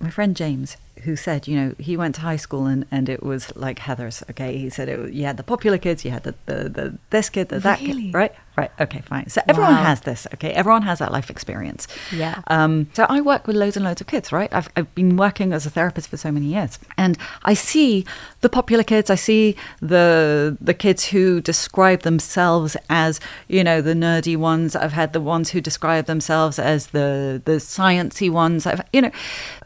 my 0.00 0.08
friend 0.08 0.34
James, 0.34 0.78
who 1.02 1.16
said, 1.16 1.46
you 1.48 1.56
know, 1.56 1.74
he 1.78 1.96
went 1.96 2.14
to 2.14 2.20
high 2.22 2.36
school 2.36 2.66
and, 2.66 2.86
and 2.90 3.08
it 3.08 3.22
was 3.22 3.54
like 3.56 3.78
Heathers. 3.80 4.22
Okay, 4.30 4.56
he 4.58 4.70
said 4.70 4.88
it. 4.88 5.12
You 5.12 5.24
had 5.24 5.36
the 5.36 5.42
popular 5.42 5.78
kids, 5.78 6.04
you 6.04 6.10
had 6.10 6.22
the 6.22 6.34
the, 6.46 6.68
the 6.68 6.98
this 7.10 7.28
kid, 7.30 7.48
the 7.48 7.58
that 7.60 7.80
Really? 7.80 8.04
kid, 8.12 8.14
right? 8.14 8.32
Right. 8.56 8.70
Okay, 8.80 9.00
fine. 9.00 9.28
So 9.28 9.40
everyone 9.48 9.74
Wow. 9.74 9.82
has 9.82 10.02
this. 10.02 10.28
Okay, 10.34 10.50
everyone 10.52 10.82
has 10.82 11.00
that 11.00 11.10
life 11.10 11.28
experience. 11.28 11.88
Yeah. 12.12 12.40
Um, 12.46 12.86
so 12.92 13.04
I 13.08 13.20
work 13.20 13.48
with 13.48 13.56
loads 13.56 13.76
and 13.76 13.84
loads 13.84 14.00
of 14.00 14.06
kids, 14.06 14.30
right? 14.30 14.48
I've, 14.54 14.68
I've 14.76 14.94
been 14.94 15.16
working 15.16 15.52
as 15.52 15.66
a 15.66 15.70
therapist 15.70 16.08
for 16.08 16.16
so 16.16 16.30
many 16.30 16.46
years, 16.46 16.78
and 16.96 17.18
I 17.42 17.54
see 17.54 18.04
the 18.42 18.48
popular 18.48 18.84
kids. 18.84 19.10
I 19.10 19.16
see 19.16 19.56
the 19.80 20.56
the 20.60 20.74
kids 20.74 21.06
who 21.06 21.40
describe 21.40 22.02
themselves 22.02 22.76
as 22.88 23.18
you 23.48 23.64
know 23.64 23.80
the 23.80 23.94
nerdy 23.94 24.36
ones. 24.36 24.76
I've 24.76 24.92
had 24.92 25.12
the 25.12 25.20
ones 25.20 25.50
who 25.50 25.60
describe 25.60 26.06
themselves 26.06 26.58
as 26.60 26.88
the 26.88 27.42
the 27.44 27.56
sciency 27.58 28.30
ones. 28.30 28.66
I've 28.66 28.82
you 28.92 29.02
know, 29.02 29.10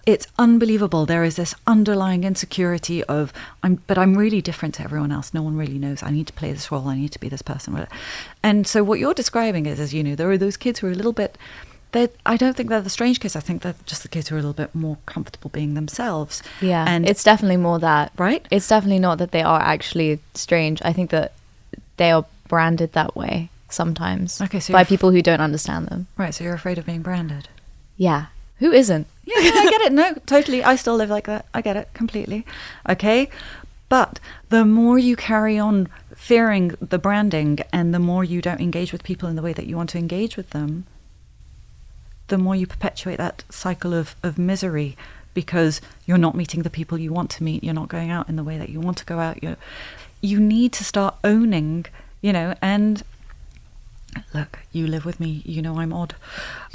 it's 0.06 0.26
unbelievable. 0.38 1.04
There 1.04 1.17
is 1.24 1.36
this 1.36 1.54
underlying 1.66 2.24
insecurity 2.24 3.02
of 3.04 3.32
I'm, 3.62 3.82
but 3.86 3.96
I'm 3.98 4.16
really 4.16 4.40
different 4.42 4.74
to 4.76 4.82
everyone 4.82 5.12
else. 5.12 5.32
No 5.34 5.42
one 5.42 5.56
really 5.56 5.78
knows. 5.78 6.02
I 6.02 6.10
need 6.10 6.26
to 6.26 6.32
play 6.32 6.52
this 6.52 6.70
role. 6.72 6.88
I 6.88 6.96
need 6.96 7.12
to 7.12 7.20
be 7.20 7.28
this 7.28 7.42
person. 7.42 7.86
And 8.42 8.66
so 8.66 8.82
what 8.84 8.98
you're 8.98 9.14
describing 9.14 9.66
is, 9.66 9.78
as 9.80 9.92
you 9.94 10.02
know, 10.04 10.14
there 10.14 10.30
are 10.30 10.38
those 10.38 10.56
kids 10.56 10.78
who 10.80 10.86
are 10.88 10.92
a 10.92 10.94
little 10.94 11.12
bit. 11.12 11.36
They, 11.92 12.08
I 12.26 12.36
don't 12.36 12.54
think 12.54 12.68
they're 12.68 12.82
the 12.82 12.90
strange 12.90 13.18
kids. 13.18 13.34
I 13.34 13.40
think 13.40 13.62
they're 13.62 13.74
just 13.86 14.02
the 14.02 14.08
kids 14.08 14.28
who 14.28 14.34
are 14.34 14.38
a 14.38 14.42
little 14.42 14.52
bit 14.52 14.74
more 14.74 14.98
comfortable 15.06 15.48
being 15.50 15.72
themselves. 15.74 16.42
Yeah, 16.60 16.84
and 16.86 17.08
it's 17.08 17.24
definitely 17.24 17.56
more 17.56 17.78
that. 17.78 18.12
right. 18.18 18.44
It's 18.50 18.68
definitely 18.68 18.98
not 18.98 19.16
that 19.18 19.30
they 19.32 19.42
are 19.42 19.60
actually 19.60 20.20
strange. 20.34 20.82
I 20.84 20.92
think 20.92 21.08
that 21.10 21.32
they 21.96 22.10
are 22.10 22.26
branded 22.46 22.92
that 22.92 23.16
way 23.16 23.50
sometimes 23.70 24.40
Okay, 24.40 24.60
so 24.60 24.72
by 24.72 24.82
people 24.84 25.10
who 25.10 25.20
don't 25.20 25.40
understand 25.40 25.88
them. 25.88 26.06
right. 26.16 26.34
So 26.34 26.42
you're 26.44 26.54
afraid 26.54 26.78
of 26.78 26.86
being 26.86 27.02
branded. 27.02 27.48
Yeah. 27.96 28.26
Who 28.58 28.72
isn't? 28.72 29.06
Yeah, 29.24 29.36
I 29.36 29.68
get 29.70 29.80
it. 29.82 29.92
No, 29.92 30.14
totally. 30.26 30.64
I 30.64 30.76
still 30.76 30.96
live 30.96 31.10
like 31.10 31.26
that. 31.26 31.46
I 31.54 31.60
get 31.60 31.76
it 31.76 31.90
completely. 31.94 32.44
Okay. 32.88 33.28
But 33.88 34.20
the 34.48 34.64
more 34.64 34.98
you 34.98 35.16
carry 35.16 35.58
on 35.58 35.88
fearing 36.14 36.74
the 36.80 36.98
branding 36.98 37.60
and 37.72 37.94
the 37.94 37.98
more 37.98 38.24
you 38.24 38.42
don't 38.42 38.60
engage 38.60 38.92
with 38.92 39.02
people 39.02 39.28
in 39.28 39.36
the 39.36 39.42
way 39.42 39.52
that 39.52 39.66
you 39.66 39.76
want 39.76 39.90
to 39.90 39.98
engage 39.98 40.36
with 40.36 40.50
them, 40.50 40.86
the 42.26 42.38
more 42.38 42.54
you 42.54 42.66
perpetuate 42.66 43.16
that 43.16 43.44
cycle 43.48 43.94
of, 43.94 44.14
of 44.22 44.38
misery 44.38 44.96
because 45.32 45.80
you're 46.04 46.18
not 46.18 46.34
meeting 46.34 46.62
the 46.62 46.70
people 46.70 46.98
you 46.98 47.12
want 47.12 47.30
to 47.30 47.44
meet. 47.44 47.62
You're 47.62 47.74
not 47.74 47.88
going 47.88 48.10
out 48.10 48.28
in 48.28 48.36
the 48.36 48.44
way 48.44 48.58
that 48.58 48.68
you 48.68 48.80
want 48.80 48.98
to 48.98 49.04
go 49.04 49.18
out. 49.18 49.42
You, 49.42 49.56
you 50.20 50.40
need 50.40 50.72
to 50.74 50.84
start 50.84 51.14
owning, 51.22 51.86
you 52.20 52.32
know, 52.32 52.54
and 52.60 53.02
look, 54.34 54.58
you 54.72 54.86
live 54.86 55.04
with 55.04 55.18
me. 55.20 55.42
You 55.44 55.62
know 55.62 55.78
I'm 55.78 55.92
odd. 55.92 56.14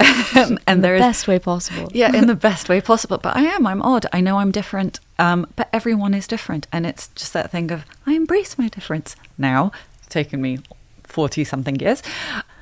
In 0.36 0.58
and 0.66 0.78
the 0.78 0.82
there 0.82 0.94
is 0.96 1.00
best 1.02 1.26
way 1.28 1.38
possible. 1.38 1.90
yeah, 1.94 2.14
in 2.14 2.26
the 2.26 2.34
best 2.48 2.68
way 2.68 2.80
possible. 2.80 3.18
But 3.18 3.36
I 3.36 3.42
am. 3.42 3.66
I'm 3.66 3.82
odd. 3.82 4.06
I 4.12 4.20
know 4.20 4.38
I'm 4.38 4.50
different. 4.52 5.00
Um, 5.18 5.46
but 5.56 5.68
everyone 5.72 6.14
is 6.14 6.26
different, 6.26 6.66
and 6.72 6.84
it's 6.86 7.08
just 7.08 7.32
that 7.32 7.50
thing 7.50 7.70
of 7.70 7.84
I 8.06 8.12
embrace 8.14 8.58
my 8.58 8.68
difference 8.68 9.16
now. 9.38 9.72
It's 9.98 10.08
taken 10.08 10.40
me 10.42 10.58
forty 11.04 11.44
something 11.44 11.76
years. 11.76 12.02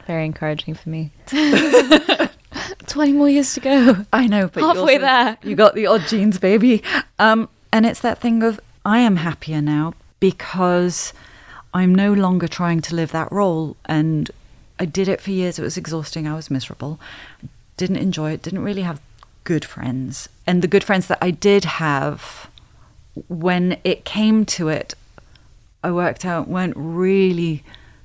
Very 0.07 0.25
encouraging 0.27 0.75
for 0.75 0.89
me. 0.89 1.11
20 2.87 3.13
more 3.13 3.29
years 3.29 3.55
to 3.55 3.61
go. 3.61 4.05
I 4.13 4.27
know, 4.27 4.49
but 4.49 4.63
Halfway 4.63 4.97
also- 4.97 4.99
there. 4.99 5.39
You 5.43 5.55
got 5.57 5.75
the 5.75 5.87
odd 5.87 6.03
genes, 6.09 6.39
baby. 6.39 6.83
Um, 7.19 7.49
and 7.73 7.87
it's 7.87 8.01
that 8.01 8.19
thing 8.21 8.43
of 8.43 8.61
I 8.85 8.99
am 8.99 9.17
happier 9.17 9.63
now 9.63 9.95
because 10.21 11.13
I'm 11.73 11.95
no 11.95 12.13
longer 12.13 12.49
trying 12.49 12.81
to 12.83 12.95
live 12.95 13.13
that 13.13 13.31
role. 13.33 13.77
And 13.87 14.31
I 14.79 14.85
did 14.85 15.09
it 15.09 15.21
for 15.21 15.31
years. 15.31 15.59
It 15.59 15.63
was 15.63 15.77
exhausting. 15.77 16.27
I 16.27 16.35
was 16.35 16.51
miserable. 16.51 16.99
Didn't 17.77 17.97
enjoy 17.97 18.33
it. 18.33 18.43
Didn't 18.43 18.65
really 18.65 18.83
have 18.83 19.01
good 19.45 19.65
friends. 19.65 20.29
And 20.47 20.63
the 20.63 20.69
good 20.69 20.85
friends 20.85 21.07
that 21.09 21.19
I 21.21 21.31
did 21.31 21.65
have, 21.65 22.51
when 23.29 23.79
it 23.85 24.05
came 24.05 24.45
to 24.47 24.69
it, 24.69 24.95
I 25.85 25.91
worked 25.91 26.25
out 26.25 26.49
weren't 26.49 26.75
really 26.77 27.65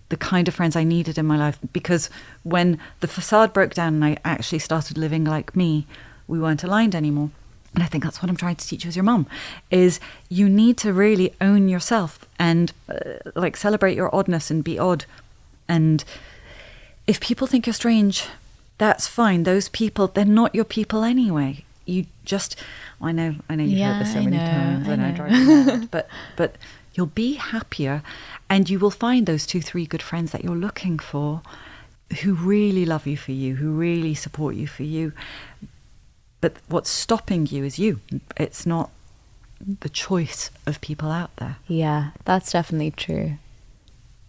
the 0.09 0.17
kind 0.17 0.47
of 0.47 0.55
friends 0.55 0.75
I 0.75 0.83
needed 0.83 1.17
in 1.17 1.25
my 1.25 1.37
life 1.37 1.59
because 1.73 2.09
when 2.43 2.79
the 3.01 3.07
facade 3.07 3.53
broke 3.53 3.73
down 3.73 3.95
and 3.95 4.05
I 4.05 4.17
actually 4.23 4.59
started 4.59 4.97
living 4.97 5.25
like 5.25 5.55
me, 5.55 5.85
we 6.27 6.39
weren't 6.39 6.63
aligned 6.63 6.95
anymore. 6.95 7.31
And 7.73 7.83
I 7.83 7.87
think 7.87 8.03
that's 8.03 8.21
what 8.21 8.29
I'm 8.29 8.37
trying 8.37 8.55
to 8.55 8.67
teach 8.67 8.85
you 8.85 8.87
as 8.87 8.95
your 8.95 9.03
mum 9.03 9.27
is 9.69 9.99
you 10.29 10.49
need 10.49 10.77
to 10.77 10.93
really 10.93 11.33
own 11.41 11.67
yourself 11.67 12.25
and 12.39 12.71
uh, 12.89 13.19
like 13.35 13.55
celebrate 13.57 13.95
your 13.95 14.13
oddness 14.15 14.49
and 14.49 14.63
be 14.63 14.79
odd. 14.79 15.05
And 15.67 16.03
if 17.07 17.19
people 17.19 17.47
think 17.47 17.65
you're 17.65 17.73
strange, 17.73 18.25
that's 18.77 19.07
fine. 19.07 19.43
Those 19.43 19.69
people, 19.69 20.07
they're 20.07 20.25
not 20.25 20.53
your 20.53 20.65
people 20.65 21.03
anyway. 21.03 21.63
You 21.85 22.05
just, 22.25 22.55
I 23.01 23.11
know, 23.13 23.35
I 23.49 23.55
know 23.55 23.63
you've 23.63 23.79
Yeah, 23.79 23.93
heard 23.93 24.05
this 24.05 24.13
so 24.13 24.19
I 24.19 24.25
many 24.25 24.37
know, 24.37 24.43
times, 24.43 24.87
I 24.87 24.91
and 24.93 25.01
I 25.01 25.09
know. 25.11 25.15
drive 25.15 25.31
you 25.31 25.65
mad. 25.65 25.87
But 25.91 26.09
but 26.35 26.55
you'll 26.93 27.05
be 27.07 27.35
happier, 27.35 28.03
and 28.49 28.69
you 28.69 28.77
will 28.79 28.91
find 28.91 29.25
those 29.25 29.45
two, 29.47 29.61
three 29.61 29.85
good 29.85 30.01
friends 30.01 30.31
that 30.33 30.43
you're 30.43 30.55
looking 30.55 30.99
for, 30.99 31.41
who 32.21 32.33
really 32.33 32.85
love 32.85 33.07
you 33.07 33.15
for 33.17 33.31
you, 33.31 33.55
who 33.55 33.71
really 33.71 34.13
support 34.13 34.55
you 34.55 34.67
for 34.67 34.83
you. 34.83 35.13
But 36.41 36.53
what's 36.67 36.89
stopping 36.89 37.47
you 37.47 37.63
is 37.63 37.79
you. 37.79 37.99
It's 38.35 38.65
not 38.65 38.91
the 39.79 39.89
choice 39.89 40.51
of 40.65 40.81
people 40.81 41.09
out 41.09 41.35
there. 41.37 41.57
Yeah, 41.67 42.11
that's 42.25 42.51
definitely 42.51 42.91
true. 42.91 43.37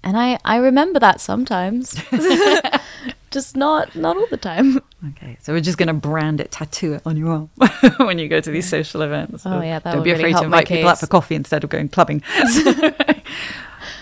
And 0.02 0.16
I, 0.16 0.38
I 0.44 0.56
remember 0.56 0.98
that 1.00 1.20
sometimes. 1.20 2.00
Just 3.30 3.56
not 3.56 3.94
not 3.94 4.16
all 4.16 4.26
the 4.30 4.38
time. 4.38 4.80
Okay, 5.10 5.36
so 5.42 5.52
we're 5.52 5.60
just 5.60 5.76
going 5.76 5.88
to 5.88 5.92
brand 5.94 6.40
it, 6.40 6.50
tattoo 6.50 6.94
it 6.94 7.02
on 7.04 7.16
your 7.16 7.30
arm 7.30 7.50
when 7.98 8.18
you 8.18 8.26
go 8.26 8.40
to 8.40 8.50
these 8.50 8.68
social 8.68 9.02
events. 9.02 9.44
Oh, 9.44 9.60
yeah, 9.60 9.78
that 9.78 9.92
Don't 9.92 9.96
would 9.96 10.04
be 10.04 10.12
really 10.12 10.30
afraid 10.30 10.38
to 10.38 10.44
invite 10.44 10.66
people 10.68 10.88
out 10.88 10.98
for 10.98 11.06
coffee 11.06 11.34
instead 11.34 11.62
of 11.62 11.70
going 11.70 11.90
clubbing. 11.90 12.22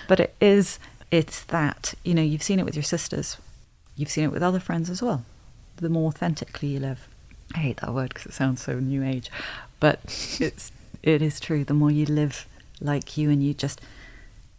but 0.09 0.21
it 0.21 0.35
is, 0.41 0.79
it's 1.11 1.43
that, 1.45 1.95
you 2.05 2.15
know, 2.15 2.23
you've 2.23 2.43
seen 2.43 2.61
it 2.61 2.65
with 2.65 2.77
your 2.77 2.85
sisters. 2.85 3.37
You've 3.97 4.11
seen 4.11 4.25
it 4.25 4.33
with 4.33 4.43
other 4.43 4.61
friends 4.61 4.89
as 4.89 5.03
well. 5.03 5.25
The 5.77 5.89
more 5.89 6.09
authentically 6.09 6.69
you 6.69 6.81
live. 6.81 7.09
I 7.55 7.59
hate 7.59 7.79
that 7.79 7.93
word 7.93 8.11
because 8.11 8.27
it 8.27 8.33
sounds 8.33 8.63
so 8.63 8.79
new 8.79 9.03
age, 9.03 9.31
but 9.81 10.01
it's, 10.41 10.71
it 11.03 11.21
is 11.21 11.41
true. 11.41 11.65
The 11.65 11.75
more 11.75 11.91
you 11.91 12.07
live 12.07 12.47
like 12.81 13.17
you 13.17 13.31
and 13.31 13.43
you 13.43 13.55
just, 13.55 13.81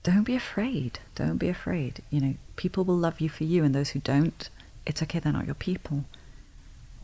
don't 0.03 0.23
be 0.23 0.35
afraid. 0.35 0.99
Don't 1.15 1.37
be 1.37 1.49
afraid. 1.49 2.01
You 2.09 2.21
know, 2.21 2.33
people 2.55 2.83
will 2.83 2.97
love 2.97 3.19
you 3.19 3.29
for 3.29 3.43
you, 3.43 3.63
and 3.63 3.73
those 3.75 3.89
who 3.89 3.99
don't, 3.99 4.49
it's 4.85 5.01
okay, 5.03 5.19
they're 5.19 5.33
not 5.33 5.45
your 5.45 5.55
people. 5.55 6.05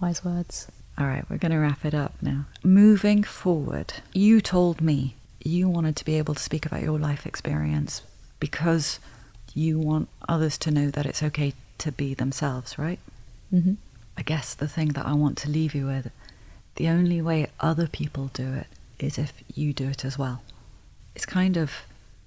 Wise 0.02 0.24
words. 0.24 0.68
All 0.98 1.08
right, 1.08 1.26
we're 1.30 1.38
going 1.38 1.52
to 1.52 1.58
wrap 1.58 1.84
it 1.86 1.94
up 1.96 2.14
now. 2.22 2.46
Moving 2.64 3.24
forward, 3.24 3.96
you 4.14 4.41
told 4.41 4.80
me 4.80 5.16
you 5.44 5.68
wanted 5.68 5.96
to 5.98 6.06
be 6.06 6.18
able 6.18 6.36
to 6.36 6.39
speak 6.39 6.66
about 6.66 6.84
your 6.84 7.00
life 7.00 7.26
experience 7.26 8.04
because 8.39 9.00
you 9.54 9.80
want 9.80 10.08
others 10.30 10.58
to 10.60 10.72
know 10.72 10.89
that 10.91 11.06
it's 11.06 11.24
okay 11.24 11.54
to 11.80 11.91
be 11.91 12.14
themselves, 12.14 12.78
right? 12.78 13.00
hmm 13.50 13.74
I 14.16 14.22
guess 14.22 14.54
the 14.54 14.68
thing 14.68 14.89
that 14.89 15.08
I 15.08 15.14
want 15.14 15.39
to 15.39 15.50
leave 15.50 15.74
you 15.74 15.88
with 15.88 16.12
the 16.76 16.88
only 16.88 17.20
way 17.22 17.48
other 17.60 17.88
people 17.88 18.30
do 18.34 18.54
it 18.54 18.68
is 19.00 19.18
if 19.18 19.34
you 19.54 19.74
do 19.74 19.89
it 19.89 20.06
as 20.06 20.20
well. 20.20 20.44
It's 21.16 21.26
kind 21.26 21.58
of 21.58 21.72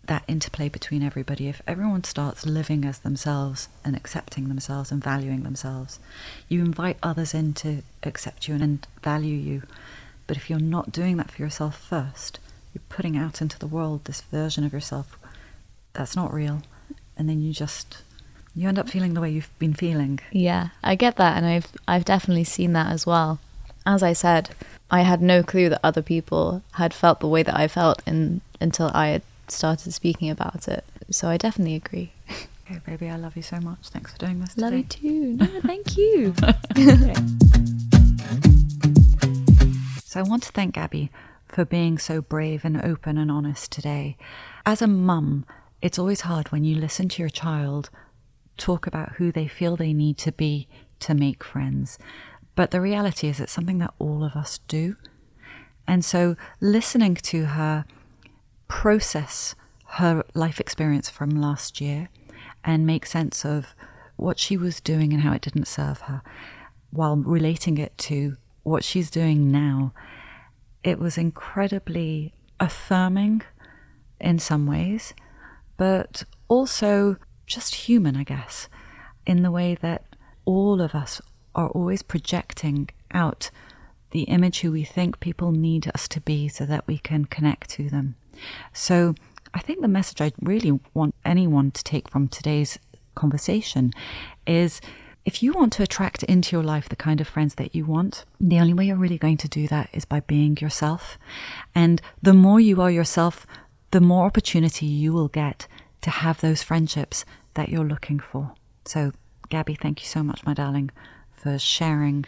that 0.06 0.24
interplay 0.28 0.68
between 0.68 1.02
everybody. 1.02 1.48
If 1.48 1.62
everyone 1.66 2.04
starts 2.04 2.46
living 2.46 2.84
as 2.84 2.98
themselves 2.98 3.68
and 3.84 3.96
accepting 3.96 4.48
themselves 4.48 4.90
and 4.90 5.02
valuing 5.02 5.42
themselves, 5.42 5.98
you 6.48 6.60
invite 6.60 6.98
others 7.02 7.34
in 7.34 7.54
to 7.54 7.82
accept 8.02 8.48
you 8.48 8.54
and 8.54 8.86
value 9.02 9.36
you. 9.36 9.62
But 10.26 10.36
if 10.36 10.50
you're 10.50 10.58
not 10.58 10.92
doing 10.92 11.16
that 11.16 11.30
for 11.30 11.42
yourself 11.42 11.78
first, 11.78 12.38
you're 12.74 12.82
putting 12.88 13.16
out 13.16 13.40
into 13.40 13.58
the 13.58 13.66
world 13.66 14.04
this 14.04 14.20
version 14.20 14.64
of 14.64 14.72
yourself 14.72 15.16
that's 15.92 16.16
not 16.16 16.32
real. 16.32 16.62
And 17.16 17.28
then 17.28 17.40
you 17.40 17.52
just, 17.52 18.02
you 18.54 18.68
end 18.68 18.78
up 18.78 18.88
feeling 18.88 19.14
the 19.14 19.20
way 19.20 19.30
you've 19.30 19.58
been 19.58 19.74
feeling. 19.74 20.20
Yeah, 20.30 20.68
I 20.82 20.94
get 20.94 21.16
that, 21.16 21.36
and 21.36 21.46
I've 21.46 21.68
I've 21.88 22.04
definitely 22.04 22.44
seen 22.44 22.74
that 22.74 22.92
as 22.92 23.06
well. 23.06 23.38
As 23.86 24.02
I 24.02 24.12
said, 24.12 24.50
I 24.90 25.02
had 25.02 25.22
no 25.22 25.42
clue 25.42 25.68
that 25.70 25.80
other 25.82 26.02
people 26.02 26.62
had 26.72 26.92
felt 26.92 27.20
the 27.20 27.28
way 27.28 27.42
that 27.42 27.56
I 27.56 27.68
felt 27.68 28.02
in, 28.06 28.42
until 28.60 28.90
I 28.92 29.08
had 29.08 29.22
started 29.50 29.92
speaking 29.92 30.30
about 30.30 30.68
it. 30.68 30.84
So 31.10 31.28
I 31.28 31.36
definitely 31.36 31.74
agree. 31.74 32.12
Okay, 32.68 32.80
baby, 32.84 33.08
I 33.08 33.16
love 33.16 33.36
you 33.36 33.42
so 33.42 33.60
much. 33.60 33.88
Thanks 33.88 34.12
for 34.12 34.18
doing 34.18 34.40
this 34.40 34.56
Love 34.56 34.74
you 34.74 34.82
too. 34.82 35.36
No, 35.36 35.46
thank 35.60 35.96
you. 35.96 36.34
So 40.16 40.20
I 40.20 40.22
want 40.22 40.44
to 40.44 40.52
thank 40.52 40.76
Gabbi 40.76 41.10
for 41.46 41.66
being 41.66 41.98
so 41.98 42.22
brave 42.22 42.64
and 42.64 42.80
open 42.80 43.18
and 43.18 43.30
honest 43.30 43.70
today. 43.70 44.16
As 44.64 44.80
a 44.80 44.86
mum, 44.86 45.44
it's 45.82 45.98
always 45.98 46.22
hard 46.22 46.50
when 46.50 46.64
you 46.64 46.74
listen 46.74 47.10
to 47.10 47.22
your 47.22 47.28
child 47.28 47.90
talk 48.56 48.86
about 48.86 49.16
who 49.16 49.30
they 49.30 49.46
feel 49.46 49.76
they 49.76 49.92
need 49.92 50.16
to 50.18 50.32
be 50.32 50.68
to 51.00 51.12
make 51.12 51.44
friends. 51.44 51.98
But 52.54 52.70
the 52.70 52.80
reality 52.80 53.28
is, 53.28 53.40
it's 53.40 53.52
something 53.52 53.76
that 53.80 53.92
all 53.98 54.24
of 54.24 54.36
us 54.36 54.60
do. 54.68 54.96
And 55.86 56.02
so 56.02 56.34
listening 56.62 57.16
to 57.16 57.44
her 57.44 57.84
process 58.68 59.54
her 59.86 60.24
life 60.34 60.60
experience 60.60 61.08
from 61.08 61.30
last 61.30 61.80
year 61.80 62.08
and 62.64 62.86
make 62.86 63.06
sense 63.06 63.44
of 63.44 63.74
what 64.16 64.38
she 64.38 64.56
was 64.56 64.80
doing 64.80 65.12
and 65.12 65.22
how 65.22 65.32
it 65.32 65.42
didn't 65.42 65.66
serve 65.68 66.00
her 66.02 66.22
while 66.90 67.16
relating 67.16 67.78
it 67.78 67.96
to 67.98 68.36
what 68.62 68.82
she's 68.84 69.10
doing 69.10 69.50
now, 69.50 69.92
it 70.82 70.98
was 70.98 71.18
incredibly 71.18 72.32
affirming 72.58 73.42
in 74.20 74.38
some 74.38 74.66
ways, 74.66 75.14
but 75.76 76.24
also 76.48 77.16
just 77.46 77.74
human, 77.74 78.16
I 78.16 78.24
guess, 78.24 78.68
in 79.26 79.42
the 79.42 79.50
way 79.50 79.76
that 79.82 80.04
all 80.44 80.80
of 80.80 80.94
us 80.94 81.20
are 81.54 81.68
always 81.68 82.02
projecting 82.02 82.88
out 83.12 83.50
the 84.10 84.22
image 84.22 84.60
who 84.60 84.72
we 84.72 84.84
think 84.84 85.20
people 85.20 85.52
need 85.52 85.90
us 85.94 86.08
to 86.08 86.20
be 86.20 86.48
so 86.48 86.64
that 86.64 86.86
we 86.86 86.98
can 86.98 87.24
connect 87.24 87.70
to 87.70 87.90
them. 87.90 88.14
So 88.72 89.14
I 89.54 89.60
think 89.60 89.80
the 89.80 89.88
message 89.88 90.20
I 90.20 90.32
really 90.42 90.78
want 90.94 91.14
anyone 91.24 91.70
to 91.70 91.84
take 91.84 92.10
from 92.10 92.28
today's 92.28 92.78
conversation 93.14 93.92
is 94.46 94.80
if 95.24 95.42
you 95.42 95.52
want 95.52 95.72
to 95.72 95.82
attract 95.82 96.22
into 96.22 96.54
your 96.54 96.62
life 96.62 96.88
the 96.88 96.94
kind 96.94 97.20
of 97.20 97.26
friends 97.26 97.56
that 97.56 97.74
you 97.74 97.84
want, 97.84 98.24
the 98.40 98.60
only 98.60 98.74
way 98.74 98.86
you're 98.86 98.96
really 98.96 99.18
going 99.18 99.38
to 99.38 99.48
do 99.48 99.66
that 99.66 99.90
is 99.92 100.04
by 100.04 100.20
being 100.20 100.56
yourself. 100.58 101.18
And 101.74 102.00
the 102.22 102.32
more 102.32 102.60
you 102.60 102.80
are 102.80 102.90
yourself, 102.90 103.44
the 103.90 104.00
more 104.00 104.26
opportunity 104.26 104.86
you 104.86 105.12
will 105.12 105.28
get 105.28 105.66
to 106.02 106.10
have 106.10 106.40
those 106.40 106.62
friendships 106.62 107.24
that 107.54 107.68
you're 107.68 107.84
looking 107.84 108.20
for. 108.20 108.52
So, 108.84 109.12
Gabbi, 109.50 109.76
thank 109.80 110.00
you 110.00 110.06
so 110.06 110.22
much, 110.22 110.46
my 110.46 110.54
darling, 110.54 110.90
for 111.32 111.58
sharing. 111.58 112.26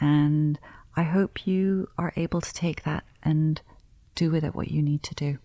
And 0.00 0.58
I 0.94 1.02
hope 1.02 1.46
you 1.46 1.88
are 1.98 2.12
able 2.16 2.40
to 2.40 2.52
take 2.54 2.84
that 2.84 3.02
and 3.24 3.60
do 4.16 4.30
with 4.30 4.42
it 4.42 4.54
what 4.54 4.72
you 4.72 4.82
need 4.82 5.04
to 5.04 5.14
do. 5.14 5.38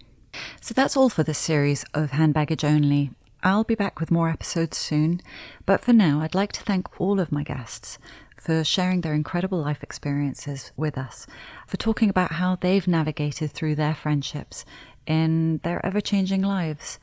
So 0.61 0.73
that's 0.73 0.97
all 0.97 1.09
for 1.09 1.23
this 1.23 1.37
series 1.37 1.85
of 1.93 2.11
Hand 2.11 2.33
Baggage 2.33 2.63
Only. 2.63 3.11
I'll 3.43 3.63
be 3.63 3.75
back 3.75 3.99
with 3.99 4.11
more 4.11 4.29
episodes 4.29 4.77
soon, 4.77 5.21
but 5.65 5.81
for 5.81 5.93
now, 5.93 6.21
I'd 6.21 6.35
like 6.35 6.51
to 6.53 6.61
thank 6.61 6.99
all 6.99 7.19
of 7.19 7.31
my 7.31 7.43
guests 7.43 7.97
for 8.37 8.63
sharing 8.63 9.01
their 9.01 9.13
incredible 9.13 9.59
life 9.59 9.83
experiences 9.83 10.71
with 10.75 10.97
us, 10.97 11.27
for 11.67 11.77
talking 11.77 12.09
about 12.09 12.33
how 12.33 12.55
they've 12.55 12.87
navigated 12.87 13.51
through 13.51 13.75
their 13.75 13.93
friendships 13.93 14.65
in 15.05 15.59
their 15.63 15.85
ever 15.85 16.01
changing 16.01 16.41
lives. 16.41 16.99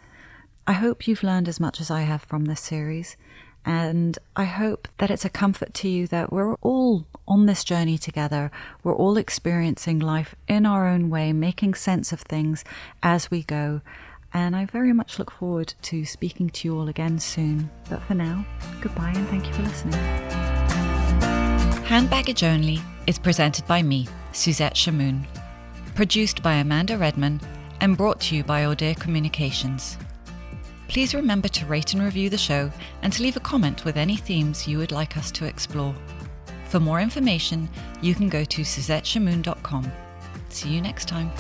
I 0.67 0.73
hope 0.73 1.07
you've 1.07 1.23
learned 1.23 1.49
as 1.49 1.61
much 1.61 1.81
as 1.81 1.91
I 1.91 2.03
have 2.03 2.23
from 2.23 2.45
this 2.45 2.61
series, 2.61 3.17
and 3.65 4.19
I 4.37 4.45
hope 4.45 4.89
that 4.99 5.11
it's 5.11 5.25
a 5.25 5.31
comfort 5.31 5.75
to 5.75 5.89
you 5.89 6.07
that 6.09 6.33
we're 6.33 6.55
all 6.57 7.07
on 7.27 7.47
this 7.47 7.65
journey 7.65 7.99
together. 7.99 8.51
We're 8.83 8.95
all 8.95 9.17
experiencing 9.17 9.99
life 9.99 10.35
in 10.47 10.65
our 10.65 10.87
own 10.87 11.11
way, 11.11 11.33
making 11.33 11.75
sense 11.75 12.13
of 12.13 12.21
things 12.21 12.65
as 13.03 13.31
we 13.31 13.43
go. 13.43 13.83
And 14.33 14.55
I 14.55 14.67
very 14.67 14.93
much 14.93 15.19
look 15.19 15.31
forward 15.31 15.75
to 15.83 16.05
speaking 16.05 16.51
to 16.51 16.69
you 16.69 16.79
all 16.79 16.89
again 16.89 17.19
soon. 17.19 17.71
But 17.89 18.03
for 18.03 18.15
now, 18.15 18.45
goodbye 18.81 19.13
and 19.15 19.29
thank 19.29 19.47
you 19.47 19.53
for 19.53 19.63
listening. 19.63 19.95
Hand 21.85 22.11
Baggage 22.11 22.45
Only 22.45 22.81
is 23.07 23.19
presented 23.19 23.67
by 23.67 23.83
me, 23.83 24.07
Suzette 24.33 24.75
Shahmoon. 24.75 25.25
Produced 25.95 26.43
by 26.43 26.55
Amanda 26.55 26.99
Redman 26.99 27.41
and 27.81 27.97
brought 27.97 28.21
to 28.21 28.37
you 28.37 28.45
by 28.45 28.65
O'Dea 28.65 28.95
Communications. 28.95 29.97
Please 30.89 31.15
remember 31.15 31.49
to 31.49 31.67
rate 31.67 31.93
and 31.93 32.03
review 32.03 32.31
the 32.31 32.39
show 32.39 32.73
and 33.03 33.13
to 33.13 33.23
leave 33.23 33.37
a 33.37 33.41
comment 33.41 33.85
with 33.85 33.97
any 33.97 34.17
themes 34.17 34.67
you 34.67 34.79
would 34.79 34.91
like 34.91 35.17
us 35.17 35.31
to 35.33 35.45
explore. 35.45 35.95
For 36.69 36.81
more 36.81 37.01
information, 37.01 37.69
you 38.03 38.15
can 38.15 38.29
go 38.29 38.45
to 38.45 38.63
suzetteshahmoon.com. 38.63 39.93
See 40.49 40.71
you 40.71 40.81
next 40.81 41.07
time. 41.09 41.31